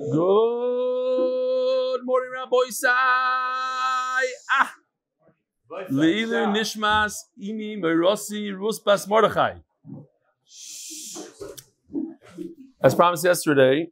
Good 0.00 1.98
morning, 2.04 2.30
Rabbi 2.32 2.70
Sai. 2.70 4.24
Ah, 4.50 4.74
Leilu 5.90 6.46
Nishmas 6.56 7.16
Imi 7.38 7.78
Merosi 7.78 8.50
Rusbas 8.50 9.06
Mordechai. 9.06 9.56
As 12.82 12.94
promised 12.94 13.26
yesterday, 13.26 13.88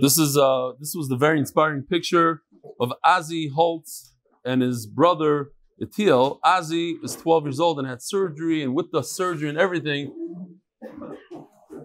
this 0.00 0.18
is 0.18 0.36
uh 0.36 0.72
this 0.80 0.96
was 0.96 1.08
the 1.08 1.16
very 1.16 1.38
inspiring 1.38 1.84
picture 1.84 2.42
of 2.80 2.92
Azi 3.06 3.52
Holtz 3.52 4.16
and 4.44 4.62
his 4.62 4.88
brother 4.88 5.52
Etiel. 5.80 6.40
Azi 6.44 6.96
is 7.04 7.14
12 7.14 7.44
years 7.44 7.60
old 7.60 7.78
and 7.78 7.86
had 7.86 8.02
surgery, 8.02 8.64
and 8.64 8.74
with 8.74 8.90
the 8.90 9.02
surgery 9.02 9.48
and 9.48 9.58
everything, 9.58 10.12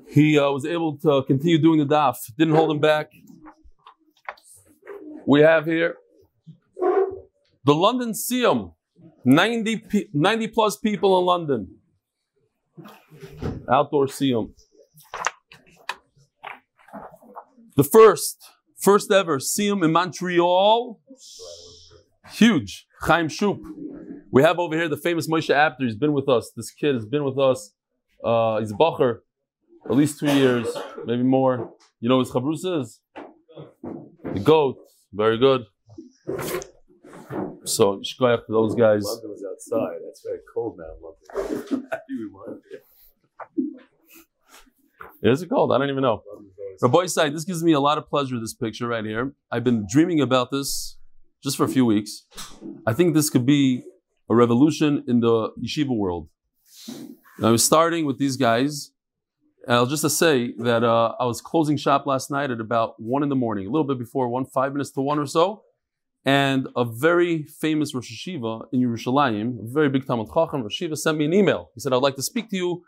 he 0.10 0.38
uh, 0.40 0.50
was 0.52 0.66
able 0.66 0.98
to 1.00 1.24
continue 1.24 1.58
doing 1.58 1.80
the 1.80 1.86
daf. 1.86 2.16
Didn't 2.38 2.56
hold 2.56 2.72
him 2.72 2.80
back. 2.80 3.12
We 5.26 5.42
have 5.42 5.66
here 5.66 5.98
the 7.66 7.76
London 7.76 8.14
Siyum, 8.14 8.74
90, 9.26 9.78
pe- 9.78 10.08
90 10.14 10.48
plus 10.48 10.78
people 10.78 11.20
in 11.20 11.26
London. 11.26 11.76
Outdoor 13.70 14.06
Siyum. 14.06 14.52
The 17.76 17.84
first, 17.84 18.42
first 18.80 19.12
ever 19.12 19.38
Siyum 19.40 19.84
in 19.84 19.92
Montreal. 19.92 21.02
Huge. 22.32 22.88
Chaim 23.02 23.28
Shup. 23.28 23.60
We 24.32 24.44
have 24.44 24.60
over 24.60 24.76
here 24.76 24.88
the 24.88 24.98
famous 24.98 25.28
Moshe 25.28 25.54
Apter. 25.54 25.86
He's 25.86 25.96
been 25.96 26.14
with 26.14 26.30
us. 26.30 26.52
This 26.56 26.72
kid 26.72 26.96
has 26.96 27.06
been 27.06 27.24
with 27.24 27.38
us. 27.38 27.74
Uh, 28.24 28.60
he's 28.60 28.72
a 28.72 28.76
Bacher. 28.76 29.20
At 29.90 29.96
least 29.96 30.20
two 30.20 30.32
years, 30.32 30.68
maybe 31.06 31.24
more. 31.24 31.74
You 32.00 32.10
know 32.10 32.18
what 32.18 32.28
his 32.28 32.34
chabrus 32.34 32.82
is? 32.82 33.00
The 34.34 34.40
goat. 34.44 34.78
Very 35.14 35.38
good. 35.38 35.66
So, 37.64 38.00
shkoyach 38.00 38.46
to 38.46 38.52
those 38.52 38.76
guys. 38.76 39.04
London 39.04 39.30
was 39.32 39.44
outside. 39.52 39.98
That's 40.06 40.22
very 40.26 40.40
cold 40.54 40.78
now. 40.78 40.94
London. 41.02 41.88
Happy 41.92 42.14
we 42.20 42.30
wanted 42.32 42.62
it. 42.72 42.84
Is 45.24 45.42
it 45.42 45.48
called? 45.50 45.72
I 45.72 45.78
don't 45.78 45.90
even 45.90 46.04
know. 46.04 46.22
Always- 46.32 46.48
Rabbi 46.82 47.06
side, 47.08 47.34
this 47.34 47.44
gives 47.44 47.64
me 47.64 47.72
a 47.74 47.80
lot 47.80 47.98
of 47.98 48.08
pleasure, 48.08 48.40
this 48.40 48.54
picture 48.54 48.88
right 48.88 49.04
here. 49.04 49.34
I've 49.52 49.64
been 49.64 49.88
dreaming 49.90 50.22
about 50.22 50.52
this 50.52 50.98
just 51.44 51.58
for 51.58 51.64
a 51.64 51.68
few 51.68 51.86
weeks. 51.86 52.24
I 52.86 52.94
think 52.94 53.16
this 53.16 53.30
could 53.32 53.46
be 53.46 53.84
a 54.30 54.36
revolution 54.36 55.04
in 55.08 55.20
the 55.22 55.50
yeshiva 55.64 55.96
world. 55.98 56.30
I 57.42 57.50
was 57.50 57.64
starting 57.64 58.06
with 58.06 58.20
these 58.20 58.38
guys. 58.38 58.92
I'll 59.68 59.86
just 59.86 60.10
say 60.18 60.54
that 60.60 60.84
uh, 60.84 61.14
I 61.20 61.26
was 61.26 61.42
closing 61.42 61.76
shop 61.76 62.06
last 62.06 62.32
night 62.32 62.52
at 62.52 62.62
about 62.62 63.02
one 63.02 63.22
in 63.22 63.30
the 63.30 63.36
morning, 63.36 63.68
a 63.68 63.70
little 63.70 63.86
bit 63.86 64.00
before 64.00 64.30
one, 64.30 64.46
five 64.46 64.72
minutes 64.72 64.92
to 64.92 65.02
one 65.02 65.20
or 65.20 65.26
so. 65.26 65.64
And 66.24 66.68
a 66.76 66.86
very 66.86 67.44
famous 67.44 67.94
Rosh 67.94 68.12
Hashiva 68.12 68.68
in 68.72 68.82
Yerushalayim, 68.82 69.60
a 69.60 69.74
very 69.74 69.90
big 69.90 70.06
Talmud 70.06 70.28
Chacham, 70.28 70.62
Rosh 70.62 70.82
Hashiva, 70.82 70.98
sent 70.98 71.18
me 71.18 71.26
an 71.26 71.34
email. 71.34 71.72
He 71.74 71.80
said, 71.80 71.94
I'd 71.94 71.98
like 71.98 72.16
to 72.16 72.22
speak 72.22 72.50
to 72.52 72.58
you. 72.58 72.84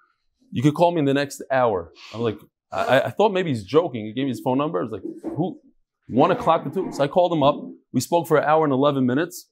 You 0.52 0.62
could 0.62 0.74
call 0.74 0.92
me 0.92 1.00
in 1.00 1.06
the 1.06 1.14
next 1.14 1.42
hour. 1.52 1.92
I'm 2.14 2.22
like, 2.22 2.40
I, 2.72 3.02
I 3.02 3.10
thought 3.10 3.34
maybe 3.34 3.50
he's 3.50 3.64
joking. 3.64 4.06
He 4.06 4.14
gave 4.14 4.24
me 4.24 4.30
his 4.30 4.42
phone 4.42 4.58
number. 4.58 4.80
I 4.80 4.84
was 4.84 4.92
like, 4.92 5.04
who? 5.36 5.60
One 6.08 6.32
o'clock 6.32 6.64
to 6.64 6.70
two. 6.70 6.92
So 6.92 7.04
I 7.04 7.08
called 7.08 7.32
him 7.32 7.44
up. 7.44 7.56
We 7.92 8.02
spoke 8.02 8.28
for 8.28 8.38
an 8.38 8.46
hour 8.46 8.64
and 8.64 8.74
11 8.74 9.06
minutes. 9.06 9.48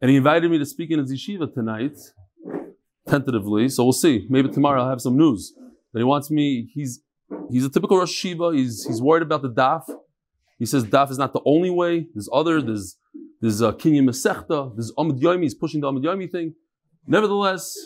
And 0.00 0.10
he 0.10 0.16
invited 0.16 0.50
me 0.50 0.58
to 0.58 0.66
speak 0.66 0.90
in 0.90 0.98
his 0.98 1.12
yeshiva 1.12 1.52
tonight, 1.52 1.98
tentatively. 3.08 3.68
So 3.68 3.84
we'll 3.84 3.92
see. 3.92 4.26
Maybe 4.28 4.48
tomorrow 4.48 4.82
I'll 4.82 4.88
have 4.88 5.00
some 5.00 5.16
news. 5.16 5.52
That 5.94 6.00
he 6.00 6.04
wants 6.04 6.30
me, 6.30 6.68
he's 6.74 7.00
he's 7.50 7.64
a 7.64 7.70
typical 7.70 7.96
Rosh 7.96 8.24
Hashiva. 8.24 8.54
He's, 8.54 8.84
he's 8.84 9.00
worried 9.00 9.22
about 9.22 9.40
the 9.40 9.48
daf. 9.48 9.84
He 10.58 10.66
says 10.66 10.84
daf 10.84 11.10
is 11.10 11.18
not 11.18 11.32
the 11.32 11.40
only 11.46 11.70
way. 11.70 12.08
There's 12.12 12.28
other, 12.32 12.60
there's 12.60 12.98
there's 13.40 13.62
uh, 13.62 13.72
Kinyan 13.72 14.04
Masechta, 14.04 14.74
there's 14.74 14.92
Amud 14.98 15.20
Yomi, 15.20 15.44
he's 15.44 15.54
pushing 15.54 15.80
the 15.80 15.86
Amud 15.90 16.02
Yomi 16.02 16.30
thing. 16.30 16.54
Nevertheless, 17.06 17.76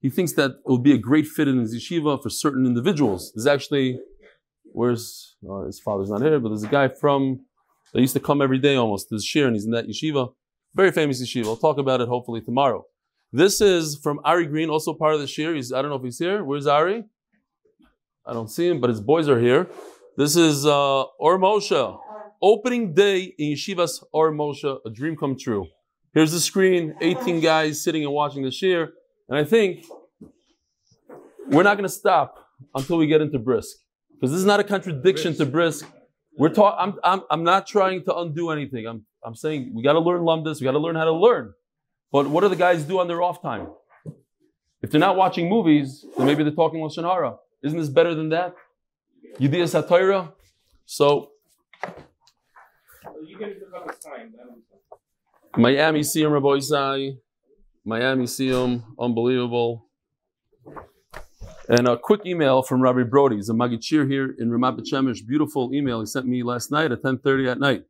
he 0.00 0.08
thinks 0.10 0.32
that 0.34 0.50
it 0.50 0.56
would 0.66 0.82
be 0.82 0.94
a 0.94 0.98
great 0.98 1.26
fit 1.26 1.46
in 1.46 1.58
his 1.58 1.74
yeshiva 1.74 2.22
for 2.22 2.30
certain 2.30 2.64
individuals. 2.66 3.32
There's 3.34 3.46
actually, 3.46 3.98
where's, 4.72 5.36
uh, 5.48 5.64
his 5.64 5.80
father's 5.80 6.08
not 6.08 6.22
here, 6.22 6.38
but 6.40 6.50
there's 6.50 6.62
a 6.62 6.68
guy 6.68 6.88
from, 6.88 7.40
that 7.92 8.00
used 8.00 8.14
to 8.14 8.20
come 8.20 8.40
every 8.40 8.58
day 8.58 8.76
almost, 8.76 9.08
there's 9.10 9.24
Shir, 9.24 9.46
and 9.46 9.56
he's 9.56 9.64
in 9.64 9.72
that 9.72 9.88
yeshiva. 9.88 10.32
Very 10.74 10.92
famous 10.92 11.20
yeshiva. 11.20 11.46
I'll 11.46 11.56
talk 11.56 11.78
about 11.78 12.00
it 12.00 12.08
hopefully 12.08 12.40
tomorrow. 12.40 12.84
This 13.32 13.60
is 13.60 13.98
from 13.98 14.20
Ari 14.24 14.46
Green, 14.46 14.70
also 14.70 14.94
part 14.94 15.14
of 15.14 15.20
the 15.20 15.26
Shir. 15.26 15.54
He's, 15.54 15.72
I 15.72 15.82
don't 15.82 15.90
know 15.90 15.96
if 15.96 16.04
he's 16.04 16.18
here. 16.18 16.44
Where's 16.44 16.66
Ari? 16.66 17.04
I 18.26 18.32
don't 18.32 18.48
see 18.48 18.68
him, 18.68 18.80
but 18.80 18.90
his 18.90 19.00
boys 19.00 19.28
are 19.28 19.38
here. 19.40 19.68
This 20.16 20.36
is 20.36 20.66
uh, 20.66 21.02
Or 21.18 21.38
Moshe. 21.38 22.00
Opening 22.40 22.92
day 22.94 23.34
in 23.38 23.52
Yeshiva's 23.54 24.02
Or 24.12 24.32
Moshe, 24.32 24.78
a 24.84 24.90
dream 24.90 25.16
come 25.16 25.36
true. 25.38 25.66
Here's 26.14 26.32
the 26.32 26.40
screen, 26.40 26.94
18 27.00 27.40
guys 27.40 27.82
sitting 27.82 28.04
and 28.04 28.12
watching 28.12 28.42
the 28.42 28.50
Shir. 28.50 28.92
And 29.28 29.38
I 29.38 29.44
think 29.44 29.84
we're 31.48 31.62
not 31.62 31.76
going 31.76 31.88
to 31.88 31.94
stop 31.94 32.36
until 32.74 32.98
we 32.98 33.06
get 33.06 33.20
into 33.20 33.38
Brisk. 33.38 33.76
Because 34.14 34.30
this 34.30 34.38
is 34.40 34.44
not 34.46 34.60
a 34.60 34.64
contradiction 34.64 35.34
to 35.36 35.46
Brisk. 35.46 35.86
We're 36.36 36.50
talk- 36.50 36.76
I'm, 36.78 36.98
I'm, 37.02 37.22
I'm 37.30 37.44
not 37.44 37.66
trying 37.66 38.04
to 38.04 38.16
undo 38.16 38.50
anything. 38.50 38.86
I'm, 38.86 39.04
I'm 39.24 39.34
saying 39.34 39.72
we 39.74 39.82
got 39.82 39.94
to 39.94 40.00
learn 40.00 40.20
Lumdus. 40.20 40.60
We 40.60 40.64
got 40.64 40.72
to 40.72 40.78
learn 40.78 40.96
how 40.96 41.04
to 41.04 41.12
learn. 41.12 41.54
But 42.12 42.28
what 42.28 42.42
do 42.42 42.48
the 42.48 42.56
guys 42.56 42.84
do 42.84 43.00
on 43.00 43.08
their 43.08 43.22
off 43.22 43.40
time? 43.42 43.68
If 44.82 44.90
they're 44.90 45.00
not 45.00 45.16
watching 45.16 45.48
movies, 45.48 46.04
then 46.16 46.26
maybe 46.26 46.42
they're 46.42 46.52
talking 46.52 46.80
Lashon 46.80 47.04
Hara. 47.10 47.36
Isn't 47.62 47.78
this 47.78 47.88
better 47.88 48.14
than 48.14 48.30
that? 48.30 48.54
Yediyah 49.38 49.70
Satira. 49.70 50.32
So. 50.84 51.30
Miami 55.56 56.00
Siyum 56.00 56.32
Rabbi 56.32 56.58
Isai. 56.58 57.18
Miami 57.84 58.24
Siyum, 58.24 58.82
unbelievable. 58.98 59.86
And 61.68 61.88
a 61.88 61.96
quick 61.96 62.22
email 62.26 62.62
from 62.62 62.82
Rabbi 62.82 63.04
Brody. 63.04 63.36
He's 63.36 63.48
a 63.48 63.52
Magichir 63.52 64.08
here 64.10 64.34
in 64.38 64.50
Ramat 64.50 64.80
Shemesh. 64.90 65.26
Beautiful 65.26 65.72
email 65.72 66.00
he 66.00 66.06
sent 66.06 66.26
me 66.26 66.42
last 66.42 66.70
night 66.70 66.92
at 66.92 67.02
10.30 67.02 67.52
at 67.52 67.60
night. 67.60 67.84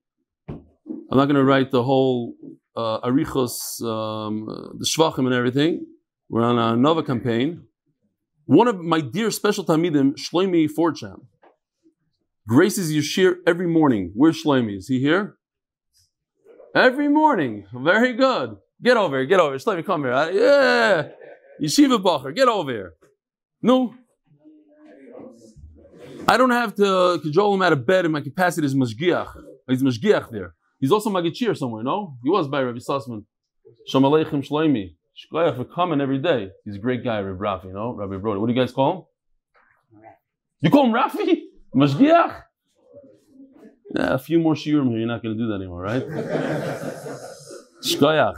I'm 0.49 1.19
not 1.19 1.27
going 1.27 1.37
to 1.37 1.45
write 1.45 1.71
the 1.71 1.83
whole 1.83 2.35
uh, 2.77 3.01
Arichos, 3.01 3.83
um, 3.83 4.49
uh, 4.49 4.55
the 4.79 4.85
Shvachim 4.85 5.27
and 5.27 5.35
everything. 5.35 5.87
We're 6.29 6.43
on 6.43 6.59
a 6.59 6.77
Nova 6.77 7.03
campaign. 7.03 7.65
One 8.53 8.69
of 8.69 8.79
my 8.81 9.01
dear 9.01 9.31
special 9.31 9.65
Talmidim, 9.65 10.13
Shloimi 10.23 10.69
Forcham, 10.69 11.23
graces 12.47 12.93
Yeshir 12.93 13.37
every 13.47 13.67
morning. 13.67 14.13
Where's 14.15 14.45
Shloimi? 14.45 14.77
Is 14.77 14.89
he 14.89 15.01
here? 15.01 15.39
Every 16.75 17.09
morning. 17.09 17.65
Very 17.73 18.13
good. 18.13 18.59
Get 18.83 18.99
over 18.99 19.17
here. 19.17 19.25
Get 19.25 19.41
over 19.41 19.53
here. 19.53 19.59
Shlomi, 19.59 19.87
come 19.87 20.03
here. 20.03 20.13
Uh, 20.13 20.29
Yeah. 20.29 21.09
Yeshiva 21.63 22.03
Bacher, 22.03 22.37
get 22.37 22.47
over 22.47 22.71
here. 22.71 22.93
No. 23.63 23.95
I 26.29 26.37
don't 26.37 26.51
have 26.51 26.75
to 26.75 27.21
cajole 27.23 27.55
him 27.55 27.63
out 27.63 27.73
of 27.73 27.87
bed 27.87 28.05
in 28.05 28.13
my 28.13 28.21
capacity 28.21 28.67
as 28.67 28.75
Mashgiach. 28.75 29.33
He's 29.67 29.83
Mashgiach 29.83 30.31
there. 30.31 30.55
He's 30.79 30.93
also 30.93 31.09
Magichir 31.09 31.57
somewhere, 31.57 31.83
no? 31.83 32.19
He 32.23 32.29
was 32.29 32.49
by 32.49 32.61
Rabbi 32.61 32.81
Sussman. 32.81 33.25
Shalom 33.87 34.13
Aleichem 34.13 34.47
Shloimi. 34.47 34.95
Shkoyach 35.17 35.57
for 35.57 35.65
coming 35.65 36.01
every 36.01 36.19
day. 36.19 36.51
He's 36.65 36.77
a 36.77 36.79
great 36.79 37.05
guy, 37.05 37.21
Rabbi 37.21 37.39
Rafi, 37.39 37.65
you 37.67 37.73
know? 37.73 37.93
Rabbi 37.93 38.17
Brody. 38.17 38.41
What 38.41 38.47
do 38.47 38.53
you 38.55 38.61
guys 38.61 38.73
call 38.73 38.93
him? 38.93 40.03
You 40.61 40.71
call 40.71 40.87
him 40.87 40.93
Rafi? 40.93 41.43
Mashgiach? 41.75 42.43
Yeah, 43.95 44.15
a 44.15 44.19
few 44.19 44.39
more 44.39 44.55
shiurim 44.55 44.89
here. 44.89 44.99
You're 45.01 45.09
not 45.09 45.23
going 45.23 45.37
to 45.37 45.43
do 45.43 45.49
that 45.49 45.57
anymore, 45.57 45.83
right? 45.83 46.03
Shkoyach. 47.85 48.37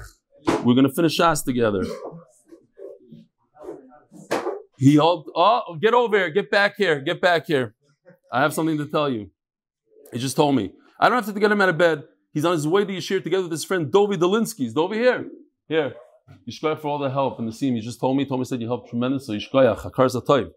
We're 0.65 0.75
going 0.75 0.89
to 0.89 0.93
finish 0.93 1.19
Shas 1.19 1.45
together. 1.45 1.85
He 4.77 4.97
hoped, 4.97 5.31
oh, 5.37 5.79
get 5.81 5.95
over 5.95 6.19
here. 6.19 6.31
Get 6.31 6.51
back 6.51 6.75
here. 6.77 7.01
Get 7.01 7.21
back 7.21 7.47
here. 7.47 7.75
I 8.33 8.41
have 8.41 8.53
something 8.53 8.79
to 8.79 8.87
tell 8.87 9.09
you. 9.09 9.31
He 10.13 10.19
just 10.19 10.37
told 10.37 10.57
me. 10.57 10.73
I 10.99 11.09
don't 11.09 11.25
have 11.25 11.33
to 11.33 11.41
get 11.41 11.53
him 11.53 11.61
out 11.61 11.69
of 11.69 11.79
bed. 11.79 12.03
He's 12.33 12.45
on 12.45 12.53
his 12.53 12.67
way 12.67 12.85
to 12.85 12.93
Yeshir 12.93 13.23
together 13.23 13.45
with 13.45 13.53
his 13.53 13.65
friend 13.65 13.93
Dovi 13.93 14.17
Dolinsky. 14.17 14.67
Is 14.67 14.75
Dovi 14.75 14.95
here? 14.95 15.29
Here. 15.69 15.95
Yishkoyach 16.49 16.81
for 16.81 16.89
all 16.89 16.99
the 16.99 17.11
help 17.11 17.39
and 17.39 17.49
the 17.49 17.53
team. 17.53 17.75
He 17.75 17.81
just 17.81 18.01
told 18.01 18.17
me, 18.17 18.25
told 18.25 18.41
me, 18.41 18.45
said 18.45 18.61
you 18.61 18.67
helped 18.67 18.91
tremendously. 18.91 19.39
Yishkoyach, 19.39 19.81
Hakar 19.81 20.09
Zatayv. 20.15 20.51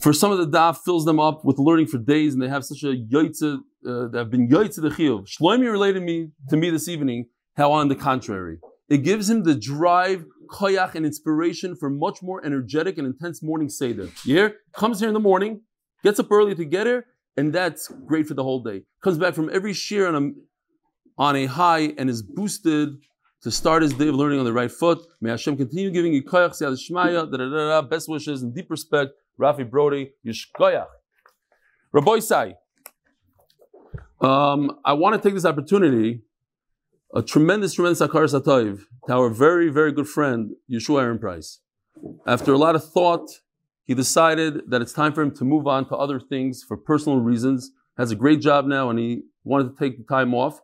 For 0.00 0.12
some 0.12 0.30
of 0.30 0.38
the 0.38 0.46
daf 0.46 0.78
fills 0.78 1.04
them 1.04 1.18
up 1.18 1.44
with 1.44 1.58
learning 1.58 1.86
for 1.86 1.98
days, 1.98 2.34
and 2.34 2.42
they 2.42 2.48
have 2.48 2.64
such 2.64 2.82
a 2.82 2.94
yaitze, 2.94 3.58
uh, 3.86 4.08
they 4.08 4.18
have 4.18 4.30
been 4.30 4.48
yaitze 4.48 4.80
the 4.80 4.90
chiyuv. 4.90 5.26
Shloimi 5.26 5.70
related 5.70 6.02
me 6.02 6.30
to 6.50 6.56
me 6.56 6.70
this 6.70 6.88
evening 6.88 7.26
how 7.56 7.72
on 7.72 7.88
the 7.88 7.94
contrary, 7.94 8.58
it 8.90 8.98
gives 8.98 9.30
him 9.30 9.42
the 9.42 9.54
drive, 9.54 10.26
koyach, 10.48 10.94
and 10.94 11.06
inspiration 11.06 11.74
for 11.74 11.88
much 11.88 12.22
more 12.22 12.44
energetic 12.44 12.98
and 12.98 13.06
intense 13.06 13.42
morning 13.42 13.70
seder. 13.70 14.10
You 14.24 14.36
hear? 14.36 14.56
Comes 14.72 15.00
here 15.00 15.08
in 15.08 15.14
the 15.14 15.20
morning, 15.20 15.62
gets 16.04 16.20
up 16.20 16.30
early 16.30 16.54
to 16.54 16.64
get 16.66 16.86
here, 16.86 17.06
and 17.38 17.52
that's 17.52 17.88
great 18.06 18.26
for 18.26 18.34
the 18.34 18.42
whole 18.42 18.62
day. 18.62 18.82
Comes 19.02 19.16
back 19.16 19.34
from 19.34 19.48
every 19.50 19.72
shear 19.72 20.06
on 20.06 20.14
a, 20.14 21.22
on 21.22 21.36
a 21.36 21.46
high 21.46 21.94
and 21.96 22.10
is 22.10 22.22
boosted 22.22 22.90
to 23.42 23.50
start 23.50 23.82
his 23.82 23.92
day 23.94 24.08
of 24.08 24.14
learning 24.14 24.38
on 24.38 24.44
the 24.44 24.52
right 24.52 24.70
foot. 24.70 25.06
May 25.20 25.30
Hashem 25.30 25.56
continue 25.56 25.90
giving 25.90 26.12
you 26.12 26.22
koyach, 26.22 26.60
shmaya, 26.90 27.90
best 27.90 28.08
wishes 28.08 28.42
and 28.42 28.54
deep 28.54 28.70
respect. 28.70 29.12
Rafi 29.38 29.68
Brody, 29.68 30.12
Yishkoyach. 30.26 30.86
Rabbi 31.92 32.18
Sai, 32.20 32.56
um, 34.20 34.78
I 34.84 34.94
want 34.94 35.14
to 35.14 35.26
take 35.26 35.34
this 35.34 35.44
opportunity, 35.44 36.22
a 37.14 37.22
tremendous, 37.22 37.74
tremendous 37.74 38.00
akar 38.00 38.24
satayv, 38.24 38.80
to 39.06 39.12
our 39.12 39.28
very, 39.28 39.68
very 39.68 39.92
good 39.92 40.08
friend, 40.08 40.52
Yeshua 40.70 41.02
Aaron 41.02 41.18
Price. 41.18 41.60
After 42.26 42.52
a 42.52 42.58
lot 42.58 42.74
of 42.74 42.84
thought, 42.84 43.28
he 43.84 43.94
decided 43.94 44.70
that 44.70 44.82
it's 44.82 44.92
time 44.92 45.12
for 45.12 45.22
him 45.22 45.34
to 45.36 45.44
move 45.44 45.66
on 45.66 45.88
to 45.88 45.96
other 45.96 46.18
things 46.18 46.64
for 46.66 46.76
personal 46.76 47.20
reasons. 47.20 47.70
Has 47.96 48.10
a 48.10 48.16
great 48.16 48.40
job 48.40 48.66
now, 48.66 48.90
and 48.90 48.98
he 48.98 49.22
wanted 49.44 49.70
to 49.70 49.78
take 49.78 49.98
the 49.98 50.04
time 50.04 50.34
off. 50.34 50.60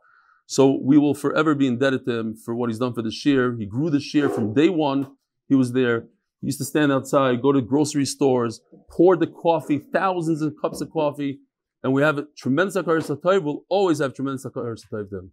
So 0.52 0.78
we 0.82 0.98
will 0.98 1.14
forever 1.14 1.54
be 1.54 1.66
indebted 1.66 2.04
to 2.04 2.12
him 2.12 2.36
for 2.36 2.54
what 2.54 2.68
he's 2.68 2.78
done 2.78 2.92
for 2.92 3.00
the 3.00 3.10
shear. 3.10 3.56
He 3.56 3.64
grew 3.64 3.88
the 3.88 4.00
shear 4.00 4.28
from 4.28 4.52
day 4.52 4.68
one. 4.68 5.16
He 5.48 5.54
was 5.54 5.72
there. 5.72 6.00
He 6.42 6.48
used 6.48 6.58
to 6.58 6.66
stand 6.66 6.92
outside, 6.92 7.40
go 7.40 7.52
to 7.52 7.62
grocery 7.62 8.04
stores, 8.04 8.60
pour 8.90 9.16
the 9.16 9.26
coffee, 9.26 9.78
thousands 9.78 10.42
of 10.42 10.52
cups 10.60 10.82
of 10.82 10.90
coffee, 10.90 11.38
and 11.82 11.94
we 11.94 12.02
have 12.02 12.18
a 12.18 12.26
tremendous 12.36 12.76
akar 12.76 12.98
satayv. 12.98 13.42
We'll 13.42 13.64
always 13.70 14.00
have 14.00 14.12
tremendous 14.12 14.44
akar 14.44 14.76
satayv 14.78 15.08
to 15.08 15.18
him. 15.20 15.32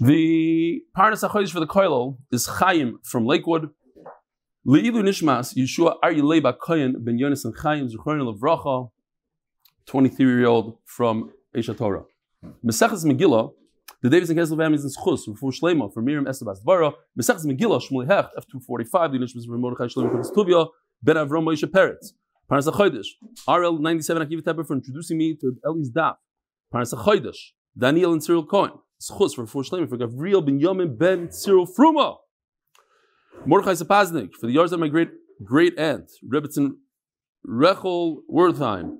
The 0.00 0.80
Parnas 0.96 1.28
HaChodesh 1.28 1.52
for 1.52 1.60
the 1.60 1.66
Koilel 1.66 2.16
is 2.30 2.46
Chaim 2.46 3.00
from 3.02 3.26
Lakewood. 3.26 3.68
Le'ilu 4.64 5.02
Nishmas, 5.02 5.56
Yeshua 5.56 5.96
Aryeh 6.04 6.22
Leba 6.22 6.56
Koyen 6.56 6.94
ben 7.04 7.18
Yonis 7.18 7.44
and 7.44 7.56
Chaim 7.56 7.88
Zechron 7.88 8.22
Levracha, 8.22 8.90
23-year-old 9.88 10.78
from 10.84 11.32
Esha 11.56 11.76
Torah. 11.76 12.04
Mesechus 12.64 13.04
Megillah, 13.04 13.52
the 14.02 14.08
Davis 14.08 14.28
and 14.28 14.38
Kessel 14.38 14.56
families 14.56 14.84
in 14.84 14.90
Schus, 14.90 15.24
for 15.36 15.50
Shlema, 15.50 15.92
for 15.92 16.00
Miriam 16.00 16.26
Estebas 16.26 16.62
Dvara, 16.64 16.92
Mesechus 17.20 17.44
Megillah, 17.44 17.82
Shmulei 17.82 18.06
Hecht, 18.06 18.30
F245, 18.38 19.12
the 19.12 19.18
Nishmas 19.18 19.46
for 19.46 19.58
Mordechai 19.58 19.86
Shlomo 19.86 20.12
Kodesh 20.12 20.32
Tuvia, 20.32 20.68
Ben 21.02 21.16
Avram 21.16 21.44
Moshe 21.44 21.64
Peretz. 21.64 22.12
Parnas 22.48 22.70
HaChodesh, 22.70 23.06
RL 23.48 23.78
97 23.78 24.26
Akiva 24.26 24.42
Tepper 24.42 24.66
for 24.66 24.74
introducing 24.74 25.18
me 25.18 25.34
to 25.34 25.56
Eli's 25.64 25.90
Daf. 25.90 26.16
Parnas 26.72 26.94
HaChodesh, 26.94 27.52
Daniel 27.76 28.12
and 28.12 28.22
Cyril 28.22 28.46
Cohen 28.46 28.72
schus 29.00 29.34
four 29.48 29.62
shleim 29.62 29.88
for 29.88 29.96
Gavriel 29.96 30.44
ben 30.44 30.60
Yomin 30.60 30.96
ben 30.96 31.30
Cyril 31.32 31.66
Fruma. 31.66 32.18
Mordechai 33.44 33.72
Sapaznik 33.72 34.34
for 34.34 34.46
the 34.46 34.52
yards 34.52 34.72
of 34.72 34.80
my 34.80 34.88
great 34.88 35.10
great 35.44 35.78
aunt 35.78 36.10
Rebbetzin 36.26 36.76
Rechel 37.46 38.18
Wertheim. 38.30 38.96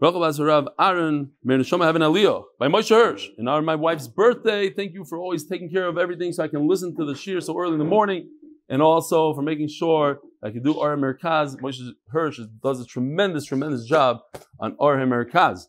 Rachel 0.00 0.20
Azarav 0.20 0.68
Aaron 0.78 1.32
Meir 1.42 1.58
Neshama 1.58 1.84
Heaven 1.84 2.02
Aliyah 2.02 2.44
by 2.58 2.68
Moshe 2.68 2.90
Hirsch. 2.90 3.28
Honor 3.38 3.58
of 3.58 3.64
my 3.64 3.74
wife's 3.74 4.08
birthday, 4.08 4.70
thank 4.70 4.92
you 4.94 5.04
for 5.04 5.18
always 5.18 5.46
taking 5.46 5.70
care 5.70 5.86
of 5.86 5.98
everything 5.98 6.32
so 6.32 6.42
I 6.42 6.48
can 6.48 6.68
listen 6.68 6.96
to 6.96 7.04
the 7.04 7.14
shir 7.14 7.40
so 7.40 7.58
early 7.58 7.74
in 7.74 7.78
the 7.78 7.84
morning, 7.84 8.28
and 8.68 8.82
also 8.82 9.34
for 9.34 9.42
making 9.42 9.68
sure 9.68 10.20
I 10.42 10.50
can 10.50 10.62
do 10.62 10.78
Ar 10.78 10.96
Merkaz. 10.96 11.60
Moshe 11.60 11.80
Hirsch 12.08 12.40
does 12.62 12.80
a 12.80 12.86
tremendous, 12.86 13.44
tremendous 13.44 13.86
job 13.86 14.20
on 14.60 14.76
Ar 14.80 14.96
Merkaz 14.96 15.66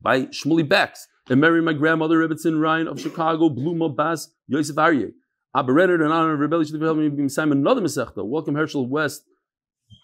by 0.00 0.22
Shmuli 0.26 0.68
Becks 0.68 1.06
and 1.28 1.40
married 1.40 1.62
my 1.62 1.72
grandmother 1.72 2.18
Rebbetzin 2.18 2.60
Ryan 2.60 2.88
of 2.88 3.00
Chicago, 3.00 3.48
Bluma 3.48 3.94
Bas, 3.94 4.32
Yosef 4.48 4.76
Aryeh. 4.76 5.12
Abba 5.52 5.72
Renner, 5.72 5.96
in 5.96 6.12
honor 6.12 6.32
of 6.32 6.38
Rebelli 6.38 6.70
Shliv 6.70 6.80
help 6.80 6.98
me 6.98 7.08
be 7.08 7.28
Simon 7.28 7.58
another 7.58 7.80
Masechta. 7.80 8.24
Welcome 8.24 8.54
Herschel 8.54 8.88
West, 8.88 9.24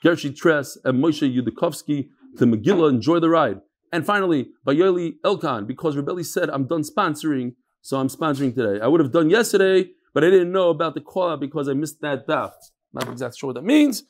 Gershi 0.04 0.34
Tress, 0.34 0.76
and 0.84 1.02
Moshe 1.02 1.22
Yudakovsky 1.22 2.08
to 2.38 2.46
Megillah. 2.46 2.90
Enjoy 2.90 3.20
the 3.20 3.28
ride. 3.28 3.60
And 3.92 4.04
finally, 4.04 4.48
by 4.64 4.74
Yoli 4.74 5.20
Elkan, 5.24 5.68
because 5.68 5.94
Rebelli 5.94 6.24
said, 6.24 6.50
I'm 6.50 6.66
done 6.66 6.82
sponsoring, 6.82 7.54
so 7.80 7.96
I'm 7.98 8.08
sponsoring 8.08 8.56
today. 8.56 8.80
I 8.82 8.88
would 8.88 8.98
have 8.98 9.12
done 9.12 9.30
yesterday, 9.30 9.90
but 10.12 10.24
I 10.24 10.30
didn't 10.30 10.50
know 10.50 10.70
about 10.70 10.94
the 10.94 11.00
call 11.00 11.30
out 11.30 11.38
because 11.38 11.68
I 11.68 11.74
missed 11.74 12.00
that 12.00 12.26
daf. 12.26 12.50
Not 12.92 13.08
exactly 13.08 13.38
sure 13.38 13.48
what 13.48 13.54
that 13.54 13.64
means, 13.64 14.02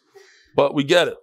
but 0.54 0.72
we 0.72 0.84
get 0.84 1.08
it. 1.08 1.16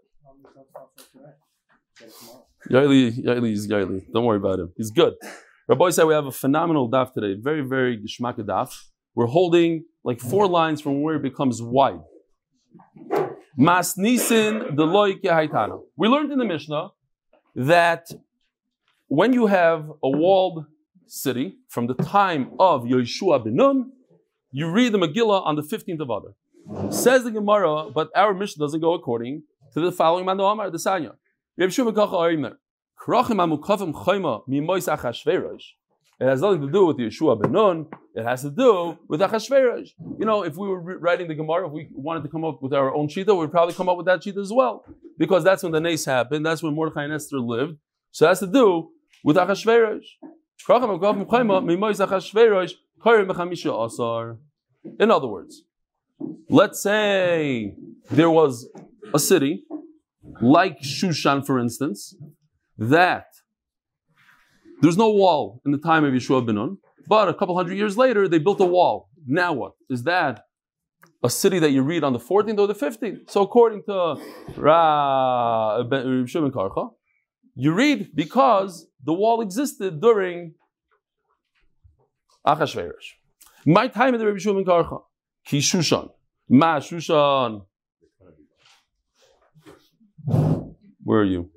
Yaeli, 2.70 3.18
Yaeli 3.18 3.52
is 3.52 3.68
Yaeli. 3.68 4.04
Don't 4.14 4.26
worry 4.26 4.38
about 4.38 4.60
him. 4.60 4.74
He's 4.78 4.92
good. 4.92 5.16
Rabbi 5.68 5.90
said 5.90 6.04
we 6.04 6.14
have 6.14 6.28
a 6.28 6.32
phenomenal 6.32 6.88
daf 6.88 7.14
today, 7.14 7.34
very, 7.34 7.62
very 7.62 7.98
gishmak 7.98 8.38
daf. 8.38 8.76
We're 9.16 9.28
holding 9.28 9.86
like 10.04 10.20
four 10.20 10.48
lines 10.48 10.82
from 10.82 11.02
where 11.02 11.16
it 11.16 11.22
becomes 11.22 11.62
wide. 11.62 12.02
Mas 13.56 13.96
nisin 13.98 14.76
haitana. 14.76 15.82
We 15.96 16.08
learned 16.08 16.32
in 16.32 16.40
the 16.40 16.46
Mishnah 16.46 16.90
that 17.56 18.08
when 19.08 19.34
you 19.34 19.46
have 19.46 19.90
a 20.04 20.10
walled 20.10 20.66
city 21.06 21.58
from 21.70 21.88
the 21.88 21.94
time 21.94 22.52
of 22.60 22.84
Yeshua 22.84 23.44
ben 23.44 23.56
Nun, 23.56 23.92
you 24.52 24.70
read 24.72 24.92
the 24.92 24.98
Megillah 24.98 25.46
on 25.46 25.56
the 25.56 25.62
15th 25.62 26.00
of 26.00 26.10
Adar. 26.10 26.92
Says 26.92 27.24
the 27.24 27.32
Gemara, 27.32 27.90
but 27.92 28.10
our 28.16 28.34
Mishnah 28.34 28.64
doesn't 28.64 28.80
go 28.80 28.94
according 28.94 29.44
to 29.74 29.80
the 29.82 29.92
following 29.92 30.26
Mando 30.26 30.46
Amar, 30.46 30.70
the 30.72 30.78
Sanya. 30.78 31.14
It 36.20 36.28
has 36.28 36.42
nothing 36.42 36.62
to 36.62 36.72
do 36.72 36.86
with 36.86 36.98
Yeshua 36.98 37.42
ben 37.42 37.52
Nun. 37.52 37.88
It 38.16 38.24
has 38.24 38.44
to 38.44 38.50
do 38.50 38.98
with 39.08 39.20
Achashverosh. 39.20 39.90
You 40.20 40.26
know, 40.26 40.44
if 40.44 40.56
we 40.56 40.68
were 40.68 40.80
writing 41.00 41.28
the 41.28 41.36
Gemara, 41.36 41.68
if 41.68 41.74
we 41.74 41.90
wanted 41.92 42.24
to 42.24 42.30
come 42.30 42.46
up 42.46 42.62
with 42.62 42.74
our 42.74 42.94
own 42.94 43.08
shita, 43.08 43.38
we'd 43.38 43.52
probably 43.52 43.74
come 43.74 43.90
up 43.90 43.98
with 43.98 44.06
that 44.06 44.22
shita 44.22 44.40
as 44.40 44.52
well, 44.54 44.86
because 45.18 45.44
that's 45.44 45.64
when 45.64 45.72
the 45.72 45.82
nace 45.82 46.06
happened. 46.06 46.46
That's 46.46 46.62
when 46.62 46.76
Mordechai 46.76 47.04
and 47.06 47.14
Esther 47.14 47.40
lived. 47.40 47.78
So 48.12 48.26
it 48.26 48.30
has 48.30 48.40
to 48.40 48.48
do 48.48 48.92
with 49.24 49.38
Achashverosh. 49.38 50.06
In 55.00 55.12
other 55.12 55.28
words, 55.28 55.64
let's 56.50 56.82
say 56.82 57.76
there 58.12 58.30
was 58.30 58.70
a 59.14 59.20
city 59.20 59.66
like 60.42 60.82
Shushan, 60.82 61.46
for 61.46 61.60
instance, 61.60 62.16
that 62.78 63.26
there's 64.84 64.98
no 64.98 65.10
wall 65.10 65.62
in 65.66 65.72
the 65.72 65.78
time 65.78 66.04
of 66.04 66.14
Yeshua 66.14 66.46
ben 66.46 66.78
but 67.08 67.30
a 67.30 67.34
couple 67.34 67.56
hundred 67.56 67.76
years 67.78 67.96
later 67.98 68.28
they 68.28 68.38
built 68.38 68.60
a 68.60 68.66
wall. 68.66 69.10
Now 69.26 69.54
what? 69.54 69.74
Is 69.90 70.04
that 70.04 70.44
a 71.24 71.30
city 71.30 71.58
that 71.60 71.72
you 71.72 71.82
read 71.82 72.04
on 72.04 72.12
the 72.12 72.20
14th 72.20 72.60
or 72.60 72.68
the 72.68 72.76
15th? 72.76 73.30
So 73.30 73.44
according 73.44 73.84
to 73.84 74.16
Ra 74.58 75.84
ben 75.84 76.26
Karcha, 76.26 76.90
you 77.56 77.72
read 77.72 78.10
because 78.14 78.86
the 79.02 79.14
wall 79.14 79.40
existed 79.40 80.02
during 80.02 80.56
Achashverosh. 82.46 83.10
My 83.66 83.88
time 83.88 84.14
in 84.16 84.20
the 84.20 84.26
Rabbi 84.26 84.40
Shimon 84.40 84.66
Karcha, 84.66 85.02
Ki 85.46 85.60
Shushan, 85.60 86.10
Ma 86.50 86.80
Shushan. 86.80 87.66
Where 91.06 91.20
are 91.22 91.24
you? 91.24 91.50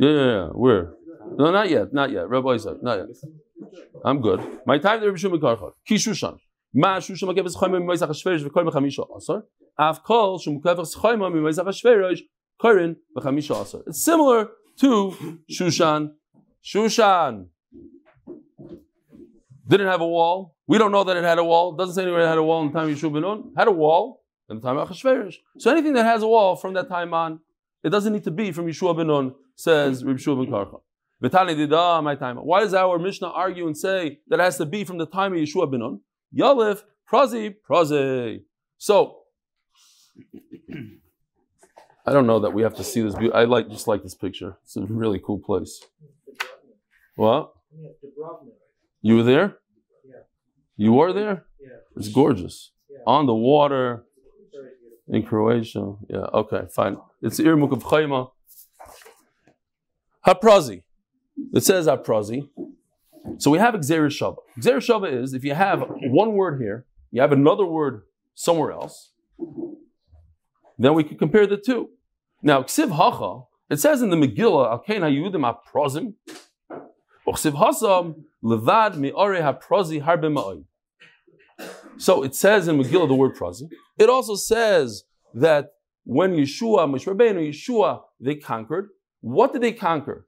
Yeah, 0.00 0.10
yeah, 0.10 0.26
yeah. 0.26 0.46
Where? 0.46 0.94
No, 1.36 1.50
not 1.50 1.68
yet, 1.68 1.92
not 1.92 2.10
yet. 2.10 2.26
Rabbi 2.28 2.56
said, 2.56 2.76
not 2.82 2.98
yet. 2.98 3.08
I'm 4.02 4.22
good. 4.22 4.40
My 4.64 4.78
time 4.78 5.00
there 5.00 5.12
Rishon 5.12 5.38
Mekarcha. 5.38 5.72
Kishushan. 5.88 6.38
Ma 6.72 6.96
shushan 6.96 7.28
makevas 7.28 7.54
chayma 7.54 7.78
mimoizach 7.82 8.08
hashverish 8.08 8.42
v'koy 8.48 8.66
mechamisha 8.66 9.04
asar. 9.14 9.44
Av 9.78 10.02
kol 10.02 10.38
shum 10.38 10.58
makevas 10.60 10.96
chayma 10.96 11.30
mimoizach 11.30 11.66
hashverish 11.66 12.20
korin 12.58 12.96
v'chamisha 13.14 13.60
asar. 13.60 13.82
It's 13.86 14.02
similar 14.02 14.48
to 14.78 15.38
Shushan. 15.50 16.12
Shushan 16.64 17.48
didn't 19.68 19.88
have 19.88 20.00
a 20.00 20.06
wall. 20.06 20.56
We 20.66 20.78
don't 20.78 20.92
know 20.92 21.04
that 21.04 21.16
it 21.16 21.24
had 21.24 21.38
a 21.38 21.44
wall. 21.44 21.74
It 21.74 21.78
doesn't 21.78 21.94
say 21.94 22.02
anywhere 22.02 22.22
it 22.22 22.28
had 22.28 22.38
a 22.38 22.42
wall 22.42 22.62
in 22.62 22.72
the 22.72 22.78
time 22.78 22.88
of 22.88 22.96
Yeshua 22.96 23.12
ben. 23.12 23.52
Had 23.54 23.68
a 23.68 23.72
wall 23.72 24.22
in 24.48 24.60
the 24.60 24.62
time 24.62 24.78
of 24.78 24.88
Achashverosh. 24.88 25.34
So 25.58 25.70
anything 25.70 25.92
that 25.92 26.06
has 26.06 26.22
a 26.22 26.28
wall 26.28 26.56
from 26.56 26.72
that 26.74 26.88
time 26.88 27.12
on, 27.12 27.40
it 27.84 27.90
doesn't 27.90 28.12
need 28.12 28.24
to 28.24 28.30
be 28.30 28.52
from 28.52 28.66
Yeshua 28.66 28.96
ben 28.96 29.08
Nun 29.08 29.34
says 29.60 30.04
Reb 30.04 30.18
Shua 30.18 30.36
ben 30.36 30.52
Karcha. 30.52 32.02
my 32.02 32.14
time. 32.14 32.36
Why 32.36 32.60
does 32.60 32.74
our 32.74 32.98
Mishnah 32.98 33.28
argue 33.28 33.66
and 33.66 33.76
say 33.76 34.20
that 34.28 34.40
it 34.40 34.42
has 34.42 34.56
to 34.58 34.66
be 34.66 34.84
from 34.84 34.98
the 34.98 35.06
time 35.06 35.32
of 35.34 35.38
Yeshua 35.38 35.70
ben 35.70 35.80
Nun? 35.80 36.00
Yalif, 36.36 36.82
Prazi, 37.10 37.54
Prazi. 37.68 38.42
So, 38.78 39.18
I 42.06 42.12
don't 42.12 42.26
know 42.26 42.40
that 42.40 42.50
we 42.50 42.62
have 42.62 42.74
to 42.76 42.84
see 42.84 43.02
this. 43.02 43.14
I 43.34 43.44
like 43.44 43.68
just 43.68 43.86
like 43.86 44.02
this 44.02 44.14
picture. 44.14 44.56
It's 44.62 44.76
a 44.76 44.82
really 44.82 45.20
cool 45.24 45.38
place. 45.38 45.84
What? 47.16 47.52
You 49.02 49.16
were 49.16 49.22
there? 49.22 49.58
Yeah. 50.04 50.22
You 50.76 50.92
were 50.92 51.12
there? 51.12 51.44
Yeah. 51.60 51.76
It's 51.96 52.08
gorgeous. 52.08 52.72
Yeah. 52.88 52.98
On 53.06 53.26
the 53.26 53.34
water 53.34 54.04
in 55.08 55.22
Croatia. 55.22 55.94
Yeah, 56.08 56.26
okay, 56.32 56.62
fine. 56.74 56.96
It's 57.20 57.38
Irmuk 57.40 57.72
of 57.72 57.82
Chayma. 57.84 58.30
Haprazi. 60.26 60.82
It 61.52 61.64
says 61.64 61.86
haprazi. 61.86 62.48
So 63.38 63.50
we 63.50 63.58
have 63.58 63.74
Gezeira 63.74 64.08
Shava. 64.08 64.36
Shava 64.58 65.12
is 65.12 65.34
if 65.34 65.44
you 65.44 65.54
have 65.54 65.84
one 65.88 66.32
word 66.32 66.60
here, 66.60 66.86
you 67.10 67.20
have 67.20 67.32
another 67.32 67.64
word 67.64 68.02
somewhere 68.34 68.72
else, 68.72 69.12
then 70.78 70.94
we 70.94 71.04
can 71.04 71.18
compare 71.18 71.46
the 71.46 71.56
two. 71.56 71.90
Now, 72.42 72.62
Ksiv 72.62 72.92
Hacha, 72.92 73.44
it 73.68 73.78
says 73.78 74.02
in 74.02 74.10
the 74.10 74.16
Megillah, 74.16 74.86
Alkein 74.86 75.00
HaYudim 75.00 75.54
HaPrazim, 75.74 76.14
Ksiv 77.26 77.52
Hasam, 77.52 78.24
Levad 78.42 78.96
Mi'ore 78.96 79.36
HaPrazi 79.36 80.02
Harbe 80.02 80.32
Ma'oid. 80.32 80.64
So 81.98 82.22
it 82.22 82.34
says 82.34 82.66
in 82.66 82.78
Megillah 82.78 83.08
the 83.08 83.14
word 83.14 83.34
prazi. 83.36 83.68
It 83.98 84.08
also 84.08 84.34
says 84.34 85.04
that 85.34 85.72
when 86.04 86.34
Yeshua, 86.34 86.88
Moshe 86.88 87.06
Rabbeinu, 87.06 87.50
Yeshua, 87.50 88.02
they 88.18 88.36
conquered. 88.36 88.88
What 89.20 89.52
did 89.52 89.62
they 89.62 89.72
conquer? 89.72 90.26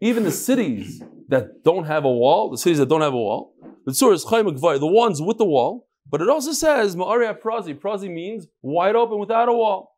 Even 0.00 0.24
the 0.24 0.30
cities 0.30 1.02
that 1.28 1.62
don't 1.62 1.84
have 1.84 2.04
a 2.04 2.10
wall, 2.10 2.50
the 2.50 2.58
cities 2.58 2.78
that 2.78 2.88
don't 2.88 3.02
have 3.02 3.12
a 3.12 3.16
wall, 3.16 3.54
the 3.84 3.94
Surah 3.94 4.14
is 4.14 4.24
the 4.24 4.78
ones 4.82 5.20
with 5.20 5.38
the 5.38 5.44
wall, 5.44 5.88
but 6.08 6.20
it 6.20 6.28
also 6.28 6.52
says 6.52 6.96
Ma'aria 6.96 7.38
Prazi. 7.38 7.74
Prazi 7.78 8.12
means 8.12 8.46
wide 8.62 8.96
open 8.96 9.18
without 9.18 9.48
a 9.48 9.52
wall. 9.52 9.96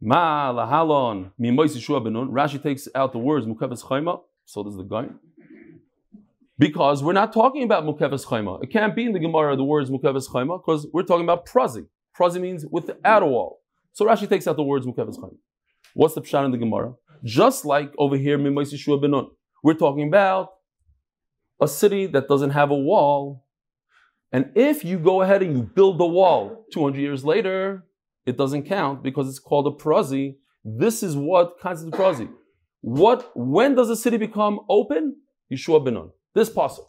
Ma 0.00 0.52
lahalon 0.52 1.30
benun. 1.38 2.30
Rashi 2.30 2.60
takes 2.62 2.88
out 2.94 3.12
the 3.12 3.18
words 3.18 3.46
mukavas 3.46 3.84
chayma. 3.84 4.20
So 4.44 4.64
does 4.64 4.76
the 4.76 4.82
guy. 4.82 5.06
Because 6.58 7.02
we're 7.02 7.12
not 7.12 7.32
talking 7.32 7.62
about 7.62 7.84
mukavas 7.84 8.26
chayma. 8.26 8.62
It 8.62 8.70
can't 8.70 8.96
be 8.96 9.04
in 9.04 9.12
the 9.12 9.20
Gemara 9.20 9.56
the 9.56 9.64
words 9.64 9.90
mukavas 9.90 10.28
chayma 10.28 10.60
because 10.60 10.86
we're 10.92 11.04
talking 11.04 11.24
about 11.24 11.46
prazi. 11.46 11.86
Prazi 12.18 12.40
means 12.40 12.66
without 12.70 13.22
a 13.22 13.26
wall. 13.26 13.60
So 13.92 14.04
Rashi 14.04 14.28
takes 14.28 14.46
out 14.48 14.56
the 14.56 14.62
words 14.62 14.86
mukavas 14.86 15.18
chayma. 15.18 15.36
What's 15.94 16.14
the 16.14 16.22
pshat 16.22 16.44
in 16.44 16.50
the 16.50 16.58
Gemara? 16.58 16.94
Just 17.24 17.64
like 17.64 17.92
over 17.98 18.16
here 18.16 18.38
mimois 18.38 18.72
Yeshua 18.72 19.02
benun. 19.02 19.28
We're 19.62 19.74
talking 19.74 20.08
about 20.08 20.48
a 21.60 21.68
city 21.68 22.06
that 22.06 22.28
doesn't 22.28 22.50
have 22.50 22.70
a 22.70 22.76
wall. 22.76 23.46
And 24.32 24.50
if 24.56 24.84
you 24.84 24.98
go 24.98 25.22
ahead 25.22 25.42
and 25.42 25.56
you 25.56 25.62
build 25.62 25.98
the 25.98 26.06
wall 26.06 26.64
200 26.72 26.98
years 26.98 27.24
later, 27.24 27.84
it 28.26 28.36
doesn't 28.36 28.64
count 28.64 29.02
because 29.02 29.28
it's 29.28 29.38
called 29.38 29.66
a 29.66 29.70
prazi. 29.70 30.36
This 30.64 31.02
is 31.02 31.16
what 31.16 31.58
constitutes 31.60 31.96
prazi. 31.96 32.28
What, 32.80 33.30
when 33.36 33.74
does 33.74 33.90
a 33.90 33.96
city 33.96 34.16
become 34.16 34.60
open? 34.68 35.16
Yeshua 35.52 35.86
Benun. 35.86 36.10
This 36.34 36.50
pasuk. 36.50 36.86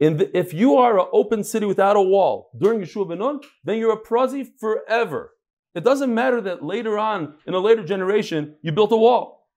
The, 0.00 0.30
if 0.36 0.52
you 0.52 0.76
are 0.76 0.98
an 0.98 1.06
open 1.12 1.44
city 1.44 1.66
without 1.66 1.96
a 1.96 2.02
wall 2.02 2.50
during 2.58 2.80
Yeshua 2.80 3.06
Benun, 3.08 3.44
then 3.62 3.78
you're 3.78 3.92
a 3.92 4.02
prazi 4.02 4.46
forever. 4.58 5.33
It 5.74 5.84
doesn't 5.84 6.14
matter 6.14 6.40
that 6.40 6.64
later 6.64 6.98
on, 6.98 7.34
in 7.46 7.54
a 7.54 7.58
later 7.58 7.84
generation, 7.84 8.54
you 8.62 8.72
built 8.72 8.92
a 8.92 8.96
wall. 8.96 9.48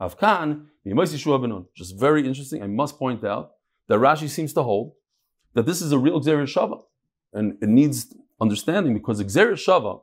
Afkan, 0.00 0.66
just 1.76 1.98
very 1.98 2.26
interesting. 2.26 2.62
I 2.62 2.66
must 2.66 2.98
point 2.98 3.24
out 3.24 3.52
that 3.88 3.98
Rashi 3.98 4.28
seems 4.28 4.52
to 4.54 4.62
hold 4.62 4.92
that 5.54 5.66
this 5.66 5.82
is 5.82 5.92
a 5.92 5.98
real 5.98 6.20
Gezeira 6.20 6.44
Shava. 6.44 6.82
And 7.32 7.56
it 7.60 7.68
needs 7.68 8.14
understanding 8.40 8.94
because 8.94 9.22
Gezeira 9.22 9.52
Shava 9.52 10.00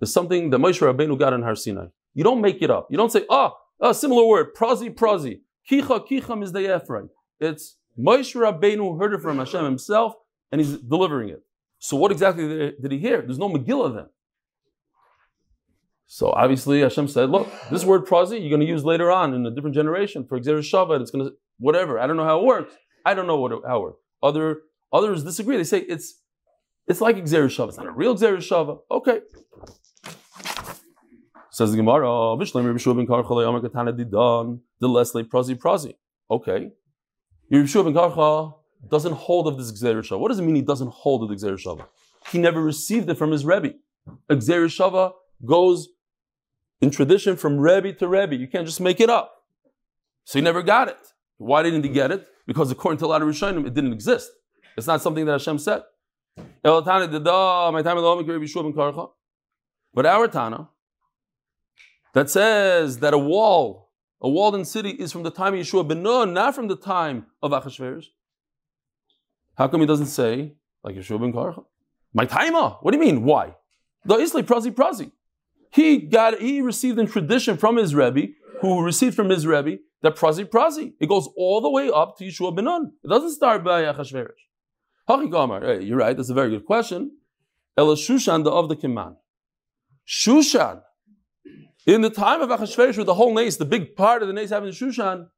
is 0.00 0.12
something 0.12 0.50
that 0.50 0.58
Moshe 0.58 0.80
Rabbeinu 0.80 1.18
got 1.18 1.32
in 1.32 1.42
Har 1.42 1.54
Sinai. 1.54 1.86
You 2.14 2.24
don't 2.24 2.40
make 2.40 2.62
it 2.62 2.70
up. 2.70 2.88
You 2.90 2.96
don't 2.96 3.12
say, 3.12 3.24
ah, 3.30 3.52
oh, 3.80 3.90
a 3.90 3.94
similar 3.94 4.24
word, 4.26 4.54
prazi, 4.54 4.94
prazi. 4.94 5.40
Kicha, 5.70 6.06
kicha 6.08 6.42
is 6.42 6.52
the 6.52 6.76
Ephraim. 6.76 7.10
It's 7.40 7.76
Moshe 7.98 8.34
Rabbeinu 8.34 8.98
heard 8.98 9.14
it 9.14 9.20
from 9.20 9.38
Hashem 9.38 9.64
himself 9.64 10.14
and 10.50 10.60
he's 10.60 10.76
delivering 10.76 11.30
it. 11.30 11.42
So 11.78 11.96
what 11.96 12.12
exactly 12.12 12.72
did 12.80 12.92
he 12.92 12.98
hear? 12.98 13.22
There's 13.22 13.38
no 13.38 13.48
Megillah 13.48 13.94
then. 13.94 14.06
So 16.14 16.30
obviously 16.30 16.82
Hashem 16.82 17.08
said, 17.08 17.30
look, 17.30 17.50
this 17.70 17.86
word 17.86 18.04
prazi 18.04 18.38
you're 18.38 18.50
going 18.50 18.60
to 18.60 18.66
use 18.66 18.84
later 18.84 19.10
on 19.10 19.32
in 19.32 19.46
a 19.46 19.50
different 19.50 19.74
generation 19.74 20.26
for 20.26 20.38
Xer. 20.38 20.58
It's 21.00 21.10
going 21.10 21.24
to, 21.24 21.32
whatever. 21.56 21.98
I 21.98 22.06
don't 22.06 22.18
know 22.18 22.24
how 22.24 22.40
it 22.40 22.44
works. 22.44 22.74
I 23.06 23.14
don't 23.14 23.26
know 23.26 23.38
what 23.38 23.50
it, 23.50 23.60
how 23.66 23.78
it 23.78 23.80
works. 23.80 23.98
Other, 24.22 24.58
others 24.92 25.24
disagree. 25.24 25.56
They 25.56 25.64
say 25.64 25.78
it's 25.78 26.20
it's 26.86 27.00
like 27.00 27.16
Xer. 27.16 27.46
It's 27.46 27.78
not 27.78 27.86
a 27.86 27.92
real 27.92 28.14
Xer. 28.14 28.80
Okay. 28.90 29.20
Says 31.50 31.70
the 31.70 31.78
Gemara, 31.78 32.06
oh, 32.06 32.36
Vishlam 32.38 32.66
Rabbi 32.66 32.76
Shua 32.76 32.92
ben 32.92 33.06
Karcha 33.06 33.62
Katana 33.62 33.94
Didan, 33.94 34.60
the 34.80 34.88
Leslie 34.88 35.24
Prazi 35.24 35.58
Prazi. 35.58 35.94
Okay. 36.30 36.72
Rabbi 37.50 37.64
Shua 37.64 37.84
ben 37.84 37.94
Karcha 37.94 38.52
doesn't 38.86 39.14
hold 39.14 39.48
of 39.48 39.56
this 39.56 39.72
Xer. 39.72 40.18
What 40.18 40.28
does 40.28 40.38
it 40.38 40.42
mean 40.42 40.56
he 40.56 40.60
doesn't 40.60 40.92
hold 40.92 41.22
of 41.22 41.30
the? 41.30 41.86
He 42.30 42.38
never 42.38 42.60
received 42.60 43.08
it 43.08 43.16
from 43.16 43.30
his 43.30 43.46
Rebbe. 43.46 43.76
Xer 44.28 45.14
goes 45.44 45.88
in 46.82 46.90
tradition 46.90 47.36
from 47.36 47.58
Rebbe 47.58 47.94
to 47.94 48.08
Rebbe. 48.08 48.34
You 48.34 48.48
can't 48.48 48.66
just 48.66 48.80
make 48.80 49.00
it 49.00 49.08
up. 49.08 49.44
So 50.24 50.38
he 50.38 50.42
never 50.42 50.62
got 50.62 50.88
it. 50.88 50.98
Why 51.38 51.62
didn't 51.62 51.84
he 51.84 51.88
get 51.88 52.10
it? 52.10 52.26
Because 52.46 52.70
according 52.70 52.98
to 52.98 53.06
a 53.06 53.08
lot 53.08 53.22
of 53.22 53.28
Rishonim, 53.28 53.66
it 53.66 53.72
didn't 53.72 53.92
exist. 53.92 54.30
It's 54.76 54.86
not 54.86 55.00
something 55.00 55.24
that 55.24 55.32
Hashem 55.32 55.58
said. 55.58 55.82
But 56.64 56.86
our 60.06 60.28
Tana, 60.28 60.68
that 62.14 62.30
says 62.30 62.98
that 62.98 63.14
a 63.14 63.18
wall, 63.18 63.90
a 64.20 64.28
walled 64.28 64.66
city, 64.66 64.90
is 64.90 65.12
from 65.12 65.22
the 65.22 65.30
time 65.30 65.54
of 65.54 65.60
Yeshua 65.60 65.86
ben 65.86 66.02
Nun, 66.02 66.34
not 66.34 66.54
from 66.54 66.68
the 66.68 66.76
time 66.76 67.26
of 67.42 67.52
Achashverosh. 67.52 68.06
How 69.56 69.68
come 69.68 69.80
he 69.80 69.86
doesn't 69.86 70.06
say 70.06 70.54
like 70.82 70.96
Yeshua 70.96 71.20
ben 71.20 71.32
Karcha? 71.32 71.64
My 72.12 72.26
taima. 72.26 72.78
What 72.82 72.90
do 72.92 72.98
you 72.98 73.04
mean? 73.04 73.22
Why? 73.24 73.54
The 74.04 74.16
Isli 74.16 74.42
prazi 74.42 74.72
prazi. 74.72 75.12
He 75.72 75.98
got 75.98 76.38
he 76.38 76.60
received 76.60 76.98
in 76.98 77.06
tradition 77.06 77.56
from 77.56 77.76
his 77.76 77.94
Rebbe, 77.94 78.32
who 78.60 78.82
received 78.82 79.16
from 79.16 79.30
his 79.30 79.46
Rebbe 79.46 79.78
that 80.02 80.16
prazi 80.16 80.44
prazi. 80.44 80.92
It 81.00 81.08
goes 81.08 81.28
all 81.36 81.60
the 81.60 81.70
way 81.70 81.90
up 81.90 82.18
to 82.18 82.24
Yeshua 82.24 82.54
ben 82.54 82.66
Nun. 82.66 82.92
It 83.02 83.08
doesn't 83.08 83.32
start 83.32 83.64
by 83.64 83.82
Achashverosh. 83.82 84.28
Hey, 85.08 85.84
you're 85.84 85.96
right. 85.96 86.16
That's 86.16 86.28
a 86.28 86.34
very 86.34 86.50
good 86.50 86.66
question. 86.66 87.12
Ela 87.76 87.96
Shushan 87.96 88.44
the 88.44 88.50
of 88.50 88.68
the 88.68 88.76
Kiman. 88.76 89.16
Shushan 90.06 90.82
in 91.86 92.02
the 92.02 92.10
time 92.10 92.42
of 92.42 92.50
Achashverosh, 92.50 92.98
with 92.98 93.06
the 93.06 93.14
whole 93.14 93.34
nace, 93.34 93.56
the 93.56 93.64
big 93.64 93.96
part 93.96 94.22
of 94.22 94.28
the 94.28 94.34
nace 94.34 94.50
having 94.50 94.70
the 94.70 94.76
Shushan, 94.76 95.28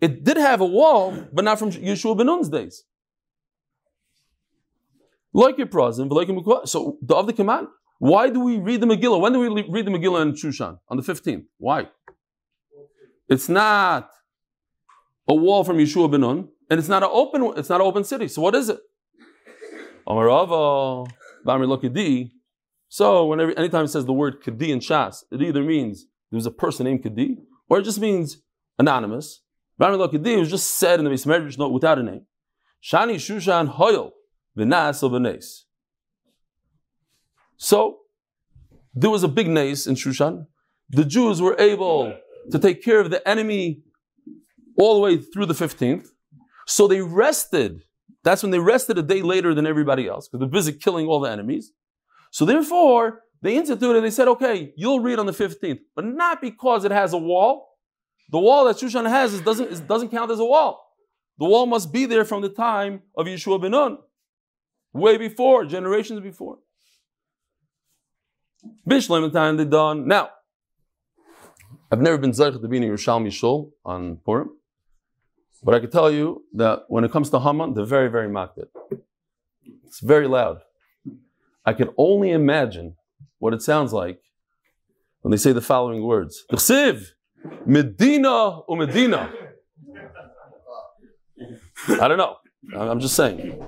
it 0.00 0.24
did 0.24 0.36
have 0.38 0.60
a 0.60 0.66
wall, 0.66 1.28
but 1.32 1.44
not 1.44 1.58
from 1.58 1.70
Yeshua 1.70 2.16
ben 2.16 2.26
Nun's 2.26 2.48
days. 2.48 2.84
Like 5.32 5.56
your 5.56 5.68
Prazim, 5.68 6.08
but 6.08 6.16
like 6.16 6.66
So 6.66 6.98
the 7.00 7.14
of 7.14 7.26
the 7.26 7.32
command. 7.32 7.68
Why 8.00 8.30
do 8.30 8.40
we 8.40 8.56
read 8.56 8.80
the 8.80 8.86
Megillah? 8.86 9.20
When 9.20 9.34
do 9.34 9.40
we 9.40 9.62
read 9.68 9.84
the 9.84 9.90
Megillah 9.90 10.22
in 10.22 10.32
Shushan? 10.32 10.78
On 10.88 10.96
the 10.96 11.02
15th. 11.02 11.44
Why? 11.58 11.88
It's 13.28 13.46
not 13.46 14.10
a 15.28 15.34
wall 15.34 15.64
from 15.64 15.76
Yeshua 15.76 16.10
ben 16.10 16.22
Nun, 16.22 16.48
and 16.70 16.80
it's 16.80 16.88
not 16.88 17.02
an 17.02 17.10
open. 17.12 17.52
It's 17.58 17.68
not 17.68 17.82
an 17.82 17.86
open 17.86 18.04
city. 18.04 18.26
So 18.28 18.40
what 18.40 18.54
is 18.54 18.70
it? 18.70 18.80
So 22.88 23.26
whenever 23.26 23.52
anytime 23.58 23.84
it 23.84 23.88
says 23.88 24.06
the 24.06 24.14
word 24.14 24.42
Kadi 24.42 24.72
in 24.72 24.80
Shas, 24.80 25.22
it 25.30 25.42
either 25.42 25.62
means 25.62 26.06
there's 26.30 26.46
a 26.46 26.50
person 26.50 26.86
named 26.86 27.02
Kadi, 27.02 27.36
or 27.68 27.80
it 27.80 27.82
just 27.82 28.00
means 28.00 28.38
anonymous. 28.78 29.42
Kadi 29.78 30.36
was 30.36 30.48
just 30.48 30.78
said 30.78 31.00
in 31.00 31.04
the 31.04 31.10
Mismedrash 31.10 31.58
note 31.58 31.72
without 31.72 31.98
a 31.98 32.02
name. 32.02 32.24
Shani 32.82 33.16
Shushan 33.16 33.74
Hoyel 33.76 34.12
V'nas 34.56 35.02
V'nes. 35.02 35.64
So 37.62 37.98
there 38.94 39.10
was 39.10 39.22
a 39.22 39.28
big 39.28 39.46
nace 39.46 39.86
in 39.86 39.94
Shushan. 39.94 40.46
The 40.88 41.04
Jews 41.04 41.42
were 41.42 41.56
able 41.60 42.16
to 42.50 42.58
take 42.58 42.82
care 42.82 43.00
of 43.00 43.10
the 43.10 43.26
enemy 43.28 43.82
all 44.78 44.94
the 44.94 45.00
way 45.00 45.18
through 45.18 45.44
the 45.44 45.54
15th. 45.54 46.06
So 46.66 46.88
they 46.88 47.02
rested. 47.02 47.82
That's 48.24 48.42
when 48.42 48.50
they 48.50 48.58
rested 48.58 48.96
a 48.96 49.02
day 49.02 49.20
later 49.20 49.54
than 49.54 49.66
everybody 49.66 50.08
else, 50.08 50.26
because 50.26 50.40
they're 50.40 50.48
busy 50.48 50.72
killing 50.72 51.06
all 51.06 51.20
the 51.20 51.30
enemies. 51.30 51.72
So 52.30 52.46
therefore, 52.46 53.24
they 53.42 53.56
instituted, 53.56 54.00
they 54.00 54.10
said, 54.10 54.28
okay, 54.28 54.72
you'll 54.74 55.00
read 55.00 55.18
on 55.18 55.26
the 55.26 55.32
15th, 55.32 55.80
but 55.94 56.06
not 56.06 56.40
because 56.40 56.86
it 56.86 56.92
has 56.92 57.12
a 57.12 57.18
wall. 57.18 57.76
The 58.30 58.38
wall 58.38 58.64
that 58.64 58.76
Shushan 58.76 59.06
has 59.06 59.34
is, 59.34 59.42
doesn't, 59.42 59.68
is, 59.68 59.80
doesn't 59.80 60.08
count 60.08 60.30
as 60.30 60.40
a 60.40 60.44
wall. 60.46 60.96
The 61.38 61.44
wall 61.44 61.66
must 61.66 61.92
be 61.92 62.06
there 62.06 62.24
from 62.24 62.40
the 62.40 62.48
time 62.48 63.02
of 63.14 63.26
Yeshua 63.26 63.60
ben 63.60 63.72
Nun, 63.72 63.98
way 64.94 65.18
before, 65.18 65.66
generations 65.66 66.20
before. 66.20 66.58
Bishlam 68.88 69.32
time 69.32 69.56
they 69.56 69.64
done. 69.64 70.06
Now, 70.06 70.30
I've 71.90 72.00
never 72.00 72.18
been 72.18 72.32
Zayich 72.32 72.60
to 72.60 72.68
be 72.68 72.76
in 72.76 72.82
Yerushalmi 72.84 73.32
Shul 73.32 73.72
on 73.84 74.16
Purim, 74.24 74.50
but 75.62 75.74
I 75.74 75.80
can 75.80 75.90
tell 75.90 76.10
you 76.10 76.44
that 76.54 76.84
when 76.88 77.04
it 77.04 77.10
comes 77.10 77.30
to 77.30 77.40
Haman, 77.40 77.74
they're 77.74 77.84
very, 77.84 78.08
very 78.08 78.28
makbid. 78.28 78.68
It's 79.84 80.00
very 80.00 80.28
loud. 80.28 80.60
I 81.64 81.72
can 81.72 81.90
only 81.96 82.30
imagine 82.30 82.96
what 83.38 83.52
it 83.54 83.62
sounds 83.62 83.92
like 83.92 84.20
when 85.22 85.30
they 85.30 85.36
say 85.36 85.52
the 85.52 85.60
following 85.60 86.02
words. 86.02 86.44
Medina 87.66 88.60
or 88.60 88.76
Medina. 88.76 89.32
I 91.88 92.08
don't 92.08 92.18
know. 92.18 92.36
I'm 92.76 93.00
just 93.00 93.16
saying. 93.16 93.66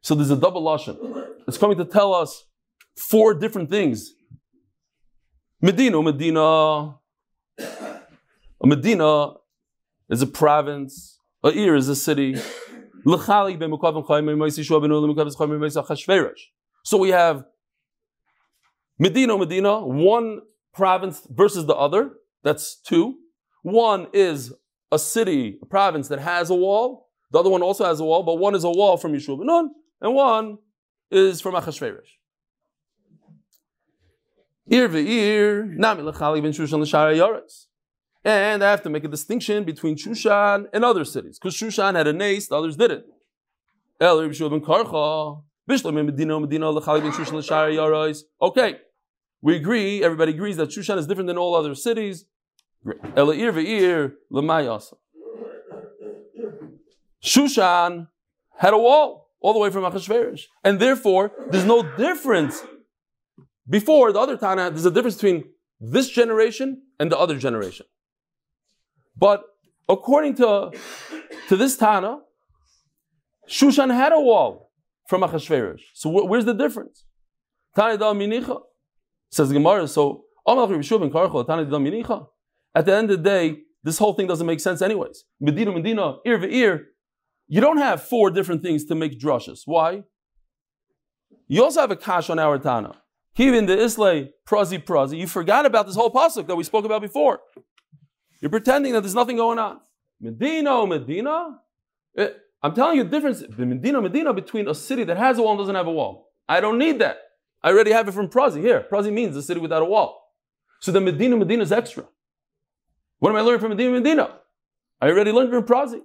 So 0.00 0.14
there's 0.14 0.30
a 0.30 0.36
double 0.36 0.62
lashon. 0.62 0.96
It's 1.46 1.58
coming 1.58 1.76
to 1.78 1.84
tell 1.84 2.14
us 2.14 2.44
four 2.96 3.34
different 3.34 3.70
things. 3.70 4.14
Medina, 5.60 5.96
oh 5.96 6.02
Medina. 6.02 6.98
A 8.60 8.66
Medina 8.66 9.34
is 10.08 10.22
a 10.22 10.26
province. 10.26 11.18
A 11.44 11.48
ir 11.50 11.74
is 11.76 11.88
a 11.88 11.96
city. 11.96 12.36
So 16.84 16.98
we 16.98 17.10
have 17.10 17.44
Medina, 18.98 19.32
oh 19.32 19.38
Medina, 19.38 19.86
one 19.86 20.40
province 20.74 21.26
versus 21.30 21.66
the 21.66 21.74
other. 21.74 22.12
That's 22.42 22.76
two. 22.76 23.16
One 23.62 24.08
is 24.12 24.52
a 24.90 24.98
city, 24.98 25.58
a 25.62 25.66
province 25.66 26.08
that 26.08 26.18
has 26.18 26.50
a 26.50 26.54
wall. 26.54 27.08
The 27.30 27.38
other 27.38 27.50
one 27.50 27.62
also 27.62 27.84
has 27.84 28.00
a 28.00 28.04
wall, 28.04 28.22
but 28.22 28.36
one 28.36 28.54
is 28.54 28.64
a 28.64 28.70
wall 28.70 28.96
from 28.96 29.12
Yeshua 29.12 29.38
ben 29.38 29.46
Nun, 29.46 29.70
and 30.00 30.14
one 30.14 30.58
is 31.10 31.40
from 31.40 31.54
Achashverosh. 31.54 32.16
Ir 34.70 34.88
ve'ir, 34.88 35.66
nami 35.76 36.02
l'chali 36.02 36.42
ben 36.42 36.52
Shushan 36.52 36.80
l'shara 36.80 37.16
yoretz. 37.16 37.66
And 38.24 38.62
I 38.62 38.70
have 38.70 38.82
to 38.82 38.90
make 38.90 39.04
a 39.04 39.08
distinction 39.08 39.64
between 39.64 39.96
Shushan 39.96 40.66
and 40.72 40.84
other 40.84 41.04
cities, 41.04 41.38
because 41.38 41.56
Shushan 41.56 41.94
had 41.94 42.06
a 42.06 42.12
nace, 42.12 42.48
the 42.48 42.56
others 42.56 42.76
didn't. 42.76 43.06
El 44.00 44.18
Yeshua 44.18 44.50
ben 44.50 44.60
Karcha, 44.60 45.42
bishlam 45.68 46.04
medina 46.04 46.38
medina 46.38 46.70
l'chali 46.70 47.00
ben 47.00 47.12
Shushan 47.12 47.38
l'shara 47.38 47.74
yoretz. 47.74 48.24
Okay, 48.42 48.76
we 49.40 49.56
agree, 49.56 50.04
everybody 50.04 50.32
agrees 50.32 50.56
that 50.58 50.68
Shushan 50.68 50.98
is 50.98 51.06
different 51.06 51.28
than 51.28 51.38
all 51.38 51.54
other 51.54 51.74
cities. 51.74 52.26
Ela'ir 52.84 53.52
ve'ir 53.52 54.12
l'mayasa. 54.30 54.96
Shushan 57.24 58.08
had 58.56 58.74
a 58.74 58.78
wall 58.78 59.27
all 59.40 59.52
the 59.52 59.58
way 59.58 59.70
from 59.70 59.84
Achashverosh. 59.84 60.42
And 60.64 60.80
therefore, 60.80 61.32
there's 61.50 61.64
no 61.64 61.82
difference. 61.96 62.62
Before, 63.68 64.12
the 64.12 64.18
other 64.18 64.36
Tana, 64.36 64.70
there's 64.70 64.86
a 64.86 64.90
difference 64.90 65.16
between 65.16 65.44
this 65.80 66.08
generation 66.08 66.82
and 66.98 67.12
the 67.12 67.18
other 67.18 67.38
generation. 67.38 67.86
But 69.16 69.44
according 69.88 70.34
to, 70.36 70.72
to 71.48 71.56
this 71.56 71.76
Tana, 71.76 72.18
Shushan 73.48 73.94
had 73.94 74.12
a 74.12 74.20
wall 74.20 74.70
from 75.06 75.22
Achashverosh. 75.22 75.82
So 75.94 76.10
wh- 76.10 76.28
where's 76.28 76.44
the 76.44 76.54
difference? 76.54 77.04
Tana 77.76 77.96
dal 77.96 78.14
minicha. 78.14 78.60
Says 79.30 79.52
Gemara, 79.52 79.86
so 79.86 80.24
at 80.46 80.56
the 82.86 82.94
end 82.96 83.10
of 83.10 83.16
the 83.18 83.22
day, 83.22 83.58
this 83.82 83.98
whole 83.98 84.14
thing 84.14 84.26
doesn't 84.26 84.46
make 84.46 84.60
sense 84.60 84.80
anyways. 84.80 85.24
Medina, 85.40 85.72
Medina, 85.72 86.16
ear 86.24 86.38
to 86.38 86.48
ear. 86.48 86.86
You 87.48 87.60
don't 87.60 87.78
have 87.78 88.02
four 88.02 88.30
different 88.30 88.62
things 88.62 88.84
to 88.86 88.94
make 88.94 89.18
drushes. 89.18 89.62
Why? 89.64 90.04
You 91.48 91.64
also 91.64 91.80
have 91.80 91.90
a 91.90 91.96
kash 91.96 92.28
on 92.28 92.38
our 92.38 92.58
Tana. 92.58 92.94
Even 93.36 93.66
the 93.66 93.78
Islay, 93.80 94.30
prazi, 94.46 94.84
prazi. 94.84 95.18
You 95.18 95.26
forgot 95.26 95.64
about 95.64 95.86
this 95.86 95.94
whole 95.94 96.10
pasuk 96.10 96.46
that 96.46 96.56
we 96.56 96.64
spoke 96.64 96.84
about 96.84 97.00
before. 97.00 97.40
You're 98.40 98.50
pretending 98.50 98.92
that 98.92 99.00
there's 99.00 99.14
nothing 99.14 99.36
going 99.36 99.58
on. 99.58 99.80
Medina, 100.20 100.70
oh, 100.70 100.86
Medina. 100.86 101.60
It, 102.14 102.36
I'm 102.62 102.74
telling 102.74 102.98
you 102.98 103.04
the 103.04 103.10
difference, 103.10 103.42
the 103.48 103.64
Medina, 103.64 104.02
Medina, 104.02 104.34
between 104.34 104.68
a 104.68 104.74
city 104.74 105.04
that 105.04 105.16
has 105.16 105.38
a 105.38 105.42
wall 105.42 105.52
and 105.52 105.60
doesn't 105.60 105.74
have 105.74 105.86
a 105.86 105.92
wall. 105.92 106.32
I 106.48 106.60
don't 106.60 106.78
need 106.78 106.98
that. 106.98 107.18
I 107.62 107.70
already 107.70 107.92
have 107.92 108.08
it 108.08 108.12
from 108.12 108.28
Prazi. 108.28 108.60
Here, 108.60 108.84
Prazi 108.90 109.12
means 109.12 109.36
a 109.36 109.42
city 109.42 109.60
without 109.60 109.82
a 109.82 109.84
wall. 109.84 110.20
So 110.80 110.92
the 110.92 111.00
Medina, 111.00 111.36
Medina 111.36 111.62
is 111.62 111.72
extra. 111.72 112.04
What 113.20 113.30
am 113.30 113.36
I 113.36 113.40
learning 113.40 113.60
from 113.60 113.70
Medina, 113.70 113.92
Medina? 113.92 114.38
I 115.00 115.08
already 115.08 115.32
learned 115.32 115.50
from 115.50 115.64
Prazi. 115.64 116.00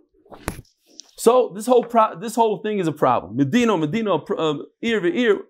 So 1.15 1.51
this 1.55 1.65
whole 1.65 1.83
pro- 1.83 2.19
this 2.19 2.35
whole 2.35 2.57
thing 2.57 2.79
is 2.79 2.87
a 2.87 2.91
problem. 2.91 3.37
Medina, 3.37 3.77
Medina, 3.77 4.15
um, 4.37 4.65
ear 4.81 4.99
to 4.99 5.15
ear. 5.15 5.41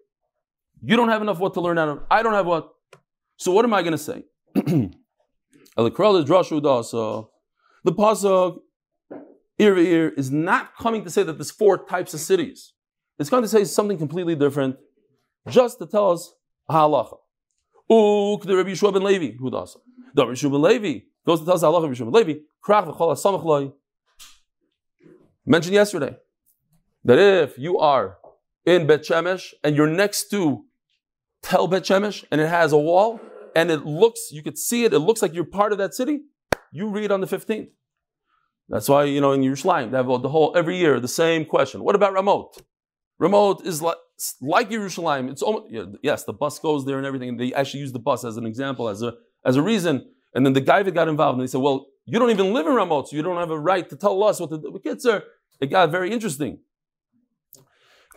You 0.86 0.98
don't 0.98 1.10
have 1.10 1.22
enough 1.22 1.39
what 1.39 1.53
to 1.53 1.62
learn 1.62 1.77
out 1.77 1.89
of. 1.89 2.03
I 2.12 2.22
don't 2.22 2.34
have 2.34 2.46
what. 2.46 2.70
So 3.38 3.51
what 3.51 3.65
am 3.65 3.74
I 3.74 3.82
going 3.82 3.93
to 3.93 3.98
say? 3.98 4.24
the 4.55 4.91
pasuk 7.91 8.58
ear 9.60 9.75
to 9.75 9.82
ear 9.82 10.10
is 10.10 10.32
not 10.32 10.75
coming 10.77 11.03
to 11.03 11.10
say 11.10 11.24
that 11.24 11.34
there's 11.34 11.51
four 11.51 11.86
types 11.86 12.13
of 12.13 12.20
cities. 12.20 12.74
It's 13.20 13.29
going 13.29 13.43
to 13.43 13.50
say 13.50 13.63
something 13.63 13.98
completely 13.98 14.36
different 14.36 14.75
just 15.48 15.79
to 15.79 15.86
tell 15.86 16.12
us 16.12 16.34
halacha. 16.70 17.17
Uk 17.89 18.43
the 18.43 18.55
Rabbi 18.55 18.72
Yeshua 18.72 18.93
ben 18.93 19.03
Levi, 19.03 19.36
who 19.38 19.51
does 19.51 19.77
the 20.13 20.25
Rabbi 20.25 20.36
Yeshua 20.36 20.51
ben 20.51 20.62
Levi 20.62 21.00
goes 21.25 21.39
to 21.39 21.46
tell 21.46 21.55
us 21.55 21.63
halacha 21.63 21.84
Rabbi 21.84 21.93
Yeshua 21.93 22.12
ben 22.12 22.27
Levi. 22.27 22.39
Krach 22.65 22.88
v'chol 22.88 23.13
hasamach 23.13 23.43
loy. 23.43 23.72
Mentioned 25.46 25.74
yesterday 25.74 26.16
that 27.04 27.20
if 27.20 27.58
you 27.58 27.78
are 27.80 28.17
in 28.65 28.88
Bet 28.88 29.02
Shemesh 29.02 29.54
and 29.63 29.76
you're 29.76 29.88
next 29.88 30.30
to 30.30 30.65
Tel 31.41 31.67
Bet 31.67 31.84
Shemesh 31.84 32.24
and 32.32 32.39
it 32.39 32.48
has 32.48 32.72
a 32.72 32.78
wall 32.78 33.20
and 33.56 33.70
it 33.70 33.86
looks, 33.86 34.30
you 34.32 34.41
could 34.41 34.58
see 34.58 34.86
it, 34.86 34.94
it 34.94 35.00
looks 35.00 35.22
like 35.22 35.34
you're 35.34 35.44
part 35.44 35.74
of 35.74 35.78
that 35.80 35.94
city, 35.94 36.22
you 36.72 36.89
read 36.89 37.12
on 37.12 37.22
the 37.22 37.28
15th. 37.28 37.67
That's 38.70 38.88
why, 38.88 39.04
you 39.04 39.20
know, 39.20 39.34
in 39.34 39.41
Yerushalayim, 39.41 39.91
they 39.91 39.98
have 39.98 40.08
the 40.08 40.30
whole, 40.30 40.56
every 40.56 40.78
year, 40.78 41.00
the 41.00 41.08
same 41.08 41.46
question. 41.46 41.84
What 41.84 41.96
about 41.96 42.13
Ramot? 42.13 42.62
Ramot 43.22 43.65
is 43.65 43.82
like, 43.82 43.98
like 44.41 44.70
Yerushalayim. 44.70 45.30
It's 45.30 45.41
almost, 45.41 45.74
yes, 46.02 46.24
the 46.24 46.34
bus 46.34 46.60
goes 46.60 46.86
there 46.86 46.98
and 46.98 47.06
everything. 47.06 47.30
And 47.30 47.39
they 47.39 47.54
actually 47.54 47.82
use 47.82 47.91
the 47.91 48.00
bus 48.00 48.24
as 48.24 48.38
an 48.38 48.46
example, 48.46 48.88
as 48.88 49.02
a, 49.02 49.13
as 49.46 49.58
a 49.58 49.62
reason. 49.62 50.10
And 50.34 50.46
then 50.46 50.54
the 50.54 50.62
guy 50.62 50.82
that 50.82 50.91
got 50.94 51.10
involved, 51.10 51.38
and 51.38 51.48
they 51.48 51.52
said, 51.52 51.62
well, 51.62 51.88
you 52.06 52.20
don't 52.20 52.32
even 52.32 52.54
live 52.54 52.65
in 52.65 52.74
Ramot, 52.74 53.08
so 53.08 53.15
you 53.15 53.22
don't 53.22 53.38
have 53.38 53.52
a 53.52 53.60
right 53.60 53.88
to 53.89 53.96
tell 53.96 54.24
us 54.24 54.39
what 54.39 54.50
the, 54.50 54.58
the 54.58 54.80
kids 54.80 55.06
are. 55.06 55.24
It 55.60 55.68
got 55.68 55.92
very 55.92 56.12
interesting. 56.12 56.60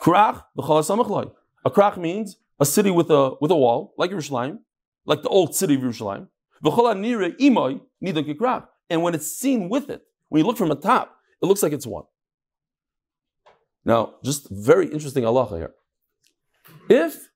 Krach, 0.01 0.43
a 0.59 1.71
krach 1.71 1.97
means 1.97 2.37
a 2.61 2.67
city 2.67 2.91
with 2.91 3.11
a 3.11 3.35
with 3.41 3.51
a 3.51 3.57
wall, 3.57 3.95
like 3.97 4.11
Yerushalayim, 4.11 4.59
like 5.05 5.23
the 5.23 5.29
old 5.29 5.55
city 5.55 5.75
of 5.75 5.81
Yerushalayim. 5.81 6.29
And 8.89 9.03
when 9.03 9.15
it's 9.15 9.27
seen 9.27 9.69
with 9.69 9.91
it, 9.91 10.03
when 10.29 10.41
you 10.41 10.47
look 10.47 10.57
from 10.57 10.69
the 10.69 10.77
top, 10.77 11.17
it 11.43 11.47
looks 11.47 11.63
like 11.63 11.73
it's 11.73 11.87
one. 11.87 12.05
Now, 13.85 14.15
just 14.25 14.49
very 14.51 14.87
interesting 14.87 15.25
halacha 15.25 15.59
here. 15.59 15.75
If 16.89 17.29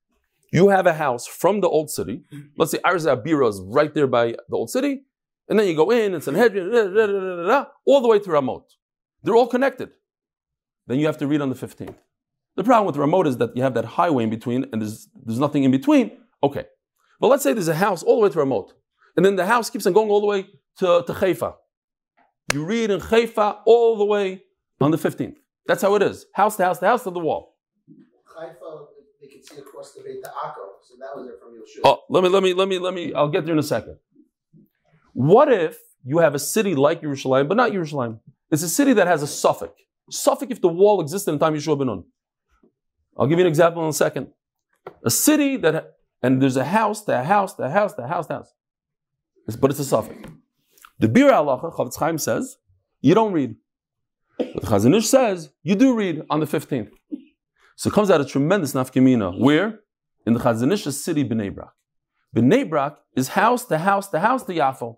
you 0.51 0.69
have 0.69 0.85
a 0.85 0.93
house 0.93 1.25
from 1.25 1.61
the 1.61 1.69
old 1.69 1.89
city, 1.89 2.23
let's 2.57 2.71
say 2.71 2.79
Arz 2.79 3.05
Abira 3.05 3.49
is 3.49 3.61
right 3.61 3.93
there 3.93 4.07
by 4.07 4.35
the 4.49 4.55
old 4.55 4.69
city, 4.69 5.03
and 5.47 5.57
then 5.57 5.67
you 5.67 5.75
go 5.75 5.91
in, 5.91 6.05
and 6.07 6.15
it's 6.15 6.25
Sanhedrin, 6.25 6.71
all 7.85 8.01
the 8.01 8.07
way 8.07 8.19
to 8.19 8.29
Ramot. 8.29 8.63
They're 9.23 9.35
all 9.35 9.47
connected. 9.47 9.91
Then 10.87 10.99
you 10.99 11.05
have 11.05 11.17
to 11.19 11.27
read 11.27 11.41
on 11.41 11.49
the 11.49 11.55
15th. 11.55 11.95
The 12.55 12.63
problem 12.63 12.87
with 12.87 12.95
Ramot 12.95 13.27
is 13.27 13.37
that 13.37 13.55
you 13.55 13.63
have 13.63 13.73
that 13.75 13.85
highway 13.85 14.23
in 14.23 14.29
between, 14.29 14.65
and 14.71 14.81
there's, 14.81 15.07
there's 15.25 15.39
nothing 15.39 15.63
in 15.63 15.71
between. 15.71 16.11
Okay. 16.43 16.65
But 17.19 17.27
let's 17.27 17.43
say 17.43 17.53
there's 17.53 17.67
a 17.67 17.75
house 17.75 18.03
all 18.03 18.17
the 18.17 18.23
way 18.23 18.29
to 18.29 18.39
Ramot, 18.39 18.71
and 19.15 19.25
then 19.25 19.35
the 19.35 19.45
house 19.45 19.69
keeps 19.69 19.85
on 19.85 19.93
going 19.93 20.09
all 20.09 20.21
the 20.21 20.27
way 20.27 20.47
to, 20.79 21.03
to 21.05 21.13
Haifa. 21.13 21.53
You 22.53 22.65
read 22.65 22.89
in 22.89 22.99
Haifa 22.99 23.59
all 23.65 23.97
the 23.97 24.05
way 24.05 24.43
on 24.81 24.91
the 24.91 24.97
15th. 24.97 25.35
That's 25.67 25.81
how 25.81 25.95
it 25.95 26.01
is. 26.01 26.25
House 26.33 26.57
to 26.57 26.65
house 26.65 26.79
to 26.79 26.87
house 26.87 27.03
to 27.03 27.11
the 27.11 27.19
wall. 27.19 27.55
Haifa, 28.37 28.85
they 29.21 29.27
can 29.27 29.43
see 29.43 29.57
across 29.57 29.93
the 29.93 30.01
Beit 30.01 30.23
Akko, 30.23 30.81
so 30.81 30.95
that 30.99 31.15
was 31.15 31.27
it 31.27 31.35
from 31.39 31.53
Yeshua. 31.53 31.81
Oh, 31.85 32.01
let 32.09 32.23
me, 32.23 32.29
let 32.29 32.43
me, 32.43 32.53
let 32.53 32.67
me, 32.67 32.79
let 32.79 32.93
me, 32.93 33.13
I'll 33.13 33.29
get 33.29 33.45
there 33.45 33.53
in 33.53 33.59
a 33.59 33.63
second. 33.63 33.97
What 35.13 35.51
if 35.51 35.77
you 36.03 36.17
have 36.17 36.33
a 36.33 36.39
city 36.39 36.73
like 36.75 37.01
Yerushalayim, 37.01 37.47
but 37.47 37.55
not 37.55 37.71
Yerushalayim? 37.71 38.19
It's 38.51 38.63
a 38.63 38.69
city 38.69 38.93
that 38.93 39.07
has 39.07 39.23
a 39.23 39.27
suffix. 39.27 39.73
Suffix 40.09 40.51
if 40.51 40.61
the 40.61 40.67
wall 40.67 41.01
existed 41.01 41.31
in 41.31 41.39
time 41.39 41.53
Yeshua 41.55 41.77
ben. 41.79 42.03
I'll 43.17 43.27
give 43.27 43.39
you 43.39 43.45
an 43.45 43.49
example 43.49 43.83
in 43.83 43.89
a 43.89 43.93
second. 43.93 44.27
A 45.05 45.09
city 45.09 45.57
that, 45.57 45.93
and 46.21 46.41
there's 46.41 46.57
a 46.57 46.65
house, 46.65 47.07
a 47.07 47.23
house, 47.23 47.57
a 47.59 47.69
house, 47.69 47.93
a 47.97 48.07
house, 48.07 48.29
a 48.29 48.33
house. 48.33 48.53
It's- 49.47 49.55
but 49.55 49.71
it's 49.71 49.79
a 49.79 49.85
suffix. 49.85 50.17
The 50.99 51.07
Biur 51.07 51.31
Halacha, 51.31 51.73
Chofetz 51.75 51.97
Chaim 51.97 52.17
says, 52.17 52.57
you 53.01 53.15
don't 53.15 53.33
read. 53.33 53.55
But 54.37 54.61
the 54.61 54.67
Chazon 54.67 54.95
Ish 54.95 55.07
says, 55.07 55.51
you 55.63 55.75
do 55.75 55.95
read 55.95 56.23
on 56.29 56.39
the 56.39 56.45
15th. 56.45 56.91
So 57.75 57.89
it 57.89 57.93
comes 57.93 58.11
out 58.11 58.21
a 58.21 58.25
tremendous 58.25 58.73
nafkamina. 58.73 59.39
Where? 59.39 59.79
In 60.25 60.33
the 60.33 60.39
Chazon 60.39 60.71
Ish's 60.71 61.03
city, 61.03 61.23
Bnei 61.27 61.53
Brak. 61.53 61.73
Brak 62.69 62.97
is 63.15 63.29
house 63.29 63.65
to 63.65 63.77
house 63.77 64.09
to 64.09 64.19
house 64.19 64.43
to 64.43 64.53
Yafo. 64.53 64.97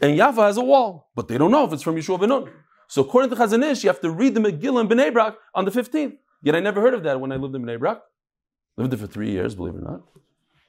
And 0.00 0.18
Yafo 0.18 0.46
has 0.46 0.56
a 0.56 0.64
wall, 0.64 1.10
but 1.14 1.28
they 1.28 1.38
don't 1.38 1.50
know 1.50 1.64
if 1.64 1.72
it's 1.72 1.82
from 1.82 1.96
Yeshua 1.96 2.18
ben. 2.20 2.52
So 2.88 3.02
according 3.02 3.30
to 3.30 3.36
Chazon 3.36 3.64
Ish, 3.64 3.84
you 3.84 3.90
have 3.90 4.00
to 4.00 4.10
read 4.10 4.34
the 4.34 4.40
Megillah 4.40 4.82
in 4.82 4.88
Bnei 4.88 5.12
Brak 5.12 5.34
on 5.54 5.64
the 5.64 5.70
15th. 5.70 6.16
Yet 6.42 6.54
I 6.56 6.60
never 6.60 6.80
heard 6.80 6.94
of 6.94 7.02
that 7.04 7.20
when 7.20 7.32
I 7.32 7.36
lived 7.36 7.54
in 7.54 7.62
Bnei 7.62 7.78
Brak. 7.78 8.00
Lived 8.76 8.92
there 8.92 8.98
for 8.98 9.06
three 9.06 9.30
years, 9.30 9.54
believe 9.54 9.74
it 9.74 9.78
or 9.78 9.90
not. 9.92 10.02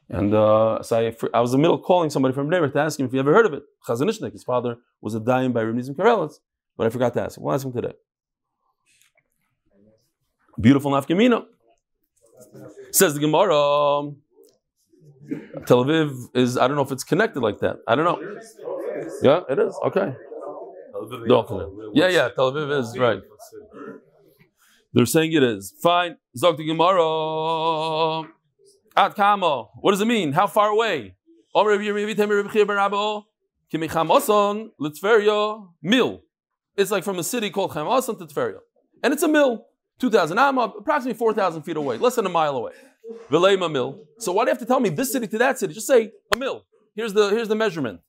And 0.09 0.33
uh, 0.33 0.83
so 0.83 0.99
I, 0.99 1.15
I 1.33 1.41
was 1.41 1.53
in 1.53 1.59
the 1.59 1.61
middle 1.61 1.79
calling 1.79 2.09
somebody 2.09 2.33
from 2.33 2.47
Bnei 2.49 2.59
Brak 2.59 2.73
to 2.73 2.79
ask 2.79 2.99
him 2.99 3.07
if 3.07 3.11
he 3.11 3.19
ever 3.19 3.33
heard 3.33 3.45
of 3.45 3.53
it. 3.53 3.63
Chazon 3.87 4.09
Ishnik, 4.09 4.33
his 4.33 4.43
father 4.43 4.77
was 5.01 5.15
a 5.15 5.19
dying 5.19 5.51
by 5.51 5.63
Reb 5.63 5.75
Nissim 5.75 5.95
Karelitz, 5.95 6.35
but 6.77 6.87
I 6.87 6.89
forgot 6.89 7.13
to 7.15 7.21
ask 7.23 7.37
him. 7.37 7.43
We'll 7.43 7.55
ask 7.55 7.65
him 7.65 7.73
today. 7.73 7.93
Beautiful 10.59 10.91
nafkamina. 10.91 11.45
Says 12.91 13.15
the 13.15 13.19
Gemara. 13.19 14.11
Tel 15.65 15.85
Aviv 15.85 16.35
is, 16.35 16.57
I 16.57 16.67
don't 16.67 16.75
know 16.75 16.83
if 16.83 16.91
it's 16.91 17.03
connected 17.03 17.41
like 17.41 17.59
that. 17.59 17.77
I 17.87 17.95
don't 17.95 18.05
know. 18.05 18.39
Yeah, 19.21 19.41
it 19.49 19.59
is. 19.59 19.77
Okay. 19.85 20.15
Yeah, 21.93 22.07
yeah, 22.09 22.29
Tel 22.29 22.51
Aviv 22.51 22.79
is, 22.79 22.97
right. 22.97 23.21
They're 24.93 25.05
saying 25.05 25.33
it 25.33 25.43
is. 25.43 25.73
Fine. 25.81 26.17
Zog 26.37 26.57
the 26.57 26.65
Gemara. 26.65 28.29
At 28.95 29.15
Kamo. 29.15 29.69
What 29.81 29.91
does 29.91 30.01
it 30.01 30.05
mean? 30.05 30.33
How 30.33 30.45
far 30.45 30.69
away? 30.69 31.15
Mill. 35.81 36.21
It's 36.77 36.91
like 36.91 37.03
from 37.03 37.19
a 37.19 37.23
city 37.23 37.49
called 37.49 37.71
Chamoson 37.71 38.17
to 38.19 38.25
Tferia. 38.25 38.59
And 39.03 39.13
it's 39.13 39.23
a 39.23 39.27
mill. 39.27 39.65
2,000 39.99 40.37
amma, 40.37 40.73
approximately 40.77 41.17
4,000 41.17 41.61
feet 41.63 41.77
away, 41.77 41.97
less 41.97 42.15
than 42.15 42.25
a 42.25 42.29
mile 42.29 42.55
away. 42.55 42.73
Vilema 43.29 43.71
mill. 43.71 44.05
So 44.17 44.31
why 44.31 44.43
do 44.43 44.49
you 44.49 44.53
have 44.53 44.59
to 44.59 44.65
tell 44.65 44.79
me 44.79 44.89
this 44.89 45.11
city 45.11 45.27
to 45.27 45.37
that 45.39 45.59
city? 45.59 45.73
Just 45.73 45.87
say 45.87 46.11
a 46.31 46.37
mill. 46.37 46.65
Here's 46.95 47.13
the, 47.13 47.29
here's 47.29 47.47
the 47.47 47.55
measurement. 47.55 47.99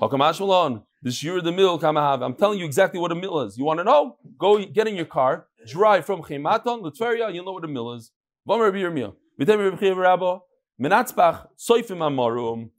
This 0.00 1.22
year 1.22 1.40
the 1.40 1.52
mill 1.52 1.78
kamahav. 1.78 2.24
I'm 2.24 2.34
telling 2.34 2.58
you 2.58 2.64
exactly 2.64 2.98
what 2.98 3.12
a 3.12 3.14
mill 3.14 3.40
is. 3.40 3.58
You 3.58 3.64
want 3.64 3.80
to 3.80 3.84
know? 3.84 4.16
Go 4.38 4.64
get 4.64 4.88
in 4.88 4.96
your 4.96 5.04
car, 5.04 5.46
drive 5.66 6.06
from 6.06 6.22
Chematon, 6.22 6.82
Litveria, 6.82 7.32
you'll 7.32 7.44
know 7.44 7.52
what 7.52 7.64
a 7.64 7.68
mill 7.68 7.92
is. 7.92 8.10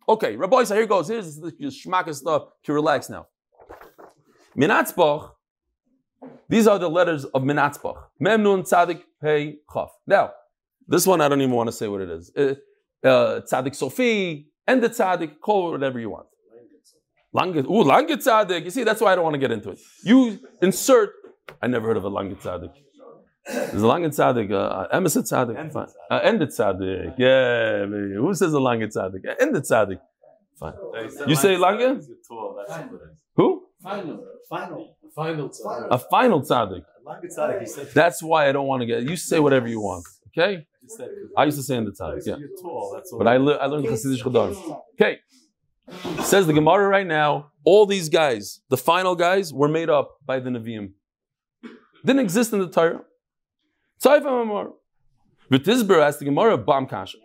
Okay, 0.10 0.36
Rabbi, 0.36 0.64
so 0.64 0.76
here 0.76 0.88
goes. 0.88 1.08
Here's 1.08 1.40
the 1.40 1.52
schmack 1.52 2.14
stuff 2.16 2.48
to 2.64 2.74
relax 2.74 3.10
now. 3.10 3.28
Menatzpach, 4.58 5.32
these 6.50 6.68
are 6.68 6.80
the 6.80 6.90
letters 6.90 7.26
of 7.26 7.44
Menatzpach. 7.44 7.98
Mem 8.20 8.44
Nun 8.44 8.64
Tzadik 8.64 9.04
Pei 9.22 9.58
Chaf. 9.72 9.92
Now, 10.08 10.32
this 10.88 11.06
one 11.06 11.22
I 11.22 11.30
don't 11.30 11.42
even 11.42 11.54
want 11.54 11.68
to 11.68 11.72
say 11.72 11.88
what 11.88 12.02
it 12.02 12.10
is. 12.10 12.32
Uh, 12.36 12.56
uh, 13.08 13.42
Tzadik 13.42 13.76
Sofi, 13.76 14.48
and 14.68 14.82
the 14.84 14.90
Tzadik, 14.90 15.40
call 15.40 15.70
it 15.70 15.72
whatever 15.74 16.00
you 16.00 16.10
want. 16.10 16.28
Lange, 17.34 17.58
ooh, 17.70 17.84
Lange 17.84 18.16
Tzadik. 18.18 18.64
You 18.66 18.72
see, 18.72 18.84
that's 18.84 19.02
why 19.02 19.14
I 19.14 19.16
don't 19.16 19.24
want 19.24 19.36
to 19.36 19.40
get 19.40 19.52
into 19.52 19.70
it. 19.72 19.80
You 20.04 20.40
insert, 20.62 21.12
I 21.62 21.68
never 21.68 21.88
heard 21.88 21.98
of 21.98 22.04
a 22.04 22.10
Lange 22.10 22.36
Tzadik. 22.36 22.74
There's 23.48 23.82
a 23.82 23.88
Lange 23.88 24.10
Tzadik, 24.10 24.52
uh, 24.52 24.88
Emerson 24.92 25.24
Tzadik, 25.24 25.72
fine. 25.74 25.88
Uh, 26.10 26.20
End 26.24 26.42
Tzadik, 26.42 27.16
yeah. 27.18 27.86
maybe. 27.88 28.16
Who 28.16 28.34
says 28.34 28.54
a 28.54 28.60
Lange 28.60 28.88
Tzadik? 28.88 29.22
End 29.40 29.56
Tzadik, 29.56 30.00
fine. 30.60 30.74
You 31.28 31.36
say 31.36 31.58
Lange? 31.58 32.02
Who? 33.36 33.64
Final. 33.82 34.26
Final. 34.50 34.96
Final 35.16 35.50
tzaddik. 35.50 35.88
A 35.92 35.98
final 35.98 36.42
Tzadik. 36.42 36.84
Lange 37.06 37.28
tzaddik, 37.36 37.60
he 37.62 37.66
said. 37.66 37.88
That's 37.94 38.22
why 38.22 38.48
I 38.48 38.52
don't 38.52 38.68
want 38.68 38.82
to 38.82 38.86
get. 38.86 39.04
You 39.04 39.16
say 39.16 39.40
whatever 39.40 39.68
you 39.68 39.82
want, 39.82 40.06
okay? 40.30 40.66
I 41.38 41.46
used 41.46 41.58
to 41.58 41.64
say 41.64 41.78
End 41.78 41.88
Tzadik, 41.88 42.26
yeah. 42.26 42.36
Tall. 42.62 43.02
But 43.18 43.28
I, 43.28 43.38
le- 43.38 43.56
I 43.56 43.66
learned 43.66 43.88
Hasidic 43.88 44.22
Chadar. 44.22 44.50
Okay. 44.94 45.20
Says 46.24 46.48
the 46.48 46.54
Gemara 46.54 46.88
right 46.88 47.08
now, 47.08 47.52
all 47.64 47.86
these 47.86 48.10
guys, 48.10 48.62
the 48.70 48.78
final 48.78 49.16
guys, 49.16 49.54
were 49.54 49.68
made 49.68 49.90
up 49.90 50.18
by 50.26 50.40
the 50.40 50.50
Nevi'im. 50.50 50.94
Didn't 52.06 52.22
exist 52.22 52.54
in 52.54 52.60
the 52.60 52.70
Torah. 52.70 53.02
Tzayfa 54.04 54.24
Mamar. 54.24 54.72
V'tizber 55.52 56.02
asked 56.02 56.20
the 56.20 56.26
Gemara, 56.26 56.58
Bam 56.58 56.88
Kasha. 56.88 57.18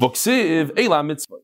V'ksiv 0.00 0.72
Eila 0.72 1.06
Mitzvah. 1.06 1.36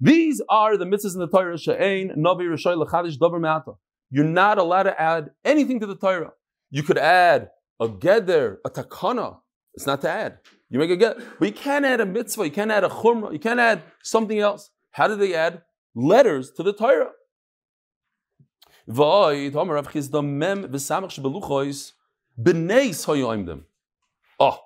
These 0.00 0.42
are 0.48 0.76
the 0.76 0.84
mitzvahs 0.84 1.14
in 1.14 1.20
the 1.20 1.26
Torah. 1.26 1.54
Davar 1.56 3.40
Me'ata. 3.40 3.72
You're 4.10 4.24
not 4.24 4.58
allowed 4.58 4.84
to 4.84 5.00
add 5.00 5.30
anything 5.44 5.80
to 5.80 5.86
the 5.86 5.96
Torah. 5.96 6.32
You 6.70 6.82
could 6.82 6.98
add 6.98 7.50
a 7.80 7.88
geder, 7.88 8.58
a 8.64 8.70
takana. 8.70 9.38
It's 9.74 9.86
not 9.86 10.00
to 10.02 10.10
add. 10.10 10.38
You 10.70 10.78
make 10.78 10.90
a 10.90 10.96
get, 10.96 11.18
but 11.38 11.48
you 11.48 11.54
can't 11.54 11.84
add 11.84 12.00
a 12.00 12.06
mitzvah. 12.06 12.44
You 12.44 12.50
can't 12.50 12.70
add 12.70 12.84
a 12.84 12.88
chumrah. 12.88 13.32
You 13.32 13.38
can't 13.38 13.60
add 13.60 13.82
something 14.02 14.38
else. 14.38 14.70
How 14.90 15.08
do 15.08 15.16
they 15.16 15.34
add 15.34 15.62
letters 15.98 16.50
to 16.52 16.62
the 16.62 16.72
Torah? 16.72 17.10
V'oid, 18.88 19.54
Omer 19.54 19.74
Rav 19.74 19.88
Chisda 19.88 20.24
mem 20.24 20.64
v'samach 20.64 21.92
b'neis. 22.40 23.64
Oh, 24.40 24.58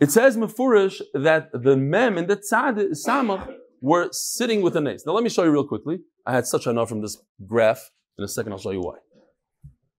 it 0.00 0.10
says 0.10 0.36
mefurish 0.36 1.02
that 1.12 1.50
the 1.52 1.76
mem 1.76 2.16
and 2.18 2.28
the 2.28 2.36
tzad 2.36 2.78
samach 3.06 3.54
were 3.80 4.08
sitting 4.12 4.62
with 4.62 4.72
the 4.72 4.80
nace. 4.80 5.04
Now 5.06 5.12
let 5.12 5.22
me 5.22 5.30
show 5.30 5.44
you 5.44 5.50
real 5.50 5.66
quickly. 5.66 6.00
I 6.26 6.32
had 6.32 6.46
such 6.46 6.66
a 6.66 6.70
enough 6.70 6.88
from 6.88 7.02
this 7.02 7.16
graph. 7.46 7.90
In 8.16 8.24
a 8.24 8.28
second, 8.28 8.52
I'll 8.52 8.58
show 8.58 8.70
you 8.70 8.80
why. 8.80 8.96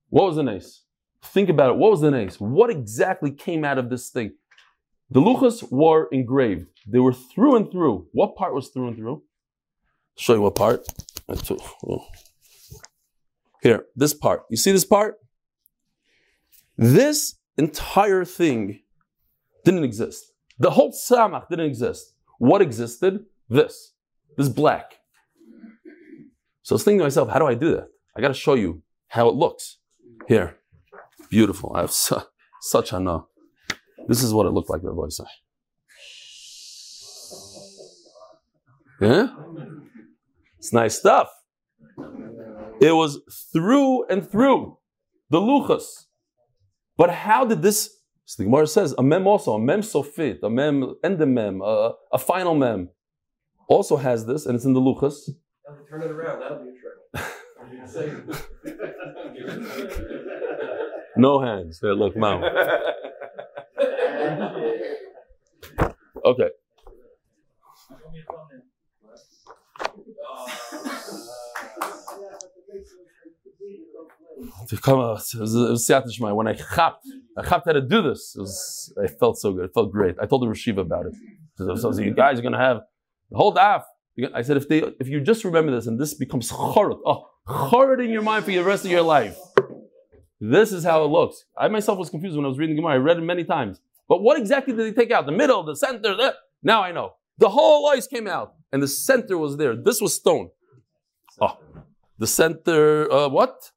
What 0.09 0.25
was 0.25 0.35
the 0.35 0.43
nace? 0.43 0.83
Think 1.21 1.49
about 1.49 1.71
it. 1.71 1.77
What 1.77 1.91
was 1.91 2.01
the 2.01 2.12
nace? 2.12 2.39
What 2.39 2.69
exactly 2.69 3.31
came 3.31 3.63
out 3.63 3.77
of 3.77 3.89
this 3.89 4.09
thing? 4.09 4.33
The 5.12 5.21
luchas 5.21 5.71
were 5.71 6.07
engraved. 6.12 6.67
They 6.88 6.99
were 6.99 7.13
through 7.13 7.55
and 7.55 7.71
through. 7.71 8.07
What 8.12 8.35
part 8.35 8.53
was 8.53 8.69
through 8.69 8.89
and 8.89 8.97
through? 8.97 9.23
Show 10.19 10.34
you 10.34 10.41
what 10.41 10.55
part. 10.55 10.86
Oh. 11.88 12.05
Here, 13.63 13.86
this 13.95 14.13
part. 14.13 14.43
You 14.49 14.58
see 14.58 14.73
this 14.73 14.84
part? 14.84 15.15
This 16.77 17.36
entire 17.58 18.25
thing 18.25 18.82
didn't 19.63 19.86
exist. 19.86 20.34
The 20.60 20.71
whole 20.71 20.91
samach 20.91 21.47
didn't 21.47 21.67
exist. 21.67 22.13
What 22.38 22.62
existed? 22.62 23.25
This. 23.49 23.93
This 24.38 24.49
black. 24.49 24.95
So 26.63 26.73
I 26.73 26.75
was 26.75 26.84
thinking 26.84 26.99
to 26.99 27.05
myself, 27.05 27.29
how 27.29 27.39
do 27.39 27.45
I 27.45 27.55
do 27.55 27.71
that? 27.75 27.88
I 28.17 28.21
got 28.21 28.27
to 28.27 28.34
show 28.34 28.55
you 28.55 28.84
how 29.08 29.29
it 29.29 29.36
looks. 29.36 29.77
Here. 30.27 30.58
Beautiful. 31.29 31.71
I 31.75 31.82
have 31.82 31.91
su- 31.91 32.21
such 32.62 32.91
a 32.91 32.99
no. 32.99 33.29
This 34.10 34.21
is 34.21 34.34
what 34.34 34.47
it 34.47 34.51
looked 34.51 34.69
like, 34.69 34.82
Rabbi 34.84 34.99
Isai. 34.99 35.27
Yeah? 39.01 39.27
It's 40.60 40.74
nice 40.74 41.00
stuff. 41.00 41.30
It 42.82 42.91
was 42.91 43.19
through 43.52 44.06
and 44.08 44.30
through 44.30 44.78
the 45.30 45.39
luchas. 45.39 46.06
But 46.98 47.10
how 47.10 47.45
did 47.45 47.62
this? 47.62 47.89
So 48.26 48.43
the 48.43 48.45
Gemara 48.45 48.67
says 48.67 48.93
a 48.98 49.04
mem 49.04 49.26
also 49.26 49.54
a 49.54 49.60
mem 49.60 49.82
sofit, 49.82 50.43
a 50.43 50.50
mem 50.50 50.95
and 51.02 51.22
a 51.22 51.26
mem, 51.26 51.62
a, 51.62 51.93
a 52.12 52.17
final 52.17 52.56
mem, 52.56 52.89
also 53.67 53.95
has 53.98 54.26
this, 54.26 54.45
and 54.45 54.56
it's 54.56 54.65
in 54.65 54.74
the 54.74 54.82
luchas. 54.82 55.30
Turn 55.89 56.02
it 56.02 56.12
around, 56.12 56.41
that'll 56.41 56.63
be 56.63 56.69
a 56.69 56.74
trick. 56.74 57.15
No 61.17 61.39
hands. 61.41 61.80
Here, 61.82 61.93
look, 61.93 62.15
mom. 62.15 62.43
Okay. 66.26 66.50
To 74.69 74.77
come 74.77 74.99
it 74.99 75.01
was, 75.01 75.34
it 75.34 75.39
was 75.39 75.88
Nishmai. 75.88 76.36
When 76.36 76.47
I 76.47 76.53
chapped, 76.53 77.03
I 77.36 77.41
chapped 77.41 77.65
how 77.65 77.71
to 77.71 77.82
do 77.82 78.03
this. 78.03 78.36
It 78.36 78.41
was, 78.41 78.93
I 79.03 79.08
felt 79.08 79.39
so 79.39 79.51
good. 79.51 79.65
It 79.65 79.71
felt 79.73 79.91
great. 79.91 80.15
I 80.21 80.27
told 80.27 80.43
the 80.43 80.45
Rashiva 80.45 80.79
about 80.82 81.08
it. 81.08 81.13
So, 81.58 81.99
you 81.99 82.13
guys 82.13 82.38
are 82.38 82.43
going 82.43 82.53
to 82.53 82.60
have 82.60 82.82
the 83.32 83.38
whole 83.38 83.53
daf. 83.53 83.84
I 84.34 84.43
said, 84.43 84.58
if 84.58 84.67
they, 84.69 84.84
if 84.99 85.08
you 85.08 85.21
just 85.21 85.43
remember 85.43 85.71
this 85.71 85.88
and 85.88 85.99
this 85.99 86.13
becomes 86.13 86.51
chorot, 86.51 86.99
oh, 87.03 87.29
chorot 87.47 88.03
in 88.03 88.12
your 88.12 88.21
mind 88.21 88.45
for 88.45 88.51
the 88.51 88.63
rest 88.63 88.86
of 88.86 88.91
your 88.91 89.01
life. 89.01 89.38
This 90.39 90.71
is 90.71 90.84
how 90.84 91.03
it 91.03 91.08
looks. 91.08 91.45
I 91.58 91.67
myself 91.67 91.97
was 91.97 92.10
confused 92.12 92.36
when 92.36 92.45
I 92.45 92.49
was 92.49 92.60
reading 92.60 92.75
the 92.75 92.82
Gemara. 92.82 92.95
I 92.95 92.97
read 92.97 93.17
it 93.17 93.21
many 93.21 93.43
times. 93.43 93.82
But 94.08 94.21
what 94.21 94.38
exactly 94.38 94.75
did 94.75 94.86
they 94.86 95.01
take 95.01 95.12
out? 95.12 95.25
The 95.25 95.32
middle, 95.32 95.63
the 95.63 95.75
center, 95.75 96.15
the, 96.15 96.36
now 96.62 96.84
I 96.84 96.91
know. 96.91 97.13
The 97.39 97.49
whole 97.49 97.89
ice 97.89 98.05
came 98.05 98.27
out 98.27 98.53
and 98.71 98.84
the 98.84 98.88
center 98.88 99.38
was 99.38 99.58
there. 99.58 99.75
This 99.75 99.99
was 99.99 100.15
stone. 100.15 100.51
Oh, 101.41 101.58
the 102.19 102.27
center, 102.27 103.12
uh, 103.12 103.29
what? 103.29 103.71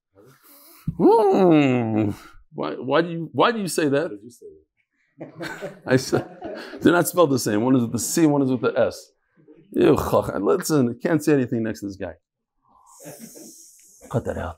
Why, 2.54 2.74
why 2.74 3.02
do 3.02 3.08
you 3.08 3.30
why 3.32 3.50
do 3.52 3.58
you 3.58 3.68
say 3.68 3.88
that? 3.88 4.10
Did 4.10 4.20
you 4.22 4.30
say? 4.30 4.46
I 5.86 5.96
said 5.96 6.26
they're 6.80 6.92
not 6.92 7.08
spelled 7.08 7.30
the 7.30 7.38
same. 7.38 7.62
One 7.62 7.76
is 7.76 7.82
with 7.82 7.92
the 7.92 7.98
C, 7.98 8.26
one 8.26 8.42
is 8.42 8.50
with 8.50 8.60
the 8.60 8.78
S. 8.78 9.10
Ew. 9.72 9.94
Listen, 9.94 10.90
I 10.90 11.06
can't 11.06 11.24
say 11.24 11.32
anything 11.32 11.62
next 11.62 11.80
to 11.80 11.86
this 11.86 11.96
guy. 11.96 12.14
Cut 14.10 14.24
that 14.26 14.36
out. 14.36 14.56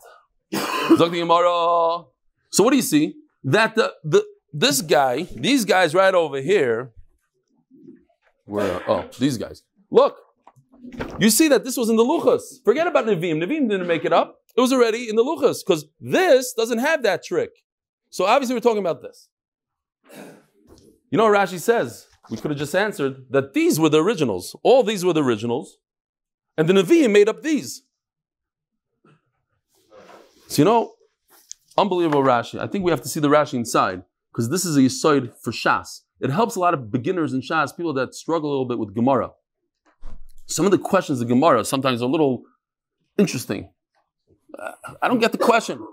Zog 0.98 1.12
the 1.12 1.20
Gemara. 1.20 2.04
So 2.50 2.62
what 2.64 2.70
do 2.70 2.76
you 2.76 2.82
see? 2.82 3.14
That 3.44 3.74
the, 3.74 3.92
the 4.02 4.24
this 4.52 4.80
guy, 4.82 5.26
these 5.34 5.64
guys 5.64 5.94
right 5.94 6.14
over 6.14 6.40
here, 6.40 6.92
were 8.46 8.82
oh 8.88 9.08
these 9.18 9.38
guys. 9.38 9.62
Look, 9.90 10.16
you 11.18 11.30
see 11.30 11.48
that 11.48 11.64
this 11.64 11.76
was 11.76 11.88
in 11.88 11.96
the 11.96 12.04
luchas. 12.04 12.62
Forget 12.64 12.86
about 12.86 13.06
Nevi'im. 13.06 13.42
Nevi'im 13.42 13.68
didn't 13.68 13.86
make 13.86 14.04
it 14.04 14.12
up. 14.12 14.40
It 14.56 14.60
was 14.60 14.72
already 14.72 15.08
in 15.08 15.16
the 15.16 15.24
luchas 15.24 15.58
because 15.66 15.86
this 16.00 16.52
doesn't 16.52 16.78
have 16.78 17.02
that 17.02 17.24
trick. 17.24 17.50
So 18.10 18.24
obviously 18.24 18.54
we're 18.54 18.60
talking 18.60 18.78
about 18.78 19.02
this. 19.02 19.28
You 21.10 21.18
know 21.18 21.24
what 21.24 21.34
Rashi 21.34 21.58
says? 21.58 22.06
We 22.30 22.36
could 22.36 22.50
have 22.50 22.58
just 22.58 22.74
answered 22.74 23.26
that 23.30 23.54
these 23.54 23.78
were 23.78 23.88
the 23.88 24.02
originals. 24.02 24.56
All 24.62 24.82
these 24.82 25.04
were 25.04 25.12
the 25.12 25.22
originals, 25.22 25.78
and 26.56 26.68
the 26.68 26.72
Nevi'im 26.72 27.10
made 27.12 27.28
up 27.28 27.42
these. 27.42 27.82
So 30.48 30.62
you 30.62 30.64
know, 30.64 30.94
unbelievable 31.76 32.22
Rashi. 32.22 32.58
I 32.58 32.66
think 32.66 32.84
we 32.84 32.90
have 32.90 33.02
to 33.02 33.08
see 33.08 33.20
the 33.20 33.28
Rashi 33.28 33.54
inside 33.54 34.02
because 34.32 34.50
this 34.50 34.64
is 34.64 34.76
a 34.76 34.80
yisoid 34.80 35.32
for 35.42 35.50
Shas. 35.50 36.00
It 36.20 36.30
helps 36.30 36.56
a 36.56 36.60
lot 36.60 36.74
of 36.74 36.90
beginners 36.90 37.32
in 37.32 37.40
Shas, 37.40 37.76
people 37.76 37.92
that 37.94 38.14
struggle 38.14 38.48
a 38.48 38.52
little 38.52 38.68
bit 38.68 38.78
with 38.78 38.94
Gemara. 38.94 39.30
Some 40.46 40.64
of 40.64 40.70
the 40.70 40.78
questions 40.78 41.20
of 41.20 41.28
Gemara 41.28 41.64
sometimes 41.64 42.02
are 42.02 42.06
a 42.06 42.08
little 42.08 42.42
interesting. 43.18 43.70
I 45.02 45.08
don't 45.08 45.18
get 45.18 45.32
the 45.32 45.38
question. 45.38 45.86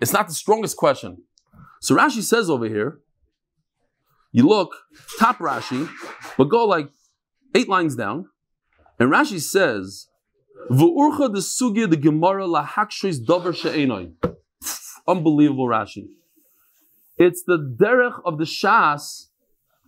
It's 0.00 0.12
not 0.12 0.28
the 0.28 0.34
strongest 0.34 0.76
question. 0.76 1.22
So 1.80 1.96
Rashi 1.96 2.22
says 2.22 2.50
over 2.50 2.66
here, 2.66 2.98
you 4.32 4.46
look, 4.46 4.74
top 5.18 5.38
Rashi, 5.38 5.88
but 6.36 6.44
go 6.44 6.66
like 6.66 6.90
eight 7.54 7.68
lines 7.68 7.96
down, 7.96 8.26
and 8.98 9.10
Rashi 9.10 9.40
says, 9.40 10.08
V'urcha 10.70 11.32
de 11.32 11.40
sugya 11.40 11.88
de 11.88 11.96
Gemara 11.96 12.44
lahakshes 12.44 13.24
davar 13.24 13.54
she'enoi. 13.54 14.12
Unbelievable 15.06 15.66
Rashi. 15.66 16.08
It's 17.16 17.42
the 17.42 17.58
derech 17.58 18.20
of 18.24 18.38
the 18.38 18.44
Shas 18.44 19.28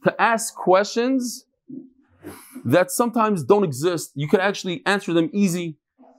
to 0.05 0.21
ask 0.21 0.55
questions 0.55 1.45
that 2.64 2.90
sometimes 2.90 3.45
don't 3.45 3.64
exist. 3.64 4.12
You 4.14 4.29
can 4.29 4.40
actually 4.40 4.83
answer 4.87 5.12
them 5.12 5.31
easy 5.33 5.77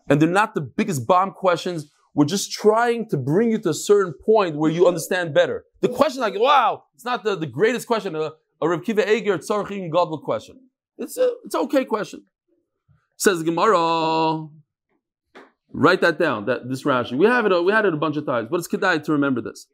and 0.09 0.21
they're 0.21 0.29
not 0.29 0.53
the 0.53 0.61
biggest 0.61 1.07
bomb 1.07 1.31
questions. 1.31 1.91
We're 2.13 2.25
just 2.25 2.51
trying 2.51 3.07
to 3.09 3.17
bring 3.17 3.51
you 3.51 3.57
to 3.59 3.69
a 3.69 3.73
certain 3.73 4.13
point 4.13 4.57
where 4.57 4.69
you 4.69 4.87
understand 4.87 5.33
better. 5.33 5.63
The 5.79 5.89
question, 5.89 6.21
like, 6.21 6.37
wow, 6.37 6.83
it's 6.93 7.05
not 7.05 7.23
the, 7.23 7.35
the 7.35 7.45
greatest 7.45 7.87
question, 7.87 8.15
uh, 8.15 8.31
a, 8.61 8.65
a 8.65 8.69
Reb 8.69 8.83
Kiva 8.83 9.09
Eger 9.09 9.37
Tzarchim 9.37 9.89
Gadol 9.91 10.19
question. 10.19 10.59
It's 10.97 11.17
a 11.17 11.33
it's 11.45 11.55
okay 11.55 11.85
question. 11.85 12.25
Says 13.17 13.43
Gemara. 13.43 14.47
Write 15.73 16.01
that 16.01 16.19
down. 16.19 16.45
That 16.45 16.67
this 16.67 16.83
Rashi. 16.83 17.17
We 17.17 17.25
have 17.25 17.45
it. 17.45 17.53
Uh, 17.53 17.63
we 17.63 17.71
had 17.71 17.85
it 17.85 17.93
a 17.93 17.97
bunch 17.97 18.17
of 18.17 18.25
times, 18.25 18.49
but 18.51 18.57
it's 18.57 18.67
kedai 18.67 19.03
to 19.03 19.11
remember 19.13 19.41
this. 19.41 19.67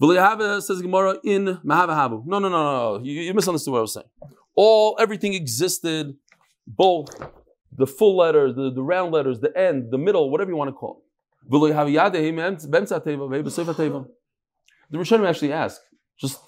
V'lehava 0.00 0.62
says 0.62 0.80
Gemara 0.80 1.16
in 1.24 1.58
Mahavahavu. 1.64 2.24
No, 2.24 2.38
no, 2.38 2.48
no, 2.48 2.98
no. 2.98 3.04
You, 3.04 3.20
you 3.20 3.34
misunderstood 3.34 3.72
what 3.72 3.78
I 3.78 3.82
was 3.82 3.94
saying. 3.94 4.06
All 4.54 4.96
everything 5.00 5.34
existed, 5.34 6.14
both 6.66 7.08
the 7.76 7.86
full 7.86 8.16
letters, 8.16 8.54
the, 8.54 8.72
the 8.72 8.82
round 8.82 9.12
letters, 9.12 9.40
the 9.40 9.56
end, 9.58 9.90
the 9.90 9.98
middle, 9.98 10.30
whatever 10.30 10.50
you 10.50 10.56
want 10.56 10.68
to 10.68 10.72
call 10.72 10.98
it. 10.98 11.03
The 11.50 11.58
Rishonim 14.98 15.28
actually 15.28 15.52
ask, 15.52 15.80
just 16.18 16.38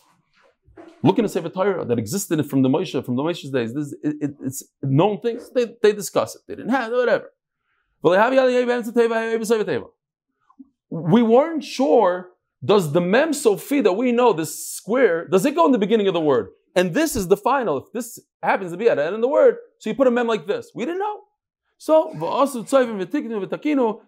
look 1.02 1.18
in 1.18 1.24
the 1.24 1.28
Sefer 1.28 1.48
Torah 1.48 1.84
that 1.84 1.98
existed 1.98 2.44
from 2.48 2.62
the 2.62 2.68
Moshe, 2.68 3.04
from 3.04 3.16
the 3.16 3.22
Moshe's 3.22 3.50
days. 3.50 3.74
This, 3.74 3.94
it, 4.02 4.16
it, 4.20 4.34
it's 4.42 4.64
known 4.82 5.20
things. 5.20 5.50
They, 5.54 5.74
they 5.82 5.92
discuss 5.92 6.34
it. 6.34 6.42
They 6.46 6.54
didn't 6.54 6.70
have 6.70 6.92
whatever. 6.92 7.32
We 10.90 11.22
weren't 11.22 11.64
sure. 11.64 12.30
Does 12.64 12.92
the 12.92 13.00
mem 13.00 13.32
sofi 13.32 13.80
that 13.82 13.92
we 13.92 14.12
know, 14.12 14.32
this 14.32 14.66
square, 14.68 15.28
does 15.28 15.44
it 15.44 15.54
go 15.54 15.66
in 15.66 15.72
the 15.72 15.78
beginning 15.78 16.08
of 16.08 16.14
the 16.14 16.20
word? 16.20 16.48
And 16.74 16.94
this 16.94 17.14
is 17.14 17.28
the 17.28 17.36
final. 17.36 17.78
If 17.78 17.92
this 17.92 18.18
happens 18.42 18.72
to 18.72 18.76
be 18.76 18.88
at 18.88 18.96
the 18.96 19.04
end 19.04 19.14
of 19.14 19.20
the 19.20 19.28
word, 19.28 19.56
so 19.78 19.90
you 19.90 19.96
put 19.96 20.06
a 20.06 20.10
mem 20.10 20.26
like 20.26 20.46
this. 20.46 20.70
We 20.74 20.84
didn't 20.84 21.00
know. 21.00 21.20
So, 21.78 22.10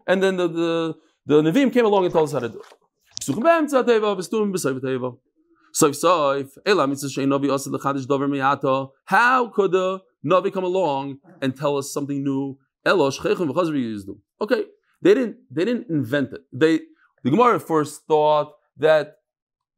and 0.07 0.23
then 0.23 0.37
the, 0.37 0.49
the, 0.49 0.95
the 1.27 1.43
Nevi'im 1.43 1.73
came 1.73 1.85
along 1.85 2.05
and 2.05 2.13
told 2.13 2.29
us 2.29 2.33
how 2.33 2.39
to 2.41 2.49
do 2.49 2.59
it. 2.59 2.67
So 5.73 5.87
if 5.87 5.97
safety, 5.97 6.61
how 9.05 9.49
could 9.49 9.73
the 9.73 10.01
Navi 10.25 10.53
come 10.53 10.65
along 10.65 11.19
and 11.43 11.55
tell 11.57 11.77
us 11.77 11.93
something 11.93 12.25
new? 12.25 12.59
Okay, 14.41 14.65
they 15.03 15.15
didn't 15.15 15.37
they 15.51 15.65
didn't 15.65 15.91
invent 15.91 16.33
it. 16.33 16.41
They 16.53 16.81
the 17.23 17.31
Gemara 17.31 17.61
first 17.61 18.07
thought 18.07 18.55
that 18.79 19.17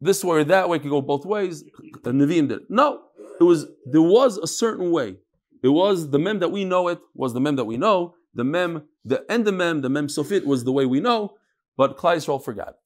this 0.00 0.22
way 0.24 0.38
or 0.38 0.44
that 0.44 0.68
way 0.68 0.79
could 0.79 0.90
go 0.90 1.00
both 1.03 1.26
ways. 1.26 1.64
The 2.05 2.12
Nevi'im 2.12 2.48
did 2.48 2.61
it. 2.62 2.70
No, 2.70 3.03
it 3.40 3.44
was 3.44 3.66
there 3.85 4.03
was 4.03 4.38
a 4.38 4.46
certain 4.46 4.90
way. 4.90 5.16
It 5.62 5.68
was 5.68 6.11
the 6.11 6.18
mem 6.18 6.38
that 6.38 6.51
we 6.51 6.64
know 6.64 6.88
it 6.88 7.01
was 7.14 7.35
the 7.35 7.40
mem 7.40 7.57
that 7.57 7.64
we 7.64 7.77
know. 7.77 8.14
The 8.35 8.44
mem, 8.44 8.85
the 9.05 9.25
end 9.31 9.49
of 9.49 9.55
mem, 9.55 9.81
the 9.81 9.88
mem 9.88 10.07
sofit 10.07 10.44
was 10.44 10.64
the 10.64 10.73
way 10.73 10.87
we 10.87 11.01
know, 11.01 11.35
but 11.77 11.96
Klai 11.96 12.16
Yisrael 12.16 12.42
forgot. 12.42 12.77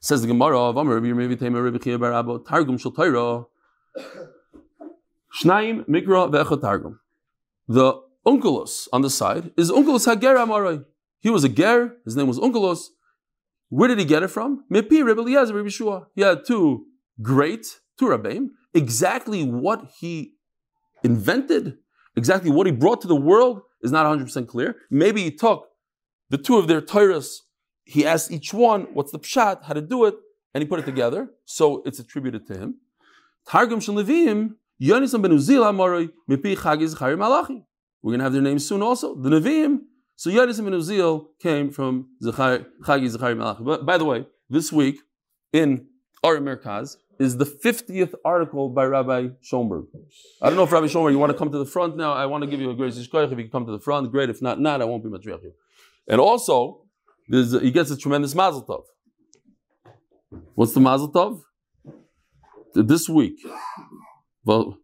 Says 0.00 0.22
the 0.22 0.28
Gemara 0.28 0.60
of 0.60 0.76
Amar 0.76 0.98
Rabbi 0.98 1.10
Rabbi 1.10 2.18
Abba 2.18 2.38
Targum 2.46 2.78
Shnaim 2.78 3.46
Mikra 5.86 6.30
Ve'echad 6.30 6.60
Targum. 6.60 7.00
The 7.68 8.00
Unkelos 8.26 8.88
on 8.92 9.02
the 9.02 9.10
side 9.10 9.52
is 9.56 9.70
Unkelos 9.70 10.06
Hager 10.06 10.36
Amarai. 10.36 10.84
He 11.20 11.30
was 11.30 11.44
a 11.44 11.48
ger. 11.48 11.96
His 12.04 12.16
name 12.16 12.26
was 12.26 12.38
Unkelos. 12.38 12.88
Where 13.68 13.88
did 13.88 13.98
he 13.98 14.04
get 14.04 14.22
it 14.22 14.28
from? 14.28 14.64
Mepi 14.70 15.04
Rabbi 15.04 15.20
Eliezer 15.20 15.70
Shua. 15.70 16.06
He 16.14 16.22
had 16.22 16.44
two 16.44 16.86
great 17.22 17.80
two 17.98 18.06
rabbeim. 18.06 18.50
Exactly 18.74 19.44
what 19.44 19.90
he 19.98 20.34
invented, 21.02 21.78
exactly 22.16 22.50
what 22.50 22.66
he 22.66 22.72
brought 22.72 23.00
to 23.02 23.08
the 23.08 23.16
world 23.16 23.62
is 23.82 23.92
not 23.92 24.06
100% 24.06 24.46
clear. 24.46 24.76
Maybe 24.90 25.22
he 25.22 25.30
took 25.30 25.68
the 26.28 26.38
two 26.38 26.56
of 26.56 26.68
their 26.68 26.80
Torahs, 26.80 27.38
he 27.84 28.06
asked 28.06 28.30
each 28.30 28.54
one 28.54 28.86
what's 28.92 29.12
the 29.12 29.18
pshat, 29.18 29.64
how 29.64 29.74
to 29.74 29.80
do 29.80 30.04
it, 30.04 30.14
and 30.54 30.62
he 30.62 30.68
put 30.68 30.78
it 30.78 30.84
together. 30.84 31.30
So 31.44 31.82
it's 31.84 31.98
attributed 31.98 32.46
to 32.48 32.56
him. 32.56 32.76
Targum 33.48 33.80
Yonisam 34.80 35.20
ben 35.22 35.32
Uzil 35.32 35.62
Amaroi, 35.62 36.10
Mipi 36.28 36.56
Chagiz 36.56 37.18
Malachi. 37.18 37.64
We're 38.02 38.12
going 38.12 38.20
to 38.20 38.24
have 38.24 38.32
their 38.32 38.42
names 38.42 38.66
soon 38.66 38.82
also. 38.82 39.14
The 39.14 39.28
Nevi'im. 39.28 39.80
So 40.16 40.30
Yonisam 40.30 40.64
ben 40.64 40.72
Uzil 40.72 41.26
came 41.38 41.70
from 41.70 42.08
Chagi 42.22 42.64
Zechari 42.82 43.36
Malachi. 43.36 43.62
But 43.62 43.84
by 43.84 43.98
the 43.98 44.06
way, 44.06 44.26
this 44.48 44.72
week 44.72 45.00
in 45.52 45.86
Ar 46.22 46.36
Merkaz, 46.36 46.96
is 47.18 47.36
the 47.36 47.44
50th 47.44 48.14
article 48.24 48.68
by 48.68 48.84
Rabbi 48.84 49.28
Schomburg. 49.42 49.86
I 50.42 50.48
don't 50.48 50.56
know 50.56 50.64
if 50.64 50.72
Rabbi 50.72 50.86
Schomburg, 50.86 51.12
you 51.12 51.18
want 51.18 51.32
to 51.32 51.38
come 51.38 51.50
to 51.50 51.58
the 51.58 51.66
front 51.66 51.96
now? 51.96 52.12
I 52.12 52.26
want 52.26 52.42
to 52.44 52.50
give 52.50 52.60
you 52.60 52.70
a 52.70 52.74
great 52.74 52.92
shkoyach. 52.94 53.32
If 53.32 53.38
you 53.38 53.44
can 53.44 53.50
come 53.50 53.66
to 53.66 53.72
the 53.72 53.80
front, 53.80 54.10
great. 54.10 54.30
If 54.30 54.40
not, 54.42 54.60
not, 54.60 54.82
I 54.82 54.84
won't 54.84 55.02
be 55.02 55.10
you. 55.10 55.52
And 56.08 56.20
also, 56.20 56.82
he 57.28 57.70
gets 57.70 57.90
a 57.90 57.96
tremendous 57.96 58.34
mazel 58.34 58.64
tov. 58.64 58.84
What's 60.54 60.74
the 60.74 60.80
mazel 60.80 61.10
tov? 61.12 61.42
This 62.74 63.08
week. 63.08 63.38
Well, 64.44 64.78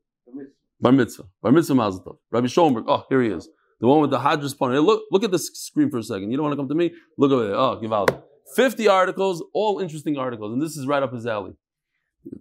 Bar 0.81 0.93
mitzvah. 0.93 1.25
Bar 1.43 1.53
mitzvah 1.53 1.75
mazel 1.75 2.03
tov. 2.03 2.19
Rabbi 2.31 2.47
Schomburg. 2.47 2.85
Oh, 2.87 3.05
here 3.09 3.23
he 3.23 3.31
is. 3.31 3.49
The 3.81 3.87
one 3.87 4.01
with 4.01 4.11
the 4.11 4.19
Hadras 4.19 4.57
pony. 4.59 4.75
Hey, 4.75 4.81
look, 4.81 5.05
look 5.11 5.23
at 5.25 5.31
this 5.31 5.51
screen 5.55 5.91
for 5.91 5.99
a 5.99 6.03
second. 6.03 6.31
You 6.31 6.37
don't 6.37 6.45
want 6.45 6.53
to 6.55 6.57
come 6.57 6.69
to 6.69 6.75
me? 6.75 6.93
Look 7.19 7.31
over 7.31 7.47
there. 7.47 7.57
Oh, 7.57 7.79
give 7.81 7.93
out. 7.93 8.25
50 8.55 8.89
articles, 8.89 9.45
all 9.53 9.81
interesting 9.81 10.17
articles. 10.17 10.53
And 10.53 10.63
this 10.63 10.77
is 10.77 10.87
right 10.87 11.03
up 11.03 11.13
his 11.13 11.27
alley 11.27 11.55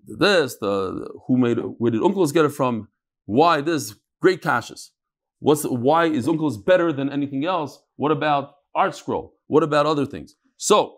this, 0.08 0.56
the 0.58 1.10
who 1.28 1.38
made 1.38 1.58
where 1.78 1.92
did 1.92 2.02
Unkelos 2.02 2.34
get 2.34 2.46
it 2.46 2.50
from? 2.50 2.88
Why 3.26 3.62
this? 3.62 3.96
Great 4.22 4.42
caches. 4.42 4.92
What's 5.40 5.64
why 5.64 6.06
is 6.06 6.28
Unkelos 6.28 6.64
better 6.64 6.92
than 6.92 7.10
anything 7.10 7.46
else? 7.46 7.80
What 7.96 8.12
about 8.12 8.56
ArtScroll? 8.76 9.32
What 9.48 9.64
about 9.64 9.86
other 9.86 10.06
things? 10.06 10.36
So 10.58 10.98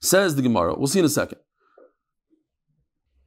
says 0.00 0.36
the 0.36 0.42
Gemara. 0.42 0.74
We'll 0.76 0.86
see 0.88 0.98
in 0.98 1.04
a 1.04 1.10
second. 1.10 1.38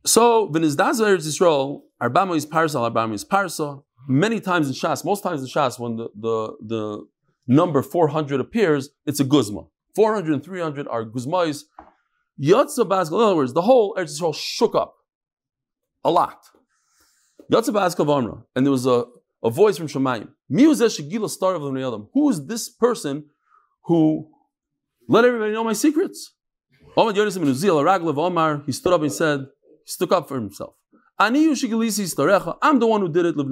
So 0.05 0.49
v'nizdaz 0.49 0.99
Eretz 1.01 1.27
Yisrael, 1.27 1.81
arbamo 2.01 2.35
is 2.35 2.45
parsa, 2.45 2.91
arbamo 2.91 3.13
is 3.13 3.25
parsa. 3.25 3.83
Many 4.07 4.39
times 4.39 4.67
in 4.67 4.73
Shas, 4.73 5.03
most 5.03 5.21
times 5.21 5.41
in 5.41 5.47
Shas, 5.47 5.77
when 5.77 5.97
the, 5.97 6.09
the, 6.15 6.57
the 6.65 7.07
number 7.47 7.83
400 7.83 8.39
appears, 8.39 8.89
it's 9.05 9.19
a 9.19 9.23
guzma. 9.23 9.65
400 9.95 10.33
and 10.33 10.43
300 10.43 10.87
are 10.87 11.05
guzmais, 11.05 11.63
Baskel, 12.39 13.17
in 13.17 13.23
other 13.23 13.35
words, 13.35 13.53
the 13.53 13.61
whole 13.63 13.95
Eretz 13.95 14.19
Yisrael 14.19 14.35
shook 14.35 14.75
up 14.75 14.95
a 16.03 16.11
lot. 16.11 16.39
Yotza 17.51 17.73
Baskel 17.73 18.05
Vamra, 18.05 18.43
and 18.55 18.65
there 18.65 18.71
was 18.71 18.85
a, 18.85 19.05
a 19.43 19.49
voice 19.49 19.77
from 19.77 19.87
Shemayim. 19.87 20.29
Who 22.13 22.29
is 22.29 22.45
this 22.45 22.69
person 22.69 23.25
who 23.85 24.29
let 25.07 25.25
everybody 25.25 25.51
know 25.51 25.63
my 25.63 25.73
secrets? 25.73 26.35
He 28.65 28.71
stood 28.71 28.93
up 28.93 29.01
and 29.01 29.11
said, 29.11 29.39
he 29.85 29.91
stuck 29.91 30.11
up 30.11 30.27
for 30.27 30.35
himself. 30.35 30.75
I'm 31.21 31.33
the 31.33 32.87
one 32.87 33.01
who 33.01 33.09
did 33.09 33.25
it. 33.25 33.35
I 33.37 33.43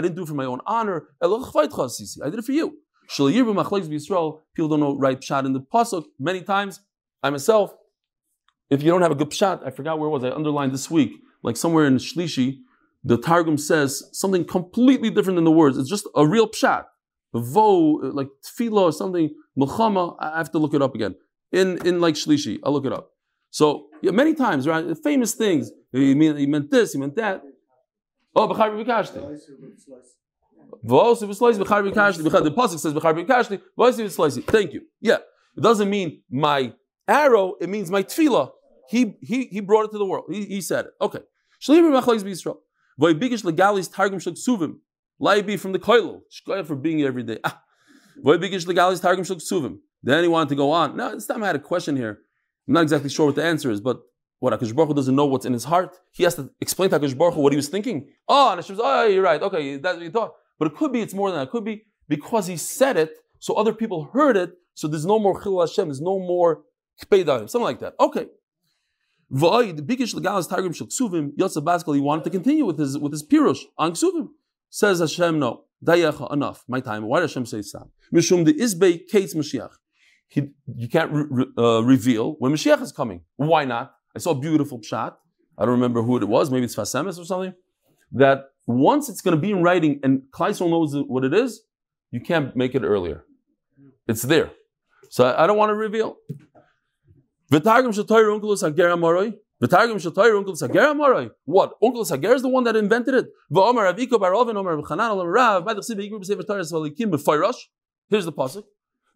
didn't 0.00 0.16
do 0.16 0.22
it 0.22 0.28
for 0.28 0.34
my 0.34 0.44
own 0.44 0.60
honor. 0.66 1.06
I 1.22 1.28
did 1.28 2.38
it 2.38 2.44
for 2.44 2.52
you. 2.52 2.76
People 3.08 4.68
don't 4.68 4.80
know 4.80 4.98
right 4.98 5.20
pshat 5.20 5.46
in 5.46 5.52
the 5.52 5.60
pasuk. 5.60 6.06
Many 6.18 6.42
times, 6.42 6.80
I 7.22 7.30
myself, 7.30 7.72
if 8.68 8.82
you 8.82 8.90
don't 8.90 9.02
have 9.02 9.12
a 9.12 9.14
good 9.14 9.30
pshat, 9.30 9.64
I 9.64 9.70
forgot 9.70 10.00
where 10.00 10.08
it 10.08 10.10
was. 10.10 10.24
I 10.24 10.30
underlined 10.30 10.74
this 10.74 10.90
week, 10.90 11.12
like 11.44 11.56
somewhere 11.56 11.86
in 11.86 11.98
Shlishi, 11.98 12.58
the 13.04 13.16
Targum 13.16 13.56
says 13.56 14.02
something 14.12 14.44
completely 14.44 15.10
different 15.10 15.36
than 15.36 15.44
the 15.44 15.52
words. 15.52 15.78
It's 15.78 15.88
just 15.88 16.08
a 16.16 16.26
real 16.26 16.48
pshat. 16.48 16.86
Vo, 17.32 18.00
like 18.12 18.28
tefillah 18.42 18.82
or 18.82 18.92
something, 18.92 19.30
milchama. 19.56 20.16
I 20.18 20.38
have 20.38 20.50
to 20.50 20.58
look 20.58 20.74
it 20.74 20.82
up 20.82 20.96
again. 20.96 21.14
In 21.50 21.78
in 21.86 22.00
like 22.00 22.14
Shlishi, 22.14 22.58
I'll 22.62 22.72
look 22.72 22.84
it 22.84 22.92
up. 22.92 23.10
So 23.50 23.88
yeah, 24.02 24.10
many 24.10 24.34
times, 24.34 24.66
right? 24.68 24.84
Famous 25.02 25.34
things. 25.34 25.70
He 25.92 26.14
meant, 26.14 26.38
he 26.38 26.46
meant 26.46 26.70
this, 26.70 26.92
he 26.92 26.98
meant 26.98 27.16
that. 27.16 27.42
Oh, 28.36 28.46
b'char 28.46 28.70
b'kashti. 28.84 29.14
The 30.82 30.88
pasuk 32.50 32.78
says 32.78 32.92
kashli. 32.94 34.44
Thank 34.44 34.72
you. 34.74 34.82
Yeah, 35.00 35.16
it 35.56 35.60
doesn't 35.62 35.88
mean 35.88 36.22
my 36.30 36.74
arrow. 37.06 37.54
It 37.60 37.68
means 37.68 37.90
my 37.90 38.02
tefillah. 38.02 38.50
He 38.90 39.16
he 39.20 39.46
he 39.46 39.60
brought 39.60 39.86
it 39.86 39.92
to 39.92 39.98
the 39.98 40.04
world. 40.04 40.26
He, 40.30 40.44
he 40.44 40.60
said 40.60 40.86
it. 40.86 40.92
Okay. 41.00 41.20
Shliim 41.62 41.90
b'machlais 41.90 42.22
b'Yisrael. 42.22 42.58
V'yibigish 43.00 43.42
legalis 43.42 43.90
targum 43.92 44.18
shel 44.18 44.34
ksuvim. 44.34 44.76
Laibi 45.20 45.58
from 45.58 45.72
the 45.72 45.78
koilel. 45.78 46.20
Shkoya 46.30 46.66
for 46.66 46.76
being 46.76 46.98
here 46.98 47.08
every 47.08 47.22
day. 47.22 47.38
Ah. 47.42 47.62
Legalis 48.22 49.00
targum 49.00 49.24
shel 49.24 49.36
ksuvim. 49.36 49.78
Then 50.02 50.22
he 50.22 50.28
wanted 50.28 50.50
to 50.50 50.54
go 50.54 50.70
on. 50.70 50.96
Now, 50.96 51.10
this 51.10 51.26
time 51.26 51.42
I 51.42 51.48
had 51.48 51.56
a 51.56 51.60
question 51.60 51.96
here. 51.96 52.20
I'm 52.66 52.74
not 52.74 52.82
exactly 52.82 53.10
sure 53.10 53.26
what 53.26 53.34
the 53.34 53.44
answer 53.44 53.70
is, 53.70 53.80
but 53.80 54.00
what 54.40 54.58
Akash 54.58 54.74
Baruch 54.74 54.88
Hu 54.88 54.94
doesn't 54.94 55.16
know 55.16 55.26
what's 55.26 55.46
in 55.46 55.52
his 55.52 55.64
heart. 55.64 55.96
He 56.12 56.22
has 56.24 56.34
to 56.36 56.50
explain 56.60 56.90
to 56.90 57.00
Akash 57.00 57.16
Baruch 57.16 57.34
Hu 57.34 57.40
what 57.40 57.52
he 57.52 57.56
was 57.56 57.68
thinking. 57.68 58.08
Oh, 58.28 58.50
and 58.50 58.58
Hashem 58.58 58.76
oh, 58.80 59.06
you're 59.06 59.22
right. 59.22 59.42
Okay, 59.42 59.76
that's 59.78 59.96
what 59.96 60.04
you 60.04 60.10
thought. 60.10 60.34
But 60.58 60.68
it 60.68 60.76
could 60.76 60.92
be 60.92 61.00
it's 61.00 61.14
more 61.14 61.30
than 61.30 61.38
that. 61.38 61.48
It 61.48 61.50
could 61.50 61.64
be 61.64 61.84
because 62.08 62.46
he 62.46 62.56
said 62.56 62.96
it, 62.96 63.16
so 63.38 63.54
other 63.54 63.72
people 63.72 64.10
heard 64.12 64.36
it, 64.36 64.52
so 64.74 64.86
there's 64.86 65.06
no 65.06 65.18
more 65.18 65.40
Chil 65.42 65.60
Hashem, 65.60 65.88
there's 65.88 66.00
no 66.00 66.18
more 66.18 66.62
Kpeidarim, 67.02 67.48
something 67.48 67.64
like 67.64 67.80
that. 67.80 67.94
Okay. 67.98 68.26
The 69.30 69.84
biggest 69.84 70.16
legalis 70.16 70.48
targum 70.48 70.72
shel 70.72 70.86
ksuvim, 70.86 71.32
Yosef 71.36 71.62
Baskel, 71.62 71.94
he 71.94 72.00
wanted 72.00 72.24
to 72.24 72.30
continue 72.30 72.64
with 72.64 72.78
his 72.78 72.96
with 72.96 73.12
his 73.12 73.26
pirush 73.26 73.64
on 73.76 73.92
ksuvim. 73.92 74.28
Says 74.70 75.00
Hashem, 75.00 75.38
no, 75.38 75.64
dayecha, 75.84 76.32
enough, 76.32 76.64
my 76.68 76.80
time. 76.80 77.04
Why 77.04 77.20
does 77.20 77.30
Hashem 77.30 77.46
say 77.46 77.62
stop? 77.62 77.90
Mishum 78.12 78.44
the 78.44 78.54
izbei 78.54 79.06
kates 79.06 79.34
Mashiach. 79.34 79.72
He, 80.28 80.50
you 80.76 80.88
can't 80.88 81.10
re, 81.12 81.46
uh, 81.56 81.82
reveal 81.82 82.36
when 82.38 82.52
Mashiach 82.52 82.80
is 82.82 82.92
coming. 82.92 83.22
Why 83.36 83.64
not? 83.64 83.94
I 84.14 84.18
saw 84.18 84.32
a 84.32 84.38
beautiful 84.38 84.80
shot. 84.82 85.18
I 85.56 85.64
don't 85.64 85.72
remember 85.72 86.02
who 86.02 86.16
it 86.18 86.24
was. 86.24 86.50
Maybe 86.50 86.64
it's 86.64 86.76
Sfas 86.76 86.94
Emes 86.94 87.18
or 87.18 87.24
something. 87.24 87.54
That 88.12 88.44
once 88.66 89.08
it's 89.08 89.20
going 89.20 89.36
to 89.36 89.40
be 89.40 89.50
in 89.50 89.62
writing 89.62 90.00
and 90.02 90.22
Kleisel 90.30 90.68
knows 90.70 90.94
what 90.94 91.24
it 91.24 91.34
is, 91.34 91.62
you 92.10 92.20
can't 92.20 92.54
make 92.54 92.74
it 92.74 92.82
earlier. 92.82 93.24
It's 94.06 94.22
there. 94.22 94.50
So 95.10 95.24
I, 95.24 95.44
I 95.44 95.46
don't 95.46 95.56
want 95.56 95.70
to 95.70 95.74
reveal. 95.74 96.16
What? 101.44 101.72
Unkelos 101.82 102.10
hager 102.10 102.34
is 102.34 102.42
the 102.42 102.48
one 102.48 102.64
that 102.64 102.76
invented 102.76 103.14
it. 103.14 103.26
B'fayrosh. 107.10 107.56
Here's 108.08 108.24
the 108.24 108.32
pasuk. 108.32 108.64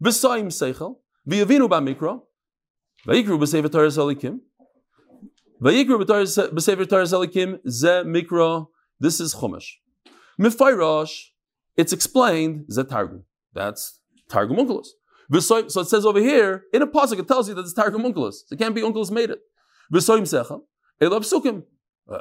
V'soim 0.03 0.47
seichel. 0.47 0.97
V'yavinu 1.29 1.69
b'mikro. 1.69 2.23
V'yikru 3.07 3.39
b'sefer 3.39 3.71
Torah 3.71 3.89
svalikim. 3.89 4.41
V'yikru 5.63 6.05
b'sefer 6.05 6.89
Torah 6.89 7.05
svalikim. 7.05 7.59
Ze 7.69 8.03
mikro. 8.05 8.69
This 8.99 9.21
is 9.21 9.35
chumash. 9.35 9.69
Mifayrosh. 10.41 11.15
It's 11.77 11.93
explained. 11.93 12.65
Ze 12.71 12.83
targum. 12.85 13.25
That's 13.53 14.01
targum 14.29 14.57
Unkelos. 14.57 14.89
So 15.41 15.57
it 15.57 15.71
says 15.71 16.05
over 16.05 16.21
here, 16.21 16.65
in 16.75 16.83
a 16.83 16.87
pasuk, 16.87 17.19
it 17.19 17.27
tells 17.27 17.49
you 17.49 17.55
that 17.55 17.63
it's 17.63 17.73
Targum 17.73 18.03
Unkelos. 18.03 18.35
So 18.47 18.53
it 18.53 18.59
can't 18.59 18.75
be 18.75 18.83
Unkelos 18.83 19.11
made 19.11 19.31
it. 19.31 19.39
V'soim 19.91 20.23
secha, 20.23 20.61
elav 21.01 21.21
psukim. 21.21 21.63
Uh, 22.11 22.19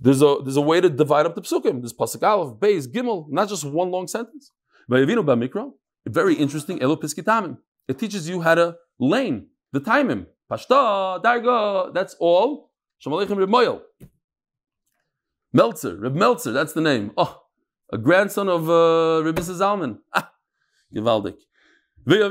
There's 0.00 0.20
a, 0.20 0.38
there's 0.42 0.56
a 0.56 0.60
way 0.60 0.80
to 0.80 0.90
divide 0.90 1.26
up 1.26 1.36
the 1.36 1.42
psukim. 1.42 1.80
There's 1.80 1.92
pasuk 1.92 2.22
aleph, 2.22 2.58
beis, 2.58 2.88
gimel, 2.88 3.26
not 3.30 3.48
just 3.48 3.64
one 3.64 3.90
long 3.92 4.08
sentence. 4.08 4.50
Vayavinu 4.90 5.24
very 6.12 6.34
interesting, 6.34 6.82
elo 6.82 6.96
piskitamim. 6.96 7.58
It 7.88 7.98
teaches 7.98 8.28
you 8.28 8.40
how 8.40 8.54
to 8.54 8.76
lane, 8.98 9.48
the 9.72 9.80
timing. 9.80 10.26
Pashta, 10.50 11.22
darga, 11.22 11.92
that's 11.94 12.14
all. 12.20 12.70
Shamalechem 13.04 13.36
Reb 13.36 13.48
Moyel. 13.48 13.80
Meltzer, 15.52 15.96
Reb 15.96 16.14
Meltzer, 16.14 16.52
that's 16.52 16.72
the 16.72 16.80
name. 16.80 17.12
Oh, 17.16 17.42
a 17.92 17.98
grandson 17.98 18.48
of 18.48 18.68
uh, 18.68 19.22
Reb 19.24 19.36
Zalman. 19.36 19.98
Ah, 20.14 20.30
Givaldik. 20.94 21.36
No, 22.06 22.28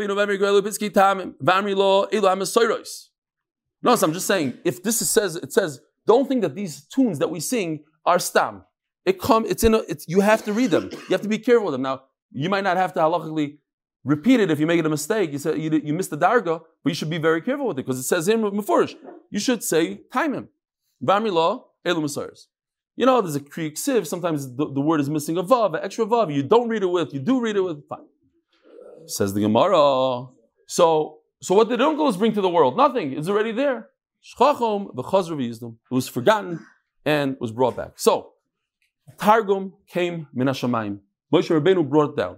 so 3.96 4.08
I'm 4.08 4.14
just 4.14 4.28
saying, 4.28 4.54
if 4.64 4.84
this 4.84 5.02
is, 5.02 5.10
says, 5.10 5.36
it 5.36 5.52
says, 5.52 5.82
don't 6.06 6.28
think 6.28 6.42
that 6.44 6.54
these 6.54 6.86
tunes 6.86 7.18
that 7.20 7.32
we 7.32 7.40
sing 7.40 7.84
are 8.06 8.20
stam. 8.20 8.64
It 9.04 9.20
come, 9.20 9.46
it's 9.46 9.64
in 9.64 9.74
a, 9.74 9.80
it's, 9.90 10.08
you 10.08 10.20
have 10.22 10.44
to 10.46 10.54
read 10.54 10.70
them. 10.70 10.90
You 10.92 11.10
have 11.10 11.22
to 11.22 11.28
be 11.28 11.40
careful 11.40 11.66
with 11.66 11.74
them. 11.74 11.82
Now, 11.82 12.04
you 12.32 12.50
might 12.50 12.64
not 12.64 12.78
have 12.78 12.94
to 12.94 13.00
halachically 13.00 13.58
repeat 14.04 14.39
it 14.39 14.52
if 14.52 14.60
you 14.60 14.68
make 14.68 14.80
it 14.80 14.86
a 14.86 14.89
mistake. 14.89 15.32
You 15.32 15.39
say 15.39 15.58
you, 15.58 15.82
you 15.84 15.94
missed 15.94 16.10
the 16.10 16.18
darga, 16.18 16.62
but 16.84 16.89
you 16.89 16.96
should 16.96 17.10
be 17.10 17.18
very 17.18 17.42
careful 17.42 17.68
with 17.68 17.80
it 17.80 17.86
because 17.86 18.00
it 18.00 18.04
says 18.04 18.28
in 18.28 18.42
Mefurish. 18.42 18.96
You 19.30 19.39
should 19.39 19.63
say 19.63 20.02
time 20.12 20.34
him. 20.34 20.50
Vamri 21.04 21.32
elu 21.86 22.46
You 22.96 23.06
know, 23.06 23.22
there's 23.22 23.36
a 23.36 23.39
kriik 23.39 23.74
siv. 23.74 24.06
Sometimes 24.08 24.56
the, 24.56 24.72
the, 24.72 24.82
word 24.82 25.00
is 25.00 25.10
missing 25.10 25.38
a 25.38 25.44
vav, 25.44 25.76
an 25.76 25.84
extra 25.84 26.06
vav. 26.06 26.34
You 26.34 26.44
don't 26.44 26.70
read 26.70 26.84
it 26.84 26.88
with. 26.88 27.13
You 27.13 27.20
do 27.20 27.39
read 27.39 27.56
it 27.56 27.62
with. 27.62 27.88
Fine. 27.88 28.06
Says 29.06 29.34
the 29.34 29.42
Gemara. 29.42 30.28
So, 30.68 31.20
so 31.42 31.56
what 31.56 31.68
did 31.70 31.80
Unkelos 31.80 32.18
bring 32.18 32.34
to 32.34 32.42
the 32.42 32.50
world? 32.50 32.78
Nothing. 32.78 33.13
It's 33.13 33.28
already 33.28 33.52
there. 33.52 33.89
Shchachom 34.24 34.96
v'chazr 34.96 35.38
It 35.42 35.74
was 35.92 36.08
forgotten 36.08 36.66
and 37.06 37.36
was 37.39 37.52
brought 37.52 37.76
back. 37.76 37.94
So, 37.96 38.34
Targum 39.18 39.74
came 39.88 40.28
min. 40.34 40.48
Moshe 40.48 41.02
Rabbeinu 41.34 41.89
brought 41.89 42.12
it 42.12 42.16
down. 42.16 42.38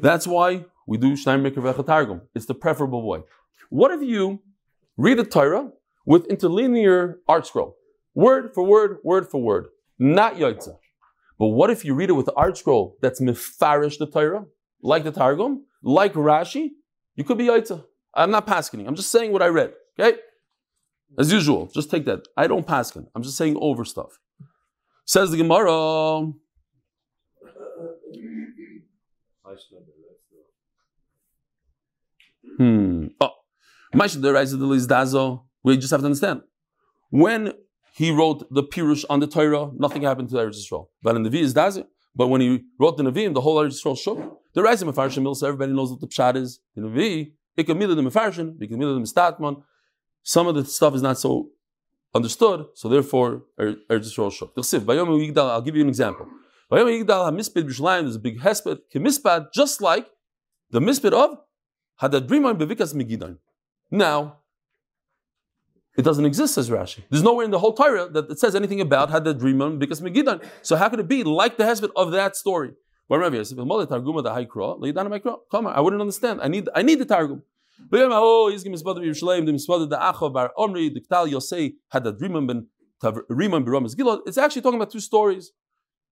That's 0.00 0.26
why 0.26 0.64
we 0.86 0.98
do 0.98 1.12
Shnayim 1.12 1.48
Mikra 1.48 1.86
Targum. 1.86 2.22
It's 2.34 2.46
the 2.46 2.54
preferable 2.54 3.06
way. 3.06 3.22
What 3.70 3.90
if 3.90 4.02
you 4.02 4.42
read 4.96 5.18
the 5.18 5.24
Torah 5.24 5.70
with 6.04 6.26
interlinear 6.26 7.18
ArtScroll? 7.28 7.74
Word 8.14 8.52
for 8.54 8.64
word, 8.64 8.98
word 9.04 9.28
for 9.28 9.42
word. 9.42 9.66
Not 9.98 10.36
Yaitza. 10.36 10.76
But 11.38 11.48
what 11.48 11.70
if 11.70 11.84
you 11.84 11.94
read 11.94 12.10
it 12.10 12.14
with 12.14 12.26
the 12.26 12.32
ArtScroll 12.32 12.94
that's 13.02 13.20
mifarish 13.20 13.98
the 13.98 14.06
Torah? 14.06 14.46
like 14.86 15.04
the 15.04 15.10
Targum, 15.10 15.64
like 15.82 16.14
Rashi, 16.14 16.70
you 17.16 17.24
could 17.24 17.38
be 17.38 17.46
Yaitza. 17.46 17.84
I'm 18.14 18.30
not 18.30 18.46
paskening. 18.46 18.86
I'm 18.86 18.94
just 18.94 19.10
saying 19.10 19.32
what 19.32 19.42
I 19.42 19.48
read. 19.48 19.72
Okay? 19.98 20.18
As 21.18 21.32
usual, 21.32 21.66
just 21.66 21.90
take 21.90 22.04
that. 22.06 22.26
I 22.36 22.46
don't 22.46 22.66
pasken. 22.66 23.06
I'm 23.14 23.22
just 23.22 23.36
saying 23.36 23.56
over 23.60 23.84
stuff. 23.84 24.18
Says 25.04 25.30
the 25.30 25.36
Gemara. 25.36 26.32
Hmm. 32.58 33.06
Oh. 33.20 33.30
We 33.92 34.00
just 35.76 35.90
have 35.90 36.00
to 36.00 36.06
understand. 36.06 36.42
When 37.10 37.52
he 37.94 38.10
wrote 38.10 38.46
the 38.52 38.62
Pirush 38.62 39.04
on 39.08 39.20
the 39.20 39.26
Torah, 39.26 39.70
nothing 39.76 40.02
happened 40.02 40.28
to 40.30 40.36
Eretz 40.36 40.56
Yisrael. 40.56 40.88
But 41.02 41.16
in 41.16 41.22
the 41.22 41.30
V 41.30 41.40
is 41.40 41.54
But 41.54 42.28
when 42.28 42.40
he 42.40 42.64
wrote 42.78 42.96
the 42.96 43.02
Nevi'im, 43.04 43.34
the 43.34 43.40
whole 43.40 43.56
Eretz 43.56 43.82
Yisrael 43.82 43.98
shook. 43.98 44.18
The 44.54 44.62
Reisim 44.62 44.90
Mefarshim 44.92 45.22
Milsa, 45.22 45.44
everybody 45.44 45.72
knows 45.72 45.90
what 45.90 46.00
the 46.00 46.06
pshat 46.06 46.36
is. 46.36 46.60
The 46.74 46.88
V, 46.88 47.32
Ikamila 47.58 47.94
the 47.96 48.02
Mefarshim, 48.02 48.58
Ikamila 48.58 48.94
the 48.94 49.00
Mistatman. 49.00 49.62
Some 50.22 50.46
of 50.46 50.54
the 50.54 50.64
stuff 50.64 50.94
is 50.94 51.02
not 51.02 51.18
so 51.18 51.50
understood, 52.14 52.66
so 52.74 52.88
therefore 52.88 53.44
Eretz 53.58 53.78
Yisrael 53.90 54.32
shook. 54.32 54.52
I'll 54.56 55.62
give 55.62 55.76
you 55.76 55.82
an 55.82 55.88
example. 55.88 56.26
There's 56.70 58.16
a 58.16 58.18
big 58.18 58.40
hesped, 58.40 59.52
just 59.54 59.80
like 59.80 60.06
the 60.70 60.80
mispid 60.80 61.12
of 61.12 61.38
Hadadrimon 62.02 62.58
bevikas 62.58 62.94
megidon. 62.94 63.38
Now, 63.90 64.38
it 65.96 66.02
doesn't 66.02 66.26
exist, 66.26 66.54
says 66.54 66.68
Rashi. 66.68 67.04
There's 67.10 67.22
nowhere 67.22 67.44
in 67.44 67.50
the 67.50 67.58
whole 67.58 67.72
Torah 67.72 68.08
that 68.10 68.30
it 68.30 68.38
says 68.38 68.54
anything 68.54 68.80
about 68.80 69.10
Hadadrimon 69.10 69.78
because 69.78 70.00
megidon. 70.00 70.44
So 70.62 70.76
how 70.76 70.88
could 70.88 71.00
it 71.00 71.08
be 71.08 71.24
like 71.24 71.56
the 71.56 71.64
hesped 71.64 71.90
of 71.96 72.12
that 72.12 72.36
story? 72.36 72.72
I 73.08 73.16
wouldn't 75.80 76.00
understand. 76.00 76.40
I 76.42 76.48
need 76.48 76.68
I 76.74 76.82
need 76.82 76.98
the 76.98 77.04
targum. 77.04 77.42
It's 84.26 84.38
actually 84.38 84.62
talking 84.62 84.80
about 84.80 84.90
two 84.90 85.00
stories. 85.00 85.52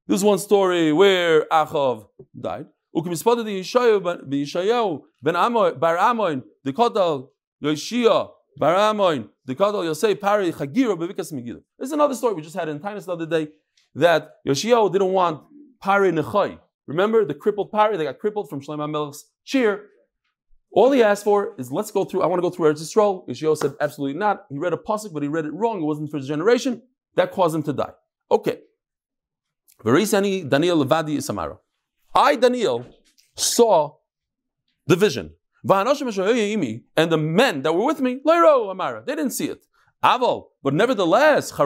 This 0.07 0.19
is 0.21 0.25
one 0.25 0.38
story 0.38 0.93
where 0.93 1.47
Achav 1.47 2.07
died. 2.38 2.67
Ukimispada 2.95 3.43
the 3.43 3.61
Yishayahu 3.62 5.03
ben 5.23 5.35
bar 5.81 5.97
Amoin, 5.97 6.43
the 6.62 6.73
Kotal 6.75 7.29
Yoshia 7.62 8.31
bar 8.59 8.75
Amoin, 8.75 9.31
the 9.47 9.55
Kotal 9.55 9.83
Yosei 9.83 10.21
Pari 10.21 10.53
Chagira 10.53 10.95
bevikas 10.95 11.33
Megillah. 11.33 11.62
There's 11.79 11.93
another 11.93 12.14
story 12.14 12.35
we 12.35 12.43
just 12.43 12.55
had 12.55 12.69
in 12.69 12.81
Tainus 12.81 13.07
the 13.07 13.12
other 13.12 13.25
day 13.25 13.49
that 13.95 14.33
Yoshia 14.47 14.93
didn't 14.93 15.11
want 15.12 15.43
Pari 15.81 16.12
Nechai. 16.12 16.59
Remember 16.87 17.25
the 17.25 17.33
crippled 17.33 17.73
parry? 17.73 17.97
They 17.97 18.05
got 18.05 18.19
crippled 18.19 18.51
from 18.51 18.61
Shlomo 18.61 18.87
Melech's 18.90 19.25
cheer. 19.45 19.87
All 20.71 20.90
he 20.90 21.03
asked 21.03 21.25
for 21.25 21.55
is, 21.57 21.73
let's 21.73 21.90
go 21.90 22.05
through, 22.05 22.21
I 22.21 22.27
want 22.27 22.43
to 22.43 22.43
go 22.43 22.51
through 22.51 22.71
Eretz 22.71 22.83
Yisrael. 22.83 23.27
Yeshua 23.27 23.57
said, 23.57 23.73
absolutely 23.81 24.19
not. 24.19 24.45
He 24.51 24.59
read 24.59 24.75
a 24.75 24.77
pasuk, 24.77 25.14
but 25.14 25.23
he 25.23 25.31
read 25.31 25.47
it 25.47 25.55
wrong. 25.55 25.81
It 25.81 25.85
wasn't 25.85 26.11
for 26.11 26.19
his 26.19 26.27
generation. 26.29 26.83
That 27.14 27.33
caused 27.33 27.55
him 27.55 27.62
to 27.62 27.73
die. 27.73 27.93
Okay. 28.31 28.59
Verisani 29.82 30.48
Daniel 30.48 30.84
Levadi 30.84 31.22
Samara. 31.22 31.58
I, 32.14 32.37
Daniel, 32.37 32.84
saw 33.34 33.94
the 34.87 34.96
vision. 34.96 35.32
And 35.66 37.10
the 37.10 37.16
men 37.16 37.62
that 37.62 37.72
were 37.72 37.87
with 37.87 38.00
me, 38.00 38.20
Amara, 38.26 39.02
they 39.06 39.14
didn't 39.14 39.32
see 39.32 39.46
it. 39.46 39.64
Aval, 40.02 40.48
but 40.62 40.75
nevertheless, 40.75 41.50
they 41.50 41.64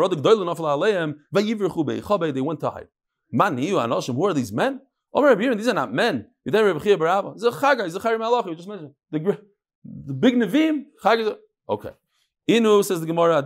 went 2.40 2.60
to 2.60 2.70
hide. 2.70 2.86
Who 3.32 4.24
are 4.26 4.34
these 4.34 4.52
men? 4.52 4.80
These 5.12 5.68
are 5.68 5.74
not 5.74 5.92
men. 5.92 6.26
You 6.44 6.52
just 6.52 6.68
mentioned. 8.68 8.94
The, 9.10 9.38
the 9.84 10.14
big 10.14 10.36
Nevim. 10.36 10.84
Okay. 11.68 11.90
Inu 12.48 12.84
says 12.84 13.00
the 13.00 13.06
Gemara. 13.06 13.42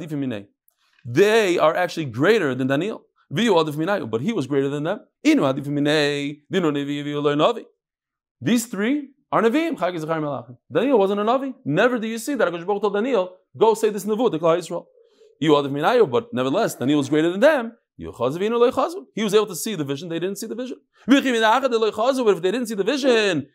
They 1.06 1.58
are 1.58 1.74
actually 1.74 2.04
greater 2.04 2.54
than 2.54 2.66
Daniel. 2.66 3.06
But 3.34 4.20
he 4.20 4.32
was 4.32 4.46
greater 4.46 4.68
than 4.68 4.84
them. 4.84 5.00
These 8.42 8.66
three 8.66 9.10
are 9.30 9.40
Nevi'im, 9.40 10.56
Daniel 10.70 10.98
wasn't 10.98 11.20
a 11.20 11.24
Navi. 11.24 11.54
Never 11.64 11.98
do 11.98 12.06
you 12.06 12.18
see 12.18 12.34
that 12.34 12.48
HaKadosh 12.48 12.66
Baruch 12.66 12.82
told 12.82 12.92
Daniel, 12.94 13.36
go 13.56 13.72
say 13.72 13.88
this 13.88 14.04
Nevu 14.04 14.30
to 14.30 14.38
Klal 14.38 14.58
Yisrael. 14.58 14.84
But 16.10 16.34
nevertheless, 16.34 16.74
Daniel 16.74 16.98
was 16.98 17.08
greater 17.08 17.30
than 17.30 17.40
them. 17.40 17.72
He 17.96 18.06
was 18.06 19.34
able 19.34 19.46
to 19.46 19.56
see 19.56 19.74
the 19.76 19.84
vision, 19.84 20.08
they 20.10 20.18
didn't 20.18 20.36
see 20.36 20.46
the 20.46 20.54
vision. 20.54 20.78
But 21.06 21.24
if 21.24 22.42
they 22.42 22.50
didn't 22.50 22.66
see 22.66 22.74
the 22.74 22.84
vision, 22.84 23.46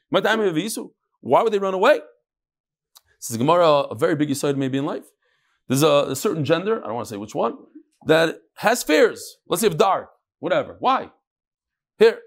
why 1.19 1.43
would 1.43 1.53
they 1.53 1.59
run 1.59 1.73
away? 1.73 1.99
This 3.19 3.31
is 3.31 3.37
Gemara, 3.37 3.67
a 3.67 3.95
very 3.95 4.15
big 4.15 4.31
aside 4.31 4.57
maybe 4.57 4.77
in 4.77 4.85
life. 4.85 5.05
There's 5.67 5.83
a, 5.83 6.07
a 6.09 6.15
certain 6.15 6.45
gender, 6.45 6.81
I 6.83 6.87
don't 6.87 6.95
want 6.95 7.07
to 7.07 7.13
say 7.13 7.17
which 7.17 7.35
one, 7.35 7.57
that 8.05 8.39
has 8.55 8.83
fears. 8.83 9.37
Let's 9.47 9.61
say 9.61 9.67
if 9.67 9.77
dark, 9.77 10.09
whatever. 10.39 10.77
Why? 10.79 11.11
Here. 11.97 12.19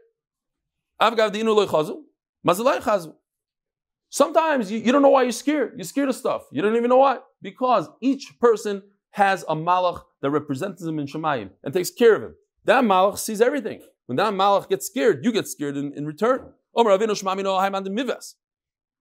Sometimes 4.12 4.70
you, 4.70 4.78
you 4.78 4.92
don't 4.92 5.02
know 5.02 5.08
why 5.08 5.22
you're 5.22 5.32
scared. 5.32 5.72
You're 5.76 5.84
scared 5.84 6.08
of 6.08 6.16
stuff. 6.16 6.42
You 6.52 6.62
don't 6.62 6.76
even 6.76 6.90
know 6.90 6.98
why. 6.98 7.18
Because 7.40 7.88
each 8.00 8.38
person 8.40 8.82
has 9.12 9.44
a 9.48 9.54
malach 9.54 10.02
that 10.20 10.30
represents 10.30 10.82
him 10.82 10.98
in 10.98 11.06
Shemayim 11.06 11.50
and 11.62 11.72
takes 11.72 11.90
care 11.90 12.16
of 12.16 12.22
him. 12.22 12.34
That 12.64 12.84
malach 12.84 13.18
sees 13.18 13.40
everything. 13.40 13.82
When 14.06 14.16
that 14.16 14.34
malach 14.34 14.68
gets 14.68 14.86
scared, 14.86 15.24
you 15.24 15.32
get 15.32 15.46
scared 15.46 15.76
in, 15.76 15.92
in 15.94 16.04
return. 16.06 16.52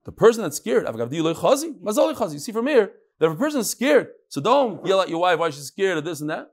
The 0.06 0.12
person 0.16 0.44
that's 0.44 0.58
scared, 0.58 0.88
you 0.88 2.40
see 2.40 2.52
from 2.52 2.68
here, 2.68 2.92
that 3.20 3.26
if 3.26 3.34
a 3.34 3.36
person 3.36 3.60
is 3.60 3.70
scared, 3.70 4.10
so 4.30 4.40
don't 4.42 4.86
yell 4.86 5.02
at 5.02 5.10
your 5.10 5.20
wife 5.20 5.40
why 5.40 5.50
she's 5.50 5.66
scared 5.66 5.98
of 5.98 6.06
this 6.06 6.22
and 6.22 6.30
that. 6.30 6.52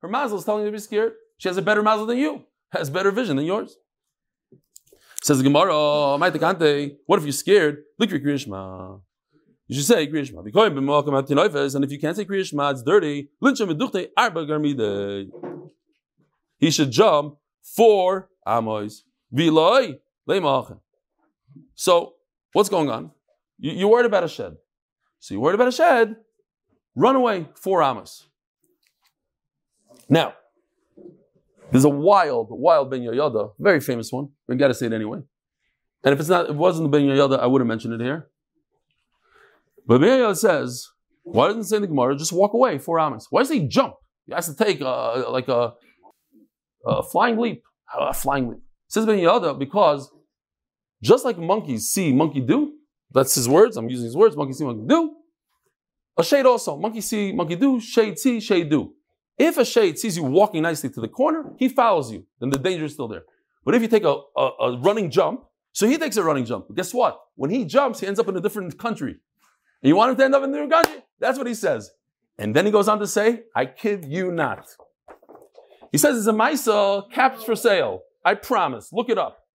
Her 0.00 0.08
mazel 0.08 0.38
is 0.38 0.44
telling 0.44 0.64
you 0.64 0.70
to 0.70 0.72
be 0.72 0.78
scared. 0.78 1.12
She 1.38 1.48
has 1.48 1.56
a 1.56 1.62
better 1.62 1.82
mazel 1.82 2.06
than 2.06 2.18
you, 2.18 2.44
has 2.70 2.90
better 2.90 3.10
vision 3.10 3.36
than 3.36 3.46
yours. 3.46 3.76
Says 5.22 5.38
the 5.38 5.44
Gemara, 5.44 5.70
oh, 5.72 6.16
what 6.18 7.18
if 7.18 7.24
you're 7.24 7.32
scared? 7.32 7.82
Look 7.98 8.12
at 8.12 8.22
Krishma. 8.22 9.00
You 9.66 9.76
should 9.76 9.84
say 9.84 10.06
Krishma. 10.06 11.74
And 11.74 11.84
if 11.84 11.92
you 11.92 11.98
can't 11.98 12.16
say 12.16 12.24
Krishma, 12.24 12.72
it's 12.72 12.82
dirty. 12.82 13.28
He 16.58 16.70
should 16.70 16.90
jump 16.90 17.36
four 17.62 18.28
amos. 18.46 19.04
So, 21.74 22.14
what's 22.52 22.68
going 22.68 22.90
on? 22.90 23.10
You, 23.58 23.72
you're 23.72 23.88
worried 23.88 24.06
about 24.06 24.24
a 24.24 24.28
shed. 24.28 24.56
So 25.18 25.34
you're 25.34 25.42
worried 25.42 25.56
about 25.56 25.68
a 25.68 25.72
shed, 25.72 26.16
run 26.94 27.16
away 27.16 27.48
four 27.54 27.82
amos. 27.82 28.27
Now, 30.08 30.34
there's 31.70 31.84
a 31.84 31.88
wild, 31.88 32.48
wild 32.50 32.90
Ben 32.90 33.00
Yoyada, 33.00 33.52
very 33.58 33.80
famous 33.80 34.10
one. 34.10 34.28
We 34.46 34.56
got 34.56 34.68
to 34.68 34.74
say 34.74 34.86
it 34.86 34.92
anyway. 34.92 35.18
And 36.04 36.14
if 36.14 36.20
it's 36.20 36.28
not, 36.28 36.46
if 36.46 36.50
it 36.50 36.56
wasn't 36.56 36.90
Ben 36.90 37.02
Yoyada, 37.02 37.38
I 37.38 37.46
would 37.46 37.60
have 37.60 37.68
mentioned 37.68 37.94
it 37.94 38.00
here. 38.00 38.28
But 39.86 40.00
Ben 40.00 40.20
Yoyada 40.20 40.36
says, 40.36 40.88
why 41.22 41.48
doesn't 41.48 41.64
say 41.64 41.78
the 41.78 41.86
Gemara, 41.86 42.16
just 42.16 42.32
walk 42.32 42.54
away 42.54 42.78
four 42.78 42.98
amos? 42.98 43.26
Why 43.30 43.42
does 43.42 43.50
he 43.50 43.66
jump? 43.66 43.94
He 44.26 44.32
has 44.32 44.46
to 44.46 44.54
take 44.54 44.80
a, 44.80 45.24
like 45.28 45.48
a, 45.48 45.74
a 46.86 47.02
flying 47.02 47.38
leap. 47.38 47.62
A 47.98 48.14
flying 48.14 48.48
leap. 48.48 48.60
Says 48.88 49.04
Ben 49.04 49.18
Yoyada 49.18 49.58
because 49.58 50.10
just 51.02 51.24
like 51.24 51.38
monkeys 51.38 51.90
see, 51.90 52.12
monkey 52.12 52.40
do, 52.40 52.72
that's 53.12 53.34
his 53.34 53.48
words, 53.48 53.76
I'm 53.76 53.88
using 53.88 54.06
his 54.06 54.16
words, 54.16 54.36
monkey 54.36 54.52
see, 54.52 54.64
monkey 54.64 54.84
do. 54.86 55.14
A 56.16 56.24
shade 56.24 56.46
also, 56.46 56.76
monkey 56.76 57.00
see, 57.00 57.32
monkey 57.32 57.56
do, 57.56 57.80
shade 57.80 58.18
see, 58.18 58.40
shade 58.40 58.70
do. 58.70 58.94
If 59.38 59.56
a 59.56 59.64
shade 59.64 59.98
sees 59.98 60.16
you 60.16 60.24
walking 60.24 60.62
nicely 60.62 60.90
to 60.90 61.00
the 61.00 61.08
corner, 61.08 61.52
he 61.56 61.68
follows 61.68 62.10
you, 62.10 62.26
then 62.40 62.50
the 62.50 62.58
danger 62.58 62.86
is 62.86 62.94
still 62.94 63.08
there. 63.08 63.22
But 63.64 63.74
if 63.74 63.82
you 63.82 63.88
take 63.88 64.04
a, 64.04 64.20
a, 64.36 64.50
a 64.60 64.78
running 64.78 65.10
jump, 65.10 65.44
so 65.72 65.86
he 65.86 65.96
takes 65.96 66.16
a 66.16 66.24
running 66.24 66.44
jump. 66.44 66.66
But 66.66 66.76
guess 66.76 66.92
what? 66.92 67.20
When 67.36 67.50
he 67.50 67.64
jumps, 67.64 68.00
he 68.00 68.06
ends 68.06 68.18
up 68.18 68.26
in 68.28 68.36
a 68.36 68.40
different 68.40 68.78
country. 68.78 69.12
And 69.82 69.88
you 69.88 69.94
want 69.94 70.10
him 70.10 70.16
to 70.16 70.24
end 70.24 70.34
up 70.34 70.42
in 70.42 70.50
a 70.50 70.52
different 70.52 70.72
country? 70.72 71.04
That's 71.20 71.38
what 71.38 71.46
he 71.46 71.54
says. 71.54 71.92
And 72.36 72.54
then 72.54 72.66
he 72.66 72.72
goes 72.72 72.88
on 72.88 72.98
to 72.98 73.06
say, 73.06 73.42
I 73.54 73.66
kid 73.66 74.04
you 74.06 74.32
not. 74.32 74.66
He 75.92 75.98
says 75.98 76.18
it's 76.18 76.26
a 76.26 76.32
Maisa 76.32 77.10
caps 77.12 77.44
for 77.44 77.54
sale. 77.54 78.02
I 78.24 78.34
promise. 78.34 78.92
Look 78.92 79.08
it 79.08 79.18
up. 79.18 79.46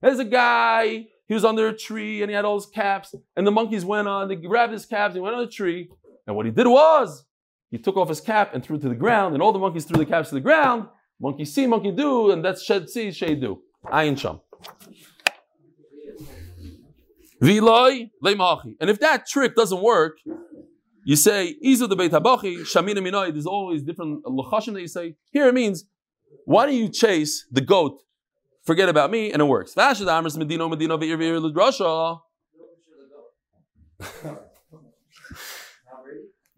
There's 0.00 0.18
a 0.18 0.24
guy, 0.24 1.08
he 1.26 1.34
was 1.34 1.44
under 1.44 1.68
a 1.68 1.76
tree 1.76 2.22
and 2.22 2.30
he 2.30 2.34
had 2.34 2.44
all 2.44 2.56
his 2.56 2.66
caps, 2.66 3.14
and 3.36 3.46
the 3.46 3.50
monkeys 3.50 3.84
went 3.84 4.08
on, 4.08 4.28
they 4.28 4.36
grabbed 4.36 4.72
his 4.72 4.86
caps, 4.86 5.14
and 5.14 5.16
he 5.16 5.20
went 5.20 5.34
on 5.34 5.44
the 5.44 5.50
tree. 5.50 5.90
And 6.26 6.36
what 6.36 6.46
he 6.46 6.52
did 6.52 6.66
was, 6.66 7.24
he 7.70 7.78
took 7.78 7.96
off 7.96 8.08
his 8.08 8.20
cap 8.20 8.54
and 8.54 8.64
threw 8.64 8.76
it 8.76 8.82
to 8.82 8.88
the 8.88 8.94
ground, 8.94 9.34
and 9.34 9.42
all 9.42 9.52
the 9.52 9.58
monkeys 9.58 9.84
threw 9.84 9.98
the 9.98 10.06
caps 10.06 10.28
to 10.30 10.34
the 10.34 10.40
ground. 10.40 10.88
Monkey 11.20 11.44
see, 11.44 11.66
monkey 11.66 11.92
do, 11.92 12.30
and 12.30 12.44
that's 12.44 12.62
shed 12.62 12.88
see, 12.90 13.10
shade 13.10 13.40
do. 13.40 13.62
Ayin 13.86 14.18
sham. 14.18 14.40
Viloi 17.42 18.10
leimachi. 18.24 18.74
And 18.80 18.90
if 18.90 19.00
that 19.00 19.26
trick 19.26 19.54
doesn't 19.56 19.82
work, 19.82 20.18
you 21.04 21.16
say, 21.16 21.56
Izu 21.64 21.88
the 21.88 21.96
Beit 21.96 22.12
Habachi, 22.12 22.60
Shamina 22.60 22.98
Minoi, 22.98 23.32
there's 23.32 23.46
always 23.46 23.82
different 23.82 24.24
lachashim 24.24 24.74
that 24.74 24.80
you 24.80 24.88
say. 24.88 25.14
Here 25.30 25.46
it 25.46 25.54
means, 25.54 25.84
why 26.44 26.66
don't 26.66 26.74
you 26.74 26.88
chase 26.88 27.46
the 27.50 27.60
goat 27.60 28.00
forget 28.66 28.88
about 28.88 29.10
me, 29.10 29.32
and 29.32 29.40
it 29.40 29.44
works. 29.46 29.74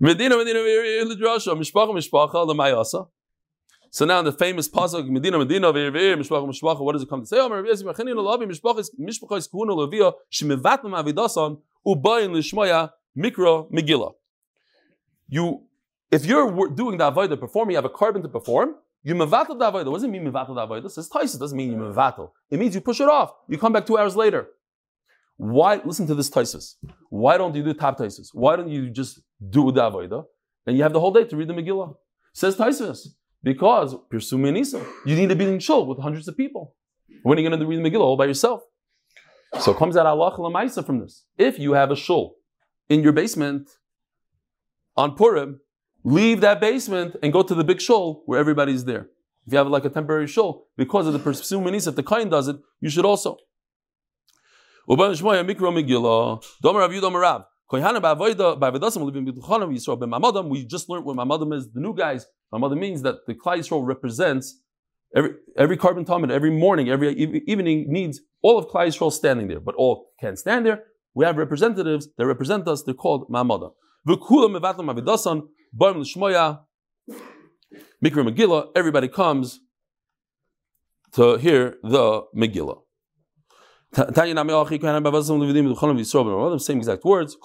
Medina, 0.00 0.36
Medina, 0.36 0.60
Medina, 0.60 1.14
Mishpacha, 1.56 1.92
Mishpacha, 1.92 2.46
Lamayasa. 2.46 3.08
So 3.90 4.04
now 4.04 4.20
the 4.22 4.32
famous 4.32 4.68
pasuk 4.68 5.08
Medina 5.08 5.38
Medina 5.38 5.72
Ve'ir 5.72 6.16
Mishpacha 6.16 6.46
Mishpacha, 6.46 6.80
what 6.80 6.92
does 6.92 7.02
it 7.02 7.08
come 7.08 7.20
to 7.20 7.26
say? 7.26 7.38
Omer 7.38 7.56
Rabbi 7.56 7.68
Yosef 7.68 7.86
Achini 7.86 8.14
Lalavi 8.14 8.44
Mishpacha 8.44 8.86
Mishpacha 9.00 9.38
is 9.38 9.48
Kuhuna 9.48 9.70
Levia 9.70 10.12
Shemevatim 10.30 10.92
Avidasan 10.92 11.60
Ubayin 11.86 12.30
Lishmaya 12.30 12.90
Mikra 13.16 13.70
Megillah. 13.72 14.12
You, 15.28 15.62
if 16.10 16.26
you're 16.26 16.68
doing 16.68 16.98
the 16.98 17.10
avodah 17.10 17.40
perform, 17.40 17.70
you 17.70 17.76
have 17.76 17.84
a 17.84 17.90
korban 17.90 18.22
to 18.22 18.28
perform. 18.28 18.74
You 19.02 19.14
mevatel 19.14 19.58
the 19.58 19.70
avodah. 19.70 19.86
What 19.86 19.94
does 19.94 20.04
it 20.04 20.08
mean 20.08 20.24
mevatel 20.24 20.54
the 20.54 20.66
avodah? 20.66 20.84
It 20.84 20.90
says 20.90 21.08
Taisa. 21.08 21.38
doesn't 21.38 21.56
mean 21.56 21.72
you 21.72 21.78
mevatel. 21.78 22.30
It 22.50 22.58
means 22.58 22.74
you 22.74 22.82
push 22.82 23.00
it 23.00 23.08
off. 23.08 23.32
You 23.48 23.56
come 23.58 23.72
back 23.72 23.86
two 23.86 23.96
hours 23.96 24.14
later. 24.14 24.48
Why? 25.38 25.80
Listen 25.84 26.06
to 26.08 26.14
this 26.14 26.28
Taisus. 26.28 26.74
Why 27.08 27.38
don't 27.38 27.54
you 27.54 27.62
do 27.62 27.72
top 27.72 27.98
Taisus? 27.98 28.28
Why 28.34 28.56
don't 28.56 28.68
you 28.68 28.90
just 28.90 29.20
do 29.48 29.72
the 29.72 29.80
avodah 29.80 30.24
and 30.66 30.76
you 30.76 30.82
have 30.82 30.92
the 30.92 31.00
whole 31.00 31.12
day 31.12 31.24
to 31.24 31.36
read 31.36 31.48
the 31.48 31.54
Megillah? 31.54 31.94
Says 32.34 32.56
Taisus. 32.56 33.06
Because 33.42 33.94
pirsumei 34.12 34.52
nisa. 34.52 34.84
You 35.06 35.14
need 35.14 35.28
to 35.28 35.36
be 35.36 35.44
in 35.44 35.60
shul 35.60 35.86
with 35.86 36.00
hundreds 36.00 36.26
of 36.26 36.36
people. 36.36 36.74
When 37.22 37.38
are 37.38 37.40
you 37.40 37.48
going 37.48 37.58
to 37.58 37.66
read 37.66 37.82
the 37.82 37.88
Megillah 37.88 38.02
all 38.02 38.16
by 38.16 38.26
yourself? 38.26 38.62
So 39.60 39.72
comes 39.72 39.96
out 39.96 40.06
Allah 40.06 40.36
Lamaisa 40.36 40.84
from 40.84 40.98
this. 40.98 41.24
If 41.38 41.58
you 41.58 41.72
have 41.72 41.92
a 41.92 41.96
shul 41.96 42.34
in 42.88 43.02
your 43.02 43.12
basement 43.12 43.70
on 44.96 45.14
Purim, 45.14 45.60
leave 46.02 46.40
that 46.40 46.60
basement 46.60 47.16
and 47.22 47.32
go 47.32 47.42
to 47.44 47.54
the 47.54 47.64
big 47.64 47.80
shul 47.80 48.24
where 48.26 48.40
everybody's 48.40 48.84
there. 48.84 49.08
If 49.46 49.52
you 49.52 49.58
have 49.58 49.68
like 49.68 49.84
a 49.84 49.88
temporary 49.88 50.26
shul, 50.26 50.66
because 50.76 51.06
of 51.06 51.12
the 51.12 51.20
pirsumei 51.20 51.70
nisa, 51.70 51.90
if 51.90 51.96
the 51.96 52.02
kind 52.02 52.28
does 52.28 52.48
it, 52.48 52.56
you 52.80 52.90
should 52.90 53.04
also. 53.04 53.36
We 54.90 54.96
just 54.96 55.22
learned 55.22 55.46
what 61.04 61.16
Mamadim 61.16 61.54
is. 61.54 61.70
The 61.70 61.80
new 61.80 61.94
guys, 61.94 62.26
Mamadim 62.54 62.78
means 62.78 63.02
that 63.02 63.16
the 63.26 63.34
Klal 63.34 63.58
Yisrael 63.58 63.86
represents 63.86 64.62
every 65.14 65.32
every 65.58 65.76
korban 65.76 66.06
talmud, 66.06 66.30
every 66.30 66.50
morning, 66.50 66.88
every 66.88 67.12
evening 67.12 67.92
needs 67.92 68.20
all 68.42 68.56
of 68.56 68.68
Klal 68.68 68.86
Yisrael 68.86 69.12
standing 69.12 69.48
there, 69.48 69.60
but 69.60 69.74
all 69.74 70.12
can't 70.20 70.38
stand 70.38 70.64
there. 70.64 70.84
We 71.12 71.26
have 71.26 71.36
representatives 71.36 72.08
that 72.16 72.24
represent 72.24 72.66
us. 72.66 72.82
They're 72.82 72.94
called 72.94 73.28
Mamadim. 73.28 73.72
Mikra 78.02 78.02
Megillah. 78.02 78.68
Everybody 78.74 79.08
comes 79.08 79.60
to 81.12 81.36
hear 81.36 81.76
the 81.82 82.22
Megillah. 82.34 82.87
The 83.92 84.12
same 86.58 86.78
exact 86.78 87.04
words. 87.04 87.36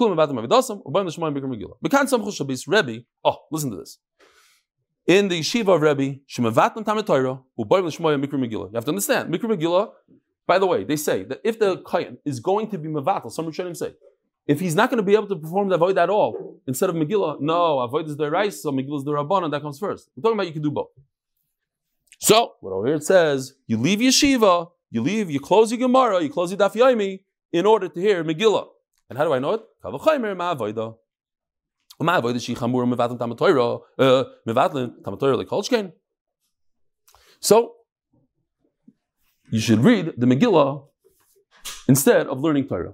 Oh, 3.26 3.38
listen 3.52 3.72
to 3.72 3.78
this. 3.78 4.00
In 5.06 5.28
the 5.28 5.40
yeshiva 5.40 5.76
of 5.76 5.82
Rebbe, 5.82 6.20
Shemavatam 6.30 6.86
Tamet 6.86 7.06
Torah 7.06 7.42
Ubayim 7.60 7.86
L'Shmoy 7.86 8.24
Mikra 8.24 8.40
Megillah. 8.40 8.70
You 8.70 8.76
have 8.76 8.86
to 8.86 8.92
understand 8.92 9.34
Mikra 9.34 9.56
Megillah. 9.56 9.90
By 10.46 10.60
the 10.60 10.66
way, 10.66 10.84
they 10.84 10.96
say 10.98 11.24
that 11.24 11.40
if 11.44 11.60
the 11.60 11.78
kayan 11.82 12.18
is 12.26 12.40
going 12.40 12.70
to 12.70 12.78
be 12.78 12.90
mevatel, 12.90 13.32
some 13.32 13.46
Rishonim 13.46 13.76
say, 13.76 13.94
if 14.46 14.60
he's 14.60 14.76
not 14.76 14.90
going 14.90 14.98
to 14.98 15.04
be 15.04 15.14
able 15.14 15.28
to 15.28 15.38
perform 15.38 15.70
the 15.70 15.76
avoid 15.76 15.98
at 15.98 16.10
all, 16.10 16.62
instead 16.68 16.90
of 16.90 16.96
Megillah, 16.96 17.40
no, 17.40 17.80
avoid 17.80 18.08
is 18.08 18.18
the 18.18 18.30
rice, 18.30 18.62
so 18.62 18.72
Megillah 18.72 18.98
is 18.98 19.04
the 19.06 19.12
rabban, 19.12 19.46
and 19.46 19.54
that 19.54 19.62
comes 19.62 19.80
first. 19.80 20.10
We're 20.16 20.22
talking 20.22 20.38
about 20.38 20.48
you 20.48 20.54
can 20.54 20.62
do 20.62 20.72
both. 20.72 20.90
So, 22.20 22.54
what 22.60 22.72
over 22.72 22.88
here 22.88 22.96
it 22.96 23.04
says, 23.04 23.54
you 23.68 23.78
leave 23.78 24.00
yeshiva, 24.00 24.70
you 24.94 25.02
leave, 25.02 25.32
you 25.32 25.40
close 25.40 25.72
your 25.72 25.80
Gemara, 25.80 26.22
you 26.22 26.30
close 26.30 26.52
your 26.52 26.60
Daf 26.60 26.76
Yomi 26.76 27.22
in 27.52 27.66
order 27.66 27.90
to 27.90 28.00
hear 28.00 28.24
Megillah. 28.24 28.68
And 29.10 29.18
how 29.18 29.26
do 29.26 29.34
I 29.34 29.40
know 29.40 29.54
it? 29.54 29.62
Kavachaymer 29.84 30.36
ma'avoida. 30.38 30.96
Ma'avoida 32.00 32.40
shi 32.40 32.54
chamur 32.54 32.86
mevatlin 32.86 33.18
tamatoira, 33.18 33.82
uh, 33.98 34.24
mevatlin 34.48 34.94
tamatoira 35.02 35.36
like. 35.36 35.94
So, 37.40 37.74
you 39.50 39.60
should 39.60 39.80
read 39.80 40.14
the 40.16 40.28
Megillah 40.28 40.86
instead 41.88 42.28
of 42.28 42.40
learning 42.42 42.68
Torah. 42.68 42.94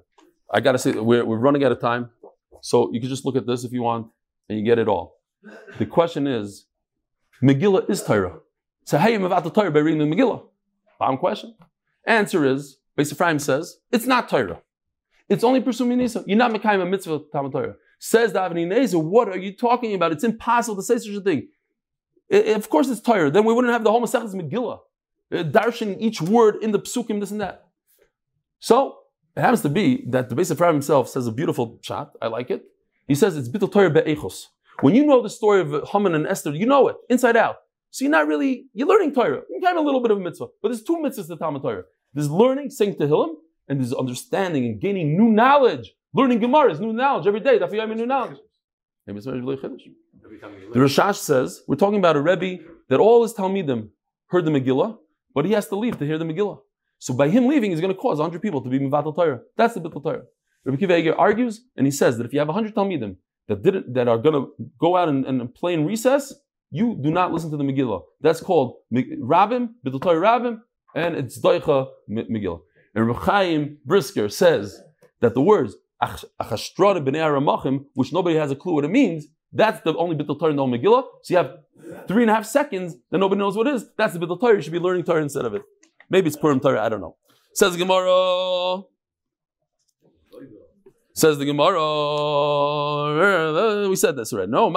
I 0.50 0.62
gotta 0.62 0.78
say, 0.78 0.94
we're, 0.94 1.26
we're 1.26 1.38
running 1.38 1.66
out 1.66 1.74
of 1.74 1.82
time. 1.82 2.12
So 2.62 2.94
you 2.94 3.02
can 3.02 3.10
just 3.10 3.26
look 3.26 3.36
at 3.36 3.46
this 3.46 3.66
if 3.66 3.74
you 3.74 3.82
want, 3.82 4.08
and 4.48 4.58
you 4.58 4.64
get 4.64 4.80
it 4.80 4.88
all. 4.88 5.18
The 5.78 5.86
question 5.86 6.28
is, 6.28 6.66
Megillah 7.44 7.90
is 7.90 8.02
Torah. 8.04 8.40
So 8.86 8.98
how 8.98 9.10
you 9.10 9.26
about 9.26 9.44
the 9.44 9.50
Torah 9.50 9.70
by 9.70 9.80
reading 9.80 10.10
the 10.10 10.16
Megillah? 10.16 10.44
Bottom 10.98 11.18
question. 11.18 11.56
Answer 12.06 12.46
is, 12.46 12.80
Beis 12.98 13.12
Ephraim 13.12 13.40
says, 13.40 13.78
it's 13.92 14.06
not 14.06 14.30
Torah. 14.30 14.62
It's 15.28 15.44
only 15.44 15.62
pursuing 15.62 15.98
Nisa. 15.98 16.24
You're 16.26 16.38
not 16.38 16.52
Mekayim 16.52 16.82
a 16.82 16.86
mitzvah 16.86 17.22
Talmud 17.32 17.52
Torah. 17.52 17.76
Says 18.00 18.34
the 18.34 18.40
Nezer, 18.40 19.02
what 19.04 19.30
are 19.30 19.38
you 19.38 19.56
talking 19.56 19.94
about? 19.94 20.12
It's 20.12 20.24
impossible 20.24 20.78
to 20.78 20.82
say 20.84 20.98
such 20.98 21.14
a 21.14 21.22
thing. 21.22 21.50
I- 22.32 22.38
I- 22.38 22.56
of 22.56 22.70
course 22.70 22.90
it's 22.90 23.02
Torah. 23.02 23.30
Then 23.30 23.46
we 23.46 23.54
wouldn't 23.54 23.74
have 23.74 23.84
the 23.84 23.92
whole 23.92 24.02
Masechtas 24.02 24.34
Megillah. 24.34 24.80
Uh, 25.32 25.44
Darshan 25.44 25.98
each 26.00 26.22
word 26.22 26.56
in 26.64 26.72
the 26.72 26.80
psukim, 26.80 27.20
this 27.20 27.32
and 27.32 27.42
that. 27.42 27.68
So 28.60 28.98
it 29.36 29.42
happens 29.42 29.62
to 29.62 29.70
be 29.70 30.06
that 30.08 30.30
the 30.30 30.36
base 30.36 30.50
of 30.50 30.58
himself 30.60 31.10
says 31.10 31.28
a 31.28 31.32
beautiful 31.32 31.78
shot. 31.82 32.14
I 32.22 32.28
like 32.28 32.50
it. 32.50 32.64
He 33.08 33.16
says 33.16 33.38
it's 33.38 33.50
bittul 33.50 33.72
Torah 33.72 33.92
be'echos. 33.92 34.48
When 34.82 34.96
you 34.96 35.06
know 35.06 35.22
the 35.22 35.30
story 35.30 35.62
of 35.62 35.90
Haman 35.90 36.16
and 36.16 36.26
Esther, 36.26 36.52
you 36.52 36.66
know 36.66 36.88
it 36.88 36.96
inside 37.10 37.36
out. 37.36 37.58
So 37.92 38.06
you're 38.06 38.12
not 38.12 38.28
really 38.28 38.66
you're 38.74 38.88
learning 38.88 39.14
Torah. 39.14 39.42
You 39.50 39.60
have 39.66 39.78
a 39.78 39.82
little 39.82 40.02
bit 40.02 40.12
of 40.12 40.18
a 40.18 40.22
mitzvah, 40.22 40.48
but 40.62 40.70
there's 40.70 40.84
two 40.84 40.98
mitzvahs 40.98 41.28
to 41.28 41.36
Talmud 41.36 41.62
Torah. 41.62 41.84
There's 42.14 42.30
learning, 42.30 42.70
saying 42.70 42.96
Tehillim, 42.96 43.36
and 43.68 43.80
there's 43.80 43.94
understanding 43.94 44.66
and 44.66 44.82
gaining 44.82 45.18
new 45.18 45.30
knowledge. 45.32 45.94
Learning 46.14 46.40
Gemara 46.40 46.72
is 46.72 46.80
new 46.80 46.94
knowledge 46.94 47.28
every 47.28 47.40
day. 47.40 47.60
Yomi 47.60 47.96
new 47.96 48.06
knowledge. 48.06 48.38
Maybe 49.06 49.18
it's 49.18 49.26
very 49.26 49.42
chiddush. 49.42 49.82
They're 50.22 50.30
becoming 50.30 50.72
The 50.72 50.80
Rashash 50.80 51.18
says 51.18 51.64
we're 51.68 51.76
talking 51.76 52.00
about 52.00 52.16
a 52.16 52.22
Rebbe 52.22 52.64
that 52.90 53.00
all 53.00 53.24
his 53.24 53.34
Talmidim 53.34 53.90
heard 54.28 54.46
the 54.46 54.52
Megillah, 54.52 54.98
but 55.34 55.46
he 55.46 55.52
has 55.54 55.68
to 55.70 55.76
leave 55.76 55.98
to 56.00 56.06
hear 56.06 56.18
the 56.18 56.26
Megillah. 56.26 56.60
So 57.00 57.14
by 57.14 57.30
him 57.30 57.48
leaving, 57.48 57.72
he's 57.72 57.82
going 57.82 57.94
to 57.94 58.00
cause 58.00 58.20
100 58.20 58.42
people 58.42 58.62
to 58.62 58.70
be 58.70 58.78
Mivatal 58.80 59.16
Torah. 59.16 59.40
That's 59.56 59.74
the 59.74 59.82
Bittul 59.82 60.04
Torah. 60.04 60.24
Rabbi 60.66 60.78
Akiva 60.78 60.92
Eiger 60.92 61.16
argues, 61.16 61.62
and 61.78 61.88
he 61.88 61.92
says 61.92 62.18
that 62.18 62.26
if 62.26 62.34
you 62.34 62.40
have 62.40 62.50
100 62.50 62.76
Talmidim 62.76 63.16
that 63.48 63.64
didn't 63.64 63.94
that 63.94 64.08
are 64.08 64.18
going 64.18 64.36
to 64.36 64.52
go 64.80 64.98
out 64.98 65.10
and, 65.10 65.26
and 65.26 65.54
play 65.56 65.74
in 65.74 65.86
recess, 65.86 66.34
you 66.72 66.98
do 67.02 67.12
not 67.12 67.32
listen 67.34 67.52
to 67.52 67.58
the 67.58 67.64
Megillah. 67.64 68.02
That's 68.22 68.42
called 68.42 68.76
Rabbim, 68.94 69.70
Torah 70.02 70.20
Rabbim, 70.20 70.60
and 70.96 71.16
it's 71.16 71.40
Doicha 71.40 71.88
Megillah. 72.10 72.62
And 72.96 73.08
Rabbi 73.08 73.20
Chaim 73.20 73.78
Brisker 73.86 74.30
says 74.30 74.82
that 75.22 75.34
the 75.34 75.42
words 75.42 75.76
Achashtrada 76.02 77.04
b'nei 77.04 77.18
Aramachim, 77.18 77.86
which 77.94 78.14
nobody 78.14 78.36
has 78.38 78.52
a 78.52 78.56
clue 78.56 78.74
what 78.74 78.86
it 78.86 78.90
means, 78.90 79.28
that's 79.52 79.82
the 79.82 79.96
only 79.98 80.16
Bittul 80.16 80.40
Torah 80.40 80.54
no 80.54 80.68
Megillah. 80.68 81.04
So 81.24 81.34
you 81.34 81.38
have 81.38 81.58
three 82.08 82.24
and 82.24 82.32
a 82.32 82.36
half 82.36 82.46
seconds 82.46 82.96
that 83.12 83.18
nobody 83.18 83.40
knows 83.40 83.56
what 83.56 83.68
it 83.68 83.76
is. 83.76 83.86
That's 83.98 84.14
the 84.14 84.20
Bittul 84.20 84.40
Torah. 84.40 84.56
You 84.56 84.62
should 84.62 84.74
be 84.74 84.80
learning 84.80 85.04
Torah 85.04 85.22
instead 85.22 85.46
of 85.46 85.56
it. 85.56 85.64
Maybe 86.10 86.28
it's 86.28 86.38
Purim 86.38 86.60
Torah. 86.60 86.84
I 86.84 86.90
don't 86.90 87.02
know. 87.02 87.16
Says 87.54 87.76
Gemara. 87.76 88.84
Says 91.20 91.38
the 91.38 91.44
Gemara. 91.44 91.84
We 93.90 93.98
said 93.98 94.16
this 94.16 94.32
already. 94.32 94.50
No. 94.50 94.70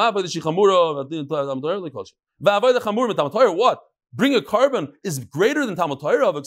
What? 3.53 3.81
Bring 4.13 4.35
a 4.35 4.43
carbon 4.43 4.93
is 5.05 5.21
greater 5.21 5.65
than 5.65 5.77
Talmud 5.77 6.01
Torah. 6.01 6.33
By 6.33 6.41
the 6.41 6.45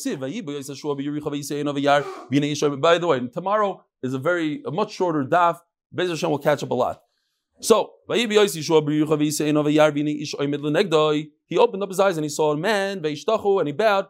way, 3.07 3.27
tomorrow 3.27 3.85
is 4.03 4.13
a 4.13 4.19
very 4.19 4.61
a 4.65 4.71
much 4.71 4.91
shorter 4.91 5.23
daf. 5.23 5.61
Bezer 5.95 6.09
Hashem 6.09 6.29
will 6.29 6.39
catch 6.39 6.61
up 6.61 6.71
a 6.71 6.73
lot. 6.73 6.99
So, 7.61 7.93
he 8.07 8.37
opened 11.57 11.83
up 11.83 11.89
his 11.89 11.99
eyes 11.99 12.17
and 12.17 12.25
he 12.25 12.29
saw 12.29 12.51
a 12.51 12.57
man, 12.57 13.03
and 13.03 13.67
he 13.67 13.71
bowed. 13.71 14.07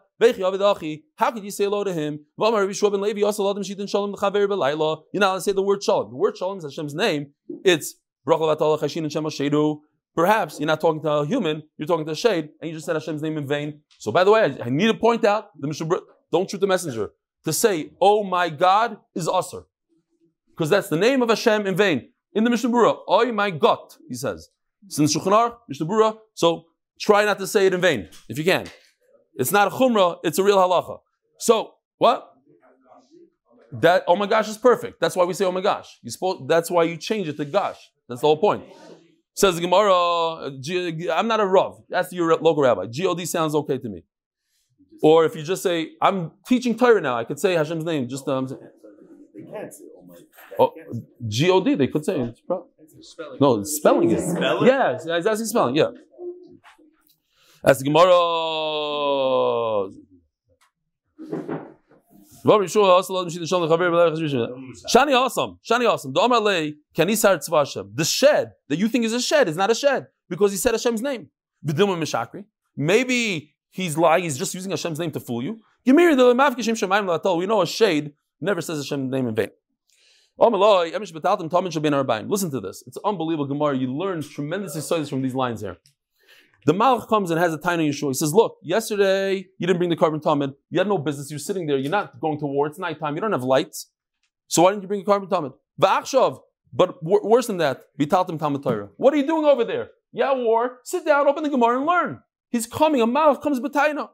How 1.16 1.30
could 1.30 1.44
you 1.44 1.50
say 1.50 1.64
hello 1.64 1.84
to 1.84 1.92
him? 1.92 2.20
You're 2.38 2.52
not 2.52 2.62
allowed 2.62 3.54
to 5.34 5.40
say 5.40 5.52
the 5.52 5.62
word 5.62 5.82
shalom. 5.82 6.10
The 6.10 6.16
word 6.16 6.36
shalom 6.36 6.58
is 6.58 6.64
Hashem's 6.64 6.94
name. 6.94 7.32
It's 7.64 7.94
Perhaps 10.16 10.58
you're 10.58 10.66
not 10.66 10.80
talking 10.80 11.02
to 11.02 11.10
a 11.10 11.26
human, 11.26 11.62
you're 11.76 11.86
talking 11.86 12.06
to 12.06 12.12
a 12.12 12.16
shade, 12.16 12.48
and 12.60 12.70
you 12.70 12.74
just 12.74 12.86
said 12.86 12.96
Hashem's 12.96 13.22
name 13.22 13.36
in 13.36 13.46
vain. 13.46 13.82
So, 13.98 14.10
by 14.10 14.24
the 14.24 14.32
way, 14.32 14.56
I, 14.64 14.70
need 14.70 14.86
to 14.86 14.94
point 14.94 15.26
out 15.26 15.50
the 15.60 15.68
Mishnah 15.68 15.86
don't 16.32 16.50
shoot 16.50 16.60
the 16.60 16.66
messenger. 16.66 17.10
To 17.44 17.52
say, 17.52 17.90
"Oh 18.00 18.24
my 18.24 18.48
God," 18.48 18.96
is 19.14 19.28
usher, 19.28 19.64
because 20.50 20.70
that's 20.70 20.88
the 20.88 20.96
name 20.96 21.22
of 21.22 21.28
Hashem 21.28 21.66
in 21.66 21.76
vain. 21.76 22.08
In 22.36 22.44
the 22.44 22.50
Mishnah 22.50 22.68
Berurah, 22.68 22.98
"Oh 23.08 23.32
my 23.32 23.50
God," 23.50 23.94
he 24.08 24.14
says. 24.14 24.50
Since 24.88 25.16
Shulchan 25.16 25.32
Aruch, 25.32 25.56
Mishnah 25.68 25.86
Berurah, 25.86 26.18
so 26.34 26.66
try 27.00 27.24
not 27.24 27.38
to 27.38 27.46
say 27.46 27.66
it 27.66 27.72
in 27.72 27.80
vain 27.80 28.10
if 28.28 28.36
you 28.36 28.44
can. 28.44 28.66
It's 29.36 29.52
not 29.52 29.68
a 29.68 29.70
chumrah; 29.70 30.18
it's 30.22 30.38
a 30.38 30.44
real 30.44 30.58
halacha. 30.58 30.98
So 31.38 31.72
what? 31.96 32.30
That 33.72 34.04
oh 34.06 34.16
my 34.16 34.26
gosh 34.26 34.48
is 34.48 34.58
perfect. 34.58 35.00
That's 35.00 35.16
why 35.16 35.24
we 35.24 35.32
say 35.32 35.46
oh 35.46 35.50
my 35.50 35.62
gosh. 35.62 35.98
You 36.02 36.10
supposed, 36.10 36.46
that's 36.46 36.70
why 36.70 36.84
you 36.84 36.98
change 36.98 37.26
it 37.26 37.38
to 37.38 37.46
gosh. 37.46 37.78
That's 38.06 38.20
the 38.20 38.26
whole 38.26 38.36
point. 38.36 38.64
Says 39.34 39.54
the 39.56 39.62
Gemara, 39.62 39.94
I'm 41.18 41.28
not 41.28 41.40
a 41.40 41.46
Rav. 41.46 41.82
That's 41.88 42.12
your 42.12 42.36
local 42.36 42.62
rabbi. 42.62 42.86
God 42.86 43.20
sounds 43.26 43.54
okay 43.54 43.78
to 43.78 43.88
me. 43.88 44.04
Or 45.02 45.24
if 45.24 45.34
you 45.36 45.42
just 45.42 45.62
say, 45.62 45.92
I'm 46.00 46.32
teaching 46.46 46.76
Torah 46.76 47.00
now, 47.00 47.18
I 47.18 47.24
could 47.24 47.38
say 47.38 47.54
Hashem's 47.54 47.84
name. 47.84 48.08
Just 48.08 48.26
um, 48.28 48.48
They 49.36 49.42
oh. 49.48 49.52
can't 49.52 49.72
say, 49.72 49.84
oh 50.58 50.72
oh, 50.76 51.60
God, 51.60 51.78
they 51.78 51.86
could 51.88 52.04
say. 52.04 52.20
It's 52.20 52.40
pro- 52.40 52.66
no, 53.40 53.60
it's 53.60 53.76
spelling 53.76 54.10
it. 54.10 54.20
Spell 54.20 54.62
it? 54.62 54.66
Yeah, 54.66 54.92
it's, 54.92 55.06
it's 55.06 55.26
actually 55.26 55.44
spelling. 55.46 55.76
Yeah. 55.76 55.90
That's 57.62 57.80
the 57.80 57.84
Gemara. 57.84 58.12
Shani 64.88 65.14
awesome. 65.14 65.58
Shani 65.68 65.90
awesome. 65.90 66.12
The 66.12 66.20
Omar 66.20 66.40
Lei, 66.40 66.74
Kanisar 66.96 67.38
Tzvashem. 67.38 67.90
The 67.94 68.04
shed 68.04 68.52
that 68.68 68.78
you 68.78 68.88
think 68.88 69.04
is 69.04 69.12
a 69.12 69.20
shed 69.20 69.48
is 69.48 69.56
not 69.56 69.70
a 69.70 69.74
shed 69.74 70.06
because 70.28 70.52
he 70.52 70.56
said 70.58 70.72
Hashem's 70.72 71.02
name. 71.02 71.28
B'dilma 71.66 71.98
Mishakri. 71.98 72.44
Maybe 72.76 73.54
he's 73.70 73.98
lying, 73.98 74.24
he's 74.24 74.38
just 74.38 74.54
using 74.54 74.70
Hashem's 74.70 75.00
name 75.00 75.10
to 75.10 75.20
fool 75.20 75.42
you. 75.42 75.58
Gemiri 75.86 76.16
the 76.16 76.34
Mavkishim 76.34 76.74
Shemaim 76.74 77.06
Latal. 77.06 77.36
We 77.36 77.46
know 77.46 77.62
a 77.62 77.66
shade 77.66 78.12
never 78.40 78.60
says 78.60 78.78
Hashem's 78.78 79.10
name 79.10 79.28
in 79.28 79.34
vain. 79.34 79.50
Listen 80.38 82.50
to 82.50 82.60
this. 82.60 82.84
It's 82.86 82.98
unbelievable 83.04 83.46
Gemara. 83.46 83.76
You 83.76 83.94
learn 83.94 84.22
tremendous 84.22 84.76
insights 84.76 85.08
from 85.08 85.22
these 85.22 85.34
lines 85.34 85.62
here. 85.62 85.78
The 86.66 86.74
Malach 86.74 87.08
comes 87.08 87.30
and 87.30 87.38
has 87.38 87.54
a 87.54 87.58
tiny 87.58 87.88
Yeshua. 87.88 88.08
He 88.08 88.14
says, 88.14 88.34
Look, 88.34 88.56
yesterday 88.62 89.46
you 89.56 89.66
didn't 89.66 89.78
bring 89.78 89.88
the 89.88 89.96
carbon 89.96 90.20
tamid. 90.20 90.54
You 90.68 90.80
had 90.80 90.88
no 90.88 90.98
business. 90.98 91.30
You're 91.30 91.38
sitting 91.38 91.66
there. 91.66 91.78
You're 91.78 91.92
not 91.92 92.20
going 92.20 92.38
to 92.40 92.46
war. 92.46 92.66
It's 92.66 92.78
nighttime. 92.78 93.14
You 93.14 93.20
don't 93.20 93.32
have 93.32 93.44
lights. 93.44 93.90
So 94.48 94.62
why 94.62 94.70
didn't 94.70 94.82
you 94.82 94.88
bring 94.88 95.02
a 95.02 95.04
carbon 95.04 95.28
tamid? 95.28 95.54
Va'achshav. 95.80 96.40
But 96.72 97.02
wor- 97.02 97.24
worse 97.24 97.46
than 97.46 97.58
that, 97.58 97.84
Bitaltim 97.98 98.38
Talmud 98.38 98.62
Torah. 98.62 98.88
What 98.96 99.14
are 99.14 99.16
you 99.16 99.26
doing 99.26 99.44
over 99.44 99.64
there? 99.64 99.90
Yeah, 100.12 100.34
war. 100.34 100.80
Sit 100.82 101.06
down, 101.06 101.28
open 101.28 101.44
the 101.44 101.48
Gemara 101.48 101.78
and 101.78 101.86
learn. 101.86 102.20
He's 102.50 102.66
coming. 102.66 103.00
A 103.00 103.06
Malach 103.06 103.42
comes 103.42 103.60
B'taina. 103.60 104.10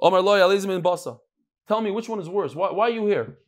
Omar 0.00 0.20
loy 0.20 0.38
alizim 0.38 0.70
in 0.70 0.82
basa. 0.82 1.18
Tell 1.68 1.80
me 1.80 1.90
which 1.90 2.08
one 2.08 2.20
is 2.20 2.28
worse. 2.28 2.54
Why, 2.54 2.72
why 2.72 2.88
are 2.88 2.90
you 2.90 3.06
here? 3.06 3.38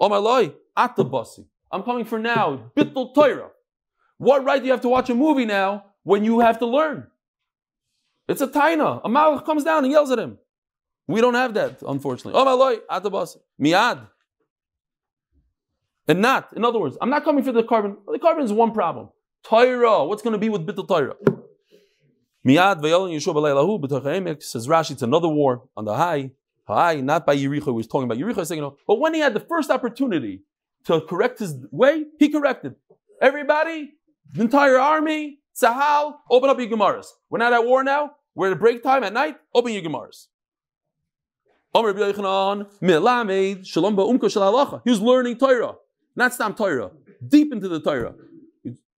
Oh 0.00 0.08
my 0.08 0.18
loy 0.18 0.52
at 0.76 0.96
the 0.96 1.04
basi. 1.04 1.46
I'm 1.70 1.82
coming 1.82 2.04
for 2.04 2.18
now. 2.18 2.70
Bittul 2.76 3.14
Torah. 3.14 3.50
What 4.18 4.44
right 4.44 4.60
do 4.60 4.66
you 4.66 4.72
have 4.72 4.82
to 4.82 4.88
watch 4.88 5.08
a 5.10 5.14
movie 5.14 5.46
now 5.46 5.86
when 6.02 6.24
you 6.24 6.40
have 6.40 6.58
to 6.58 6.66
learn? 6.66 7.06
It's 8.28 8.40
a 8.40 8.46
taina. 8.46 9.00
A 9.04 9.08
malach 9.08 9.44
comes 9.44 9.64
down 9.64 9.84
and 9.84 9.92
yells 9.92 10.10
at 10.10 10.18
him. 10.18 10.38
We 11.08 11.20
don't 11.20 11.34
have 11.34 11.54
that, 11.54 11.82
unfortunately. 11.82 12.38
Oh 12.40 12.44
my 12.44 12.52
lord, 12.52 12.80
atabas, 12.88 13.36
miad. 13.60 14.06
And 16.06 16.20
not, 16.20 16.52
in 16.56 16.64
other 16.64 16.78
words, 16.78 16.96
I'm 17.00 17.10
not 17.10 17.24
coming 17.24 17.42
for 17.42 17.52
the 17.52 17.62
carbon. 17.62 17.96
The 18.10 18.18
carbon 18.18 18.44
is 18.44 18.52
one 18.52 18.72
problem. 18.72 19.08
Torah, 19.42 20.04
what's 20.04 20.22
going 20.22 20.32
to 20.32 20.38
be 20.38 20.48
with 20.48 20.66
bittul 20.66 20.86
Torah? 20.86 21.14
Miad 22.46 22.80
vayolin 22.80 23.14
Yeshua 23.14 23.34
b'leilahu 23.34 23.80
b'toch 23.80 24.02
ha'emek, 24.02 24.42
says 24.42 24.68
Rashi, 24.68 24.92
it's 24.92 25.02
another 25.02 25.28
war 25.28 25.64
on 25.76 25.84
the 25.84 25.94
high. 25.94 26.30
High, 26.66 27.00
not 27.00 27.26
by 27.26 27.36
Yericho, 27.36 27.66
he 27.66 27.70
was 27.72 27.86
talking 27.86 28.04
about 28.04 28.18
Yericho, 28.18 28.46
saying, 28.46 28.58
you 28.58 28.62
know, 28.62 28.76
but 28.86 29.00
when 29.00 29.14
he 29.14 29.20
had 29.20 29.34
the 29.34 29.40
first 29.40 29.70
opportunity 29.70 30.42
to 30.84 31.00
correct 31.00 31.38
his 31.38 31.56
way, 31.70 32.04
he 32.18 32.28
corrected. 32.28 32.76
Everybody, 33.20 33.94
the 34.32 34.42
entire 34.42 34.78
army, 34.78 35.40
Sahal, 35.60 36.14
open 36.30 36.50
up 36.50 36.58
your 36.58 36.68
Gemaras. 36.68 37.06
We're 37.30 37.38
not 37.38 37.52
at 37.52 37.64
war 37.64 37.84
now. 37.84 38.12
We're 38.34 38.52
at 38.52 38.58
break 38.58 38.82
time 38.82 39.04
at 39.04 39.12
night. 39.12 39.36
Open 39.54 39.72
your 39.72 39.82
Gemaras. 39.82 40.28
He 41.74 41.80
was 44.90 45.00
learning 45.00 45.38
Torah, 45.38 45.74
not 46.14 46.34
Stam 46.34 46.54
Torah, 46.54 46.90
deep 47.26 47.52
into 47.52 47.68
the 47.68 47.80
Torah. 47.80 48.14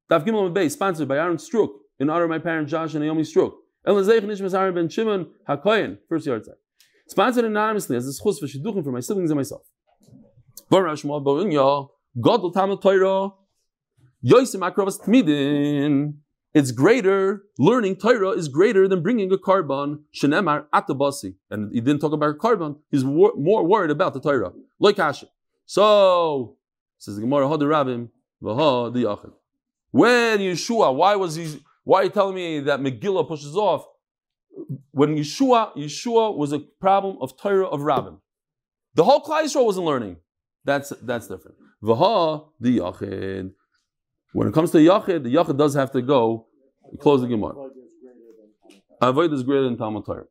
Daf 0.10 0.26
Gimel 0.26 0.54
Bay, 0.54 0.70
sponsored 0.70 1.08
by 1.08 1.18
Aaron 1.18 1.38
Strook, 1.38 1.82
in 2.00 2.10
honor 2.10 2.24
of 2.24 2.30
my 2.30 2.40
parents 2.40 2.72
Josh 2.72 2.94
and 2.94 3.04
Naomi 3.04 3.24
Strook. 3.24 3.58
El 3.86 3.96
Lezeich 3.96 4.22
Nishmas 4.22 4.58
Aaron 4.58 4.74
Ben 4.74 4.90
Shimon 4.90 5.28
HaKoyen, 5.48 5.98
first 6.10 6.26
yard 6.26 6.46
side. 6.46 6.56
Sponsored 7.08 7.46
anonymously 7.46 7.96
as 7.98 8.08
a 8.08 8.12
schus 8.12 8.40
for 8.40 8.48
shidduchim 8.48 8.84
for 8.84 8.92
my 8.92 9.00
siblings 9.00 9.30
and 9.30 9.38
myself. 9.38 9.62
Torah, 10.72 10.96
Yoisim 14.26 14.62
Akravas 14.62 15.02
Tmidin. 15.02 16.14
It's 16.54 16.72
greater, 16.72 17.44
learning 17.58 17.96
Torah 17.96 18.30
is 18.30 18.48
greater 18.48 18.88
than 18.88 19.02
bringing 19.02 19.32
a 19.34 19.38
carbon, 19.40 20.06
Shenemar 20.16 20.66
Atabasi. 20.72 21.34
And 21.50 21.74
he 21.74 21.82
didn't 21.82 22.00
talk 22.00 22.14
about 22.14 22.38
carbon, 22.38 22.76
he's 22.92 23.04
wor- 23.04 23.34
more 23.36 23.66
worried 23.66 23.90
about 23.90 24.14
the 24.14 24.20
Torah. 24.20 24.54
Like 24.80 24.98
Hashem. 24.98 25.30
So, 25.66 26.58
says 27.00 27.16
the 27.16 27.22
Gemara, 27.22 27.50
the 27.58 27.66
Yachid. 27.66 29.34
When 29.92 30.40
Yeshua, 30.40 30.96
why 30.96 31.16
was 31.16 31.36
he, 31.36 31.60
why 31.84 32.02
are 32.02 32.04
you 32.06 32.10
telling 32.12 32.36
me 32.36 32.60
that 32.62 32.80
Megillah 32.80 33.28
pushes 33.28 33.56
off? 33.56 33.86
When 34.92 35.18
Yeshua, 35.18 35.76
Yeshua 35.76 36.36
was 36.36 36.54
a 36.54 36.60
problem 36.60 37.18
of 37.22 37.38
Torah 37.38 37.68
of 37.68 37.82
Rabbim. 37.82 38.20
The 38.96 39.04
whole 39.04 39.22
Klal 39.22 39.44
Yisrael 39.44 39.66
wasn't 39.66 39.86
learning. 39.86 40.18
That's, 40.66 40.94
that's 41.02 41.28
different. 41.28 41.58
Vaha 41.84 42.46
the 42.60 42.78
Yachid. 42.80 43.52
When 44.34 44.48
it 44.48 44.54
comes 44.54 44.72
to 44.72 44.78
Yachid, 44.78 45.24
the 45.24 45.34
Yachid 45.34 45.58
does 45.58 45.74
have 45.74 45.92
to 45.92 46.02
go 46.02 46.48
close 47.00 47.22
the 47.22 47.28
Gemara. 47.28 47.70
Avoid 49.02 49.34
is 49.34 49.44
greater 49.44 49.64
than 49.64 49.78
Talmud 49.78 50.06
Torah. 50.06 50.26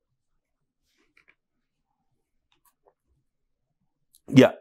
Yeah. 4.29 4.53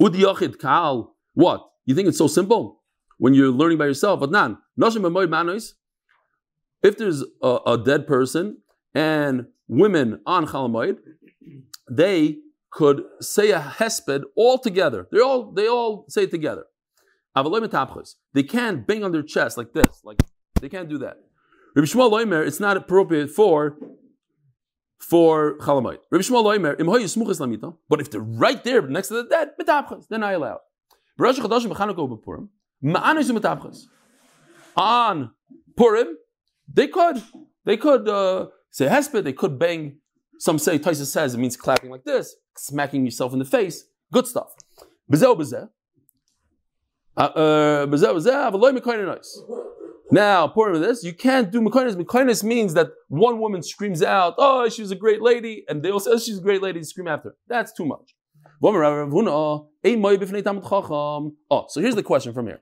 Ud 0.00 0.12
Yachid 0.14 0.60
Kal. 0.60 1.14
What? 1.34 1.70
You 1.86 1.94
think 1.94 2.08
it's 2.08 2.18
so 2.18 2.26
simple 2.26 2.82
when 3.18 3.34
you're 3.34 3.50
learning 3.50 3.78
by 3.78 3.86
yourself? 3.86 4.20
But 4.20 4.30
nan. 4.30 4.58
If 6.82 6.98
there's 6.98 7.24
a, 7.42 7.58
a 7.66 7.78
dead 7.78 8.06
person 8.06 8.58
and 8.94 9.46
women 9.68 10.20
on 10.26 10.46
Chalamoid, 10.46 10.98
they 11.90 12.38
could 12.70 13.02
say 13.20 13.50
a 13.50 13.60
hesped 13.60 14.22
all 14.36 14.58
together. 14.58 15.08
They 15.12 15.20
all 15.20 15.52
they 15.52 15.68
all 15.68 16.06
say 16.08 16.24
it 16.24 16.30
together. 16.30 16.64
They 18.34 18.42
can't 18.42 18.86
bang 18.86 19.04
on 19.04 19.12
their 19.12 19.22
chest 19.22 19.56
like 19.56 19.72
this, 19.72 20.00
like 20.04 20.18
they 20.60 20.68
can't 20.68 20.88
do 20.88 20.98
that. 20.98 21.16
Rabbi 21.74 21.86
Shmuel 21.86 22.10
Loimer, 22.10 22.46
it's 22.46 22.60
not 22.60 22.76
appropriate 22.76 23.30
for 23.30 23.78
for 24.98 25.58
Chalamayit. 25.58 25.98
Rabbi 26.10 26.22
Shmuel 26.22 26.44
Loimer, 26.44 27.76
but 27.88 28.00
if 28.00 28.10
they're 28.10 28.20
right 28.20 28.62
there 28.64 28.82
next 28.82 29.08
to 29.08 29.14
the 29.14 29.24
dead, 29.24 29.50
mitapchas, 29.60 30.08
then 30.08 30.22
I 30.22 30.32
allow. 30.32 30.60
On 34.76 35.30
Purim, 35.76 36.16
they 36.72 36.88
could 36.88 37.22
they 37.64 37.76
could 37.76 38.08
uh, 38.08 38.46
say 38.72 38.86
hesped, 38.88 39.22
they 39.22 39.32
could 39.32 39.58
bang. 39.58 39.98
Some 40.38 40.58
say 40.58 40.80
Taisa 40.80 41.06
says 41.06 41.34
it 41.34 41.38
means 41.38 41.56
clapping 41.56 41.90
like 41.90 42.02
this, 42.02 42.34
smacking 42.56 43.04
yourself 43.04 43.32
in 43.32 43.38
the 43.38 43.44
face. 43.44 43.84
Good 44.12 44.26
stuff. 44.26 44.54
B'zeh. 45.10 45.68
Uh, 47.16 47.20
uh, 47.20 47.86
now, 50.10 50.46
part 50.48 50.74
of 50.74 50.82
this, 50.82 51.02
you 51.02 51.14
can't 51.14 51.50
do 51.50 51.60
Mekonis. 51.60 51.94
Mekonis 51.96 52.44
means 52.44 52.74
that 52.74 52.88
one 53.08 53.40
woman 53.40 53.62
screams 53.62 54.02
out, 54.02 54.34
oh, 54.36 54.68
she's 54.68 54.90
a 54.90 54.94
great 54.94 55.22
lady, 55.22 55.64
and 55.68 55.82
they 55.82 55.90
all 55.90 56.00
say, 56.00 56.10
oh, 56.12 56.18
she's 56.18 56.36
a 56.38 56.42
great 56.42 56.60
lady, 56.60 56.82
scream 56.82 57.08
after. 57.08 57.34
That's 57.48 57.72
too 57.72 57.86
much. 57.86 58.14
Oh, 58.62 59.68
so 61.68 61.80
here's 61.80 61.94
the 61.94 62.02
question 62.02 62.34
from 62.34 62.46
here. 62.46 62.60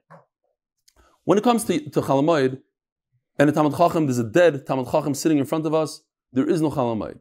When 1.25 1.37
it 1.37 1.43
comes 1.43 1.65
to, 1.65 1.89
to 1.89 2.01
Chalamoid, 2.01 2.61
and 3.41 3.49
a 3.49 3.53
Talmud 3.53 3.75
Chacham, 3.75 4.05
there's 4.05 4.19
a 4.19 4.23
dead 4.23 4.67
Talmud 4.67 4.91
Chacham 4.91 5.15
sitting 5.15 5.39
in 5.39 5.45
front 5.45 5.65
of 5.65 5.73
us, 5.73 6.03
there 6.31 6.47
is 6.47 6.61
no 6.61 6.69
Chalamoid. 6.69 7.17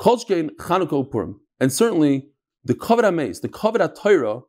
Cholshkein 0.00 0.48
Chanukah 0.56 1.10
Purim, 1.10 1.38
and 1.60 1.70
certainly 1.70 2.28
the 2.64 2.72
Kavod 2.72 3.02
HaMeis, 3.02 3.42
the 3.42 3.50
Kavod 3.50 3.76
HaTorah, 3.76 4.44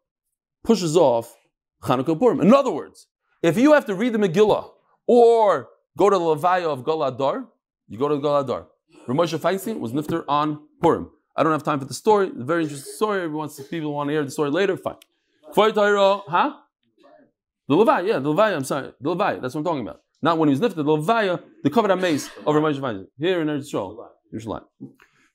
pushes 0.64 0.96
off 0.96 1.36
Chanukah 1.84 2.18
Purim. 2.18 2.40
In 2.40 2.54
other 2.54 2.72
words, 2.72 3.08
if 3.44 3.58
you 3.58 3.74
have 3.74 3.86
to 3.88 3.94
read 3.94 4.14
the 4.14 4.20
Megillah 4.20 4.70
or 5.06 5.68
go 5.98 6.10
to 6.10 6.18
the 6.18 6.24
Levaya 6.24 6.68
of 6.68 6.86
Galadar, 6.86 7.46
you 7.90 7.98
go 7.98 8.08
to 8.08 8.16
Galadar. 8.16 8.68
Ramosha 9.06 9.38
Feinstein 9.38 9.82
was 9.82 9.92
nifter 9.92 10.24
on 10.30 10.66
Purim. 10.82 11.12
I 11.36 11.44
don't 11.44 11.52
have 11.52 11.64
time 11.64 11.80
for 11.80 11.86
the 11.86 11.94
story. 11.94 12.28
A 12.30 12.44
very 12.46 12.64
interesting 12.64 12.94
story. 12.94 13.22
Everyone, 13.22 13.50
people 13.70 13.94
want 13.94 14.08
to 14.08 14.14
hear 14.14 14.24
the 14.24 14.32
story 14.32 14.52
later. 14.52 14.78
Fine. 14.78 14.96
Huh? 15.54 16.54
The 17.68 17.76
Levaya, 17.76 18.08
yeah, 18.08 18.20
the 18.20 18.30
Levaya, 18.30 18.56
I'm 18.56 18.64
sorry. 18.64 18.94
The 19.02 19.10
Levaya, 19.14 19.42
that's 19.42 19.54
what 19.54 19.60
I'm 19.60 19.66
talking 19.66 19.82
about. 19.82 20.04
Not 20.22 20.38
when 20.38 20.50
he 20.50 20.56
was 20.56 20.60
the 20.60 20.84
Levaya, 20.84 21.42
the 21.64 21.70
Kavod 21.70 21.90
HaMeis 21.90 22.30
of 22.40 22.56
Ramosha 22.56 22.80
Feinstein. 22.80 23.06
Here 23.18 23.42
in 23.42 23.48
Eretz 23.48 23.72
Yisrael. 23.72 24.08
Yerushalayim. 24.34 24.64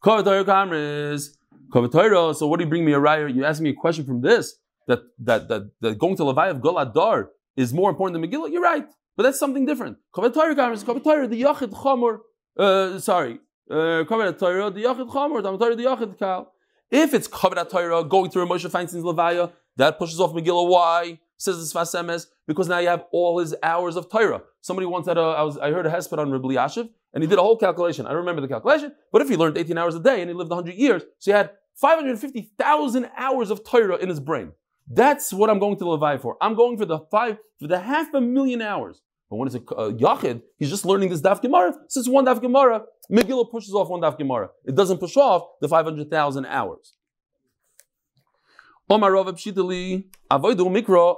Kavod 0.03 0.25
Torah 0.25 0.45
Kamris. 0.45 1.29
Kavod 1.73 1.93
Torah, 1.93 2.35
so 2.35 2.47
what 2.49 2.59
do 2.59 2.65
you 2.65 2.69
bring 2.69 2.85
me 2.85 2.93
a 2.93 2.99
raya? 2.99 3.33
You 3.33 3.45
ask 3.45 3.61
me 3.63 3.71
a 3.71 3.75
question 3.75 4.05
from 4.05 4.21
this 4.21 4.59
that 4.89 5.01
that 5.21 5.49
that, 5.49 5.71
that 5.81 5.99
going 5.99 6.17
to 6.17 6.25
Levi 6.25 6.49
of 6.49 6.59
Goladar 6.59 7.29
is 7.57 7.73
more 7.73 7.91
important 7.91 8.21
than 8.21 8.29
Megillah, 8.29 8.51
you're 8.51 8.63
right. 8.63 8.87
But 9.17 9.25
that's 9.25 9.39
something 9.39 9.67
different. 9.67 9.99
Kavod 10.15 10.35
Torah, 10.35 11.29
the 11.29 11.43
Yachid 11.43 11.71
Chamor, 11.71 12.19
uh, 12.59 12.99
sorry, 12.99 13.39
uh, 13.71 14.05
Kavod 14.05 14.39
Torah, 14.39 14.71
the 14.71 14.83
Yachid 14.83 15.09
Chamor, 15.09 15.43
Tam 15.43 15.59
Torah, 15.59 15.77
the 15.77 15.85
Yachid 15.85 16.19
Kal. 16.19 16.53
If 16.91 17.15
it's 17.15 17.29
Kavod 17.29 17.71
Torah 17.71 18.05
going 18.05 18.31
through 18.31 18.47
Moshe 18.47 18.69
Feinstein's 18.69 19.05
Levaya, 19.05 19.53
that 19.77 19.99
pushes 19.99 20.19
off 20.21 20.33
Megillah. 20.33 20.69
Why? 20.69 21.21
Says 21.43 21.73
the 21.73 21.77
Sfas 21.77 21.93
Emes, 22.01 22.27
because 22.47 22.69
now 22.69 22.79
you 22.79 22.87
have 22.87 23.05
all 23.11 23.41
his 23.41 23.53
hours 23.65 23.97
of 23.97 24.09
Torah. 24.09 24.43
Somebody 24.61 24.87
once 24.87 25.09
had 25.09 25.19
a, 25.19 25.23
I 25.23 25.43
was, 25.43 25.59
I 25.59 25.73
heard 25.73 25.87
a 25.87 25.91
hesped 25.91 26.17
on 26.17 26.31
Rebbe 26.31 26.47
Yashiv, 26.47 26.89
and 27.13 27.21
he 27.25 27.29
did 27.29 27.37
a 27.37 27.43
whole 27.43 27.57
calculation. 27.57 28.07
I 28.07 28.11
don't 28.11 28.19
remember 28.19 28.43
the 28.43 28.47
calculation, 28.47 28.93
but 29.11 29.23
if 29.23 29.29
he 29.29 29.37
learned 29.37 29.59
18 29.59 29.77
hours 29.77 29.97
a 29.97 29.99
day 29.99 30.21
and 30.21 30.31
he 30.31 30.35
lived 30.35 30.51
100 30.51 30.77
years, 30.77 31.03
so 31.19 31.33
he 31.33 31.37
had 31.37 31.51
550,000 31.75 33.11
hours 33.17 33.51
of 33.51 33.65
Torah 33.65 33.97
in 33.97 34.09
his 34.09 34.21
brain. 34.21 34.53
That's 34.89 35.33
what 35.33 35.51
I'm 35.51 35.59
going 35.59 35.79
to 35.79 35.91
Levi 35.91 36.19
for. 36.19 36.37
I'm 36.41 36.55
going 36.55 36.79
for 36.79 36.87
the 36.87 37.01
five, 37.11 37.39
for 37.59 37.67
the 37.67 37.81
half 37.81 38.15
a 38.15 38.21
million 38.21 38.63
hours. 38.63 39.03
But 39.29 39.37
when 39.39 39.49
it's 39.49 39.57
a 39.57 39.75
uh, 39.75 39.91
Yachid, 39.91 40.43
he's 40.59 40.71
just 40.71 40.85
learning 40.85 41.09
this 41.09 41.23
Daf 41.23 41.43
Gemara. 41.43 41.75
Since 41.89 42.09
one 42.09 42.25
Daf 42.25 42.41
Gemara, 42.41 42.83
Megillah 43.11 43.51
pushes 43.51 43.75
off 43.75 43.89
one 43.89 44.01
Daf 44.01 44.17
Gemara. 44.17 44.51
It 44.65 44.77
doesn't 44.77 44.99
push 44.99 45.17
off 45.17 45.43
the 45.61 45.69
500,000 45.69 46.47
hours. 46.47 46.95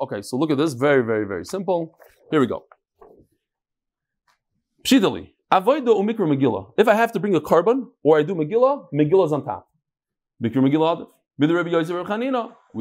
Okay, 0.02 0.22
so 0.22 0.36
look 0.36 0.50
at 0.50 0.58
this. 0.58 0.74
Very, 0.74 1.02
very, 1.04 1.26
very 1.26 1.44
simple. 1.44 1.98
Here 2.30 2.40
we 2.40 2.46
go. 2.46 2.64
Pshitali. 4.84 5.30
Avoidu 5.52 5.94
umikra 5.94 6.26
Megillah. 6.26 6.72
If 6.76 6.88
I 6.88 6.94
have 6.94 7.12
to 7.12 7.20
bring 7.20 7.34
a 7.34 7.40
carbon 7.40 7.90
or 8.02 8.18
I 8.18 8.22
do 8.22 8.34
Megillah, 8.34 8.86
Megillah 8.92 9.26
is 9.26 9.32
on 9.32 9.44
top. 9.44 9.68
Mikra 10.42 10.56
Megillah 10.56 11.06
we 11.36 11.46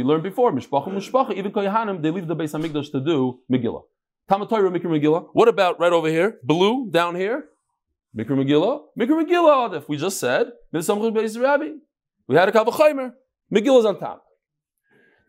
learned 0.04 0.22
before, 0.22 0.52
even 0.52 0.62
Koyahanim, 0.62 2.04
they 2.04 2.12
leave 2.12 2.28
the 2.28 2.36
base 2.36 2.54
Hamikdash 2.54 2.92
to 2.92 3.00
do 3.00 3.40
Megillah. 3.52 3.82
Talmud 4.30 4.48
Torah, 4.48 4.70
Mikra 4.70 4.86
Megillah. 4.86 5.30
What 5.34 5.48
about 5.48 5.80
right 5.80 5.92
over 5.92 6.08
here? 6.08 6.38
Blue, 6.44 6.88
down 6.92 7.16
here? 7.16 7.46
Mikra 8.16 8.38
Megillah. 8.38 8.82
Mikra 9.00 9.26
Megillah, 9.26 9.76
if 9.76 9.90
we 9.90 9.98
just 9.98 10.20
said, 10.20 10.52
we 10.72 10.80
had 10.82 12.48
a 12.48 12.52
Kavachaimer. 12.52 13.14
Megillah's 13.52 13.86
on 13.86 14.00
top. 14.00 14.24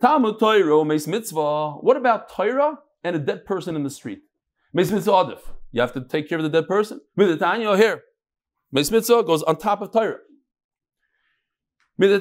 Talmud 0.04 0.36
Torah, 0.38 0.84
Meis 0.84 1.06
Mitzvah. 1.06 1.76
What 1.80 1.96
about 1.96 2.28
Torah 2.28 2.78
and 3.02 3.16
a 3.16 3.18
dead 3.18 3.46
person 3.46 3.74
in 3.74 3.84
the 3.84 3.88
street? 3.88 4.20
Meis 4.74 4.92
Mitzvah 4.92 5.10
Adif. 5.10 5.38
You 5.72 5.80
have 5.80 5.94
to 5.94 6.02
take 6.02 6.28
care 6.28 6.36
of 6.36 6.44
the 6.44 6.50
dead 6.50 6.68
person. 6.68 7.00
Midatanya, 7.18 7.74
here. 7.78 8.02
Meis 8.70 8.90
Mitzvah 8.90 9.22
goes 9.22 9.42
on 9.44 9.56
top 9.56 9.80
of 9.80 9.92
Torah. 9.92 10.18
You 11.96 12.18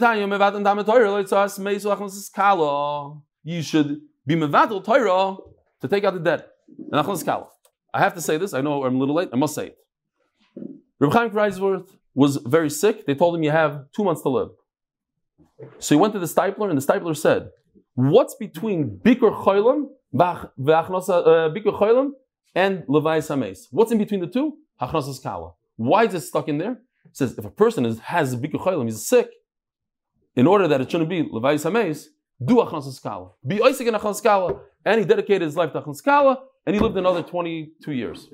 should 3.61 3.99
be 4.25 4.35
mevatel 4.35 4.81
Torah 4.85 5.35
to 5.81 5.87
take 5.89 6.05
out 6.05 6.13
the 6.13 6.21
dead. 6.21 6.45
I 7.93 7.99
have 7.99 8.13
to 8.13 8.21
say 8.21 8.37
this. 8.37 8.53
I 8.53 8.61
know 8.61 8.85
I'm 8.85 8.95
a 8.95 8.97
little 8.97 9.15
late. 9.15 9.27
I 9.33 9.35
must 9.35 9.55
say 9.55 9.67
it. 9.67 9.77
Reb 10.99 11.11
Chaim 11.11 11.31
Kreiswirth 11.31 11.89
was 12.15 12.37
very 12.37 12.69
sick. 12.69 13.05
They 13.05 13.13
told 13.13 13.35
him 13.35 13.43
you 13.43 13.51
have 13.51 13.87
two 13.93 14.05
months 14.05 14.21
to 14.21 14.29
live. 14.29 14.51
So 15.79 15.95
he 15.95 15.99
went 15.99 16.13
to 16.13 16.19
the 16.19 16.27
Steipler, 16.27 16.69
and 16.69 16.81
the 16.81 16.85
Steipler 16.85 17.17
said, 17.17 17.49
"What's 17.95 18.35
between 18.35 18.99
bikur 19.03 19.43
cholim, 19.43 19.87
uh, 20.19 21.49
bikur 21.55 22.11
and 22.55 22.83
levi 22.87 23.19
sames? 23.19 23.67
What's 23.71 23.91
in 23.91 23.97
between 23.97 24.21
the 24.21 24.27
two? 24.27 24.57
Hachnasas 24.81 25.21
kala. 25.21 25.53
Why 25.75 26.05
is 26.05 26.13
it 26.13 26.21
stuck 26.21 26.47
in 26.47 26.57
there? 26.57 26.81
It 27.05 27.17
says 27.17 27.37
if 27.37 27.45
a 27.45 27.51
person 27.51 27.85
is, 27.85 27.99
has 27.99 28.35
bikur 28.35 28.59
cholim, 28.63 28.85
he's 28.85 29.07
sick 29.07 29.29
in 30.35 30.47
order 30.47 30.67
that 30.67 30.81
it 30.81 30.89
shouldn't 30.89 31.09
be 31.09 31.23
Levi 31.23 31.55
Sameis, 31.55 32.07
do 32.43 32.55
Achnas 32.55 32.99
Skala. 32.99 33.31
Be 33.45 33.61
Isaac 33.61 33.87
in 33.87 33.93
Achnas 33.93 34.21
Skala. 34.21 34.59
And 34.85 34.99
he 34.99 35.05
dedicated 35.05 35.43
his 35.43 35.55
life 35.55 35.71
to 35.73 35.81
Achnas 35.81 36.01
Skala, 36.01 36.37
and 36.65 36.75
he 36.75 36.81
lived 36.81 36.97
another 36.97 37.23
22 37.23 37.91
years. 37.91 38.29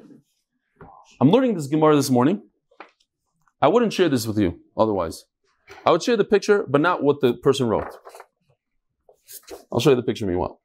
I'm 1.21 1.29
learning 1.29 1.55
this 1.55 1.67
Gemara 1.67 1.95
this 1.95 2.09
morning. 2.09 2.41
I 3.61 3.67
wouldn't 3.67 3.93
share 3.93 4.09
this 4.09 4.25
with 4.25 4.39
you 4.39 4.59
otherwise. 4.77 5.25
I 5.85 5.91
would 5.91 6.01
share 6.01 6.17
the 6.17 6.23
picture, 6.23 6.65
but 6.67 6.81
not 6.81 7.03
what 7.03 7.21
the 7.21 7.33
person 7.33 7.67
wrote. 7.67 7.93
I'll 9.71 9.79
show 9.79 9.91
you 9.91 9.95
the 9.95 10.03
picture 10.03 10.25
meanwhile. 10.25 10.61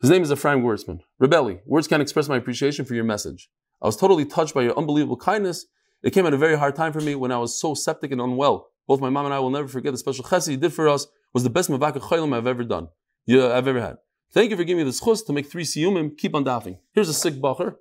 His 0.00 0.10
name 0.10 0.22
is 0.22 0.30
Ephraim 0.30 0.62
Wertzman. 0.62 1.00
Rebelli, 1.20 1.60
words 1.64 1.88
can't 1.88 2.02
express 2.02 2.28
my 2.28 2.36
appreciation 2.36 2.84
for 2.84 2.94
your 2.94 3.04
message. 3.04 3.48
I 3.80 3.86
was 3.86 3.96
totally 3.96 4.24
touched 4.24 4.54
by 4.54 4.62
your 4.62 4.78
unbelievable 4.78 5.16
kindness. 5.16 5.66
It 6.02 6.12
came 6.12 6.26
at 6.26 6.34
a 6.34 6.38
very 6.38 6.58
hard 6.58 6.76
time 6.76 6.92
for 6.92 7.00
me 7.00 7.14
when 7.14 7.32
I 7.32 7.38
was 7.38 7.58
so 7.58 7.74
septic 7.74 8.12
and 8.12 8.20
unwell. 8.20 8.68
Both 8.86 9.00
my 9.00 9.10
mom 9.10 9.24
and 9.24 9.34
I 9.34 9.38
will 9.38 9.50
never 9.50 9.68
forget 9.68 9.92
the 9.92 9.98
special 9.98 10.24
chesed 10.24 10.48
he 10.48 10.56
did 10.56 10.72
for 10.72 10.88
us. 10.88 11.06
Was 11.32 11.42
the 11.42 11.50
best 11.50 11.68
mavaka 11.68 12.00
chaylim 12.00 12.34
I've 12.34 12.46
ever 12.46 12.64
done. 12.64 12.88
Yeah, 13.26 13.56
I've 13.56 13.66
ever 13.68 13.80
had. 13.80 13.96
Thank 14.32 14.50
you 14.50 14.56
for 14.56 14.64
giving 14.64 14.84
me 14.84 14.90
the 14.90 14.98
chus 14.98 15.22
to 15.22 15.32
make 15.32 15.50
three 15.50 15.64
siyumim. 15.64 16.16
Keep 16.16 16.34
on 16.34 16.44
daffing. 16.44 16.78
Here's 16.92 17.08
a 17.08 17.14
sick 17.14 17.34
bacher. 17.34 17.76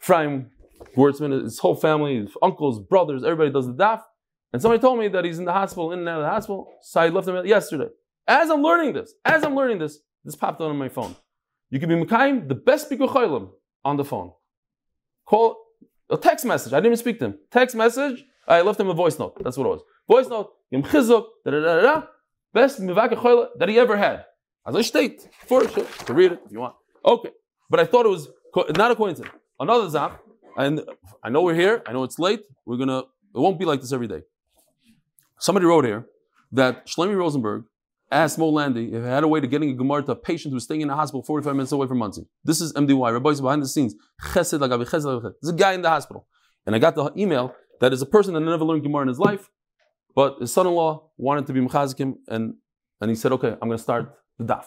Ephraim 0.00 0.50
Wertzman, 0.96 1.42
his 1.42 1.58
whole 1.58 1.74
family, 1.74 2.16
his 2.16 2.30
uncles, 2.42 2.80
brothers, 2.80 3.22
everybody 3.22 3.50
does 3.50 3.66
the 3.66 3.74
daf. 3.74 4.02
And 4.52 4.60
somebody 4.60 4.80
told 4.80 4.98
me 4.98 5.08
that 5.08 5.24
he's 5.24 5.38
in 5.38 5.44
the 5.44 5.52
hospital, 5.52 5.92
in 5.92 6.00
and 6.00 6.08
out 6.08 6.20
of 6.20 6.24
the 6.24 6.30
hospital. 6.30 6.72
So 6.82 7.00
I 7.00 7.08
left 7.08 7.28
him 7.28 7.46
yesterday. 7.46 7.88
As 8.26 8.50
I'm 8.50 8.62
learning 8.62 8.92
this, 8.94 9.14
as 9.24 9.44
I'm 9.44 9.54
learning 9.54 9.78
this, 9.78 9.98
this 10.24 10.36
popped 10.36 10.60
on 10.60 10.76
my 10.76 10.88
phone. 10.88 11.16
You 11.70 11.80
can 11.80 11.88
be 11.88 11.94
Mekayim, 11.94 12.48
the 12.48 12.54
best 12.54 12.86
speaker 12.86 13.06
chaylim 13.06 13.50
on 13.84 13.96
the 13.96 14.04
phone. 14.04 14.32
Call 15.26 15.56
a 16.10 16.16
text 16.16 16.44
message. 16.44 16.72
I 16.72 16.76
didn't 16.76 16.86
even 16.86 16.96
speak 16.98 17.18
to 17.20 17.26
him. 17.26 17.38
Text 17.50 17.76
message. 17.76 18.24
I 18.46 18.62
left 18.62 18.80
him 18.80 18.88
a 18.88 18.94
voice 18.94 19.18
note. 19.18 19.42
That's 19.42 19.56
what 19.56 19.66
it 19.66 19.70
was. 19.70 19.82
Voice 20.08 20.28
note, 20.28 20.50
Yom 20.70 20.82
Chizuk, 20.82 21.26
da 21.44 21.50
da 21.52 21.60
da 21.60 21.80
da 21.80 22.02
best 22.52 22.80
Mivaka 22.80 23.14
Choyle 23.14 23.48
that 23.58 23.68
he 23.68 23.78
ever 23.78 23.96
had. 23.96 24.24
As 24.66 24.74
I 24.76 24.82
state, 24.82 25.28
for 25.46 25.66
sure, 25.68 25.86
to 26.06 26.14
read 26.14 26.32
it 26.32 26.40
if 26.44 26.52
you 26.52 26.60
want. 26.60 26.74
Okay, 27.04 27.30
but 27.70 27.80
I 27.80 27.86
thought 27.86 28.06
it 28.06 28.10
was 28.10 28.28
co- 28.52 28.66
not 28.76 28.90
a 28.90 28.96
coincidence. 28.96 29.34
Another 29.58 29.88
zap, 29.88 30.20
and 30.56 30.82
I 31.22 31.30
know 31.30 31.42
we're 31.42 31.54
here. 31.54 31.82
I 31.86 31.92
know 31.92 32.04
it's 32.04 32.18
late. 32.18 32.42
We're 32.66 32.76
gonna. 32.76 32.98
It 33.00 33.38
won't 33.38 33.58
be 33.58 33.64
like 33.64 33.80
this 33.80 33.92
every 33.92 34.08
day. 34.08 34.22
Somebody 35.38 35.66
wrote 35.66 35.84
here 35.84 36.06
that 36.52 36.86
Shlomi 36.86 37.16
Rosenberg 37.16 37.64
asked 38.10 38.38
Mo 38.38 38.48
Landy 38.48 38.92
if 38.92 39.02
he 39.02 39.08
had 39.08 39.24
a 39.24 39.28
way 39.28 39.40
to 39.40 39.46
getting 39.46 39.70
a 39.70 39.74
Gemara 39.74 40.02
to 40.02 40.12
a 40.12 40.16
patient 40.16 40.52
who's 40.52 40.64
staying 40.64 40.80
in 40.80 40.90
a 40.90 40.96
hospital 40.96 41.22
45 41.22 41.54
minutes 41.54 41.72
away 41.72 41.86
from 41.86 41.98
Monsey. 41.98 42.26
This 42.44 42.60
is 42.60 42.72
MDY. 42.72 43.12
Rabbi's 43.12 43.40
behind 43.40 43.62
the 43.62 43.68
scenes. 43.68 43.94
Chesed 44.22 44.58
chesed. 44.58 45.32
There's 45.40 45.54
a 45.54 45.56
guy 45.56 45.72
in 45.72 45.82
the 45.82 45.88
hospital. 45.88 46.26
And 46.66 46.74
I 46.74 46.78
got 46.78 46.94
the 46.94 47.12
email 47.16 47.54
that 47.80 47.92
is 47.92 48.02
a 48.02 48.06
person 48.06 48.34
that 48.34 48.40
never 48.40 48.64
learned 48.64 48.82
Gemara 48.82 49.02
in 49.02 49.08
his 49.08 49.18
life, 49.18 49.50
but 50.14 50.38
his 50.40 50.52
son-in-law 50.52 51.10
wanted 51.16 51.46
to 51.46 51.52
be 51.52 51.60
Mechazikim, 51.60 52.16
and, 52.28 52.54
and 53.00 53.10
he 53.10 53.16
said, 53.16 53.32
okay, 53.32 53.52
I'm 53.52 53.68
going 53.68 53.78
to 53.78 53.82
start 53.82 54.14
the 54.38 54.44
daf. 54.44 54.64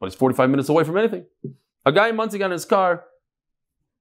But 0.00 0.06
he's 0.06 0.14
45 0.14 0.50
minutes 0.50 0.68
away 0.68 0.84
from 0.84 0.96
anything. 0.96 1.26
A 1.84 1.92
guy 1.92 2.08
in 2.08 2.16
Monsey 2.16 2.38
got 2.38 2.46
in 2.46 2.52
his 2.52 2.64
car. 2.64 3.04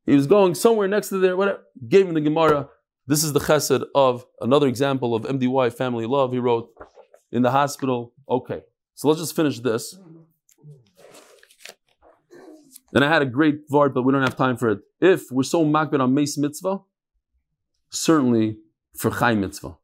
He 0.05 0.15
was 0.15 0.27
going 0.27 0.55
somewhere 0.55 0.87
next 0.87 1.09
to 1.09 1.19
there, 1.19 1.35
whatever. 1.35 1.59
Gave 1.87 2.07
him 2.07 2.13
the 2.13 2.21
Gemara. 2.21 2.69
This 3.05 3.23
is 3.23 3.33
the 3.33 3.39
chesed 3.39 3.85
of 3.95 4.25
another 4.41 4.67
example 4.67 5.15
of 5.15 5.23
MDY 5.23 5.73
family 5.73 6.05
love. 6.05 6.31
He 6.31 6.39
wrote 6.39 6.69
in 7.31 7.41
the 7.41 7.51
hospital. 7.51 8.13
Okay, 8.29 8.63
so 8.97 9.07
let's 9.07 9.19
just 9.19 9.35
finish 9.35 9.59
this. 9.59 9.95
And 12.95 13.05
I 13.05 13.07
had 13.07 13.21
a 13.21 13.27
great 13.27 13.69
vart, 13.69 13.93
but 13.93 14.01
we 14.01 14.11
don't 14.11 14.23
have 14.23 14.35
time 14.35 14.57
for 14.57 14.69
it. 14.69 14.79
If 14.99 15.31
we're 15.31 15.43
so 15.43 15.63
makbid 15.63 15.99
on 15.99 16.15
Mace 16.15 16.35
Mitzvah, 16.35 16.79
certainly 17.91 18.57
for 18.95 19.11
Chai 19.11 19.35
Mitzvah. 19.35 19.77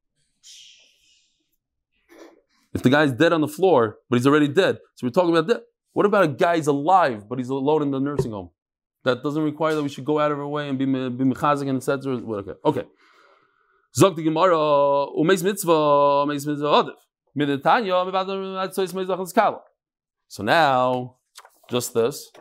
If 2.74 2.82
the 2.82 2.90
guy's 2.90 3.12
dead 3.12 3.34
on 3.34 3.42
the 3.42 3.48
floor, 3.48 4.00
but 4.10 4.16
he's 4.18 4.26
already 4.26 4.48
dead, 4.48 4.80
so 4.96 5.06
we're 5.06 5.12
talking 5.12 5.30
about 5.30 5.46
that. 5.46 5.62
What 5.92 6.08
about 6.08 6.24
a 6.24 6.30
guy 6.30 6.56
who's 6.56 6.66
alive, 6.66 7.30
but 7.30 7.38
he's 7.38 7.50
alone 7.50 7.84
in 7.84 7.92
the 7.92 8.00
nursing 8.00 8.32
home? 8.32 8.50
That 9.04 9.22
doesn't 9.22 9.44
require 9.44 9.76
that 9.76 9.84
we 9.84 9.90
should 9.90 10.06
go 10.06 10.18
out 10.18 10.32
of 10.32 10.40
our 10.40 10.48
way 10.48 10.70
and 10.70 10.80
be 10.80 10.86
be 10.86 11.24
mechazik 11.24 11.70
and 11.70 11.78
etc. 11.78 12.16
Okay, 12.16 12.54
okay. 12.66 12.86
Zog 13.96 14.16
the 14.16 14.24
Gemara, 14.24 14.58
umeis 14.58 15.44
mitzvah, 15.44 16.26
umeis 16.26 16.48
mitzvah 16.48 16.82
adif. 16.82 17.03
So 20.28 20.44
now, 20.44 21.16
just 21.70 21.94
this. 21.94 22.32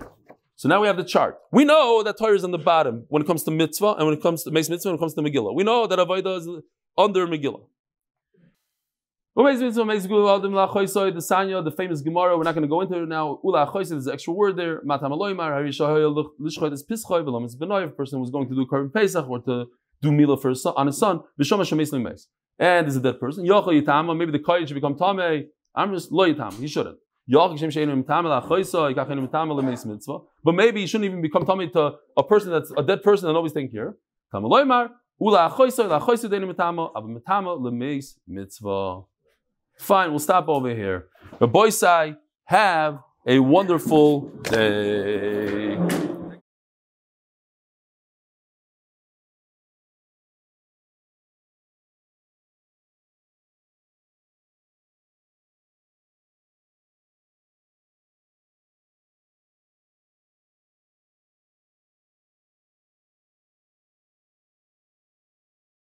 So 0.57 0.69
now 0.69 0.81
we 0.81 0.87
have 0.87 0.97
the 0.97 1.05
chart. 1.05 1.39
We 1.51 1.65
know 1.65 2.03
that 2.03 2.19
Torah 2.19 2.37
is 2.37 2.45
on 2.45 2.51
the 2.51 2.59
bottom 2.59 3.07
when 3.09 3.23
it 3.23 3.27
comes 3.27 3.43
to 3.45 3.51
mitzvah, 3.51 3.95
and 3.95 4.07
when 4.07 4.15
it 4.17 4.23
comes 4.23 4.45
to 4.45 4.51
meis 4.51 4.71
mitzvah, 4.71 4.91
and 4.91 4.99
when 4.99 5.01
it 5.01 5.03
comes 5.03 5.15
to 5.15 5.23
Megillah. 5.23 5.55
We 5.55 5.65
know 5.65 5.87
that 5.87 5.99
Avodah 5.99 6.39
is 6.39 6.49
under 6.97 7.27
Megillah. 7.27 7.65
The 9.35 9.45
famous 11.75 12.03
Gemara. 12.03 12.37
We're 12.37 12.45
not 12.45 12.55
going 12.55 12.63
to 12.63 12.69
go 12.69 12.83
into 12.83 13.03
it 13.03 13.09
now. 13.09 13.41
Ula 13.43 13.67
choisoi, 13.67 13.89
there's 13.89 14.07
an 14.07 14.13
extra 14.13 14.35
word 14.35 14.57
there. 14.57 14.83
Matam 14.85 15.11
aloymar, 15.11 15.67
is 15.67 15.79
pischoy, 15.79 17.25
velam 17.25 17.47
is 17.47 17.57
benoy. 17.57 17.85
A 17.85 17.89
person 17.89 18.21
was 18.21 18.29
going 18.31 18.47
to 18.51 18.55
do 18.55 18.67
Korban 18.67 18.93
Pesach 18.93 19.27
or 19.27 19.41
to 19.41 19.71
do 20.03 20.13
Mila 20.13 20.37
for 20.39 20.51
his 20.51 20.63
son, 20.63 20.75
on 20.77 20.87
his 20.87 20.99
son. 20.99 21.21
And 22.63 22.87
there's 22.87 22.95
a 22.95 23.01
dead 23.01 23.19
person. 23.19 23.45
Yochel 23.45 23.73
yitama, 23.79 24.17
maybe 24.17 24.31
the 24.31 24.39
kohen 24.39 24.65
should 24.67 24.75
become 24.75 24.95
tamei. 24.95 25.47
I'm 25.75 25.93
just 25.93 26.13
lo 26.13 26.33
yitam. 26.33 26.53
He 26.61 26.69
shouldn't. 26.69 26.99
But 30.45 30.53
maybe 30.53 30.81
he 30.81 30.87
shouldn't 30.87 31.07
even 31.11 31.23
become 31.23 31.45
tamei 31.45 31.73
to 31.73 31.95
a 32.17 32.23
person 32.23 32.53
that's 32.53 32.73
a 32.77 32.83
dead 32.85 33.03
person 33.03 33.27
and 33.29 33.37
always 33.37 33.53
think 33.53 33.73
here. 33.73 33.97
Fine, 39.79 40.11
we'll 40.11 40.19
stop 40.21 40.49
over 40.49 40.73
here. 40.73 41.09
But 41.41 41.49
boy, 41.49 41.71
have 42.45 42.99
a 43.27 43.39
wonderful 43.41 44.29
day. 44.45 45.72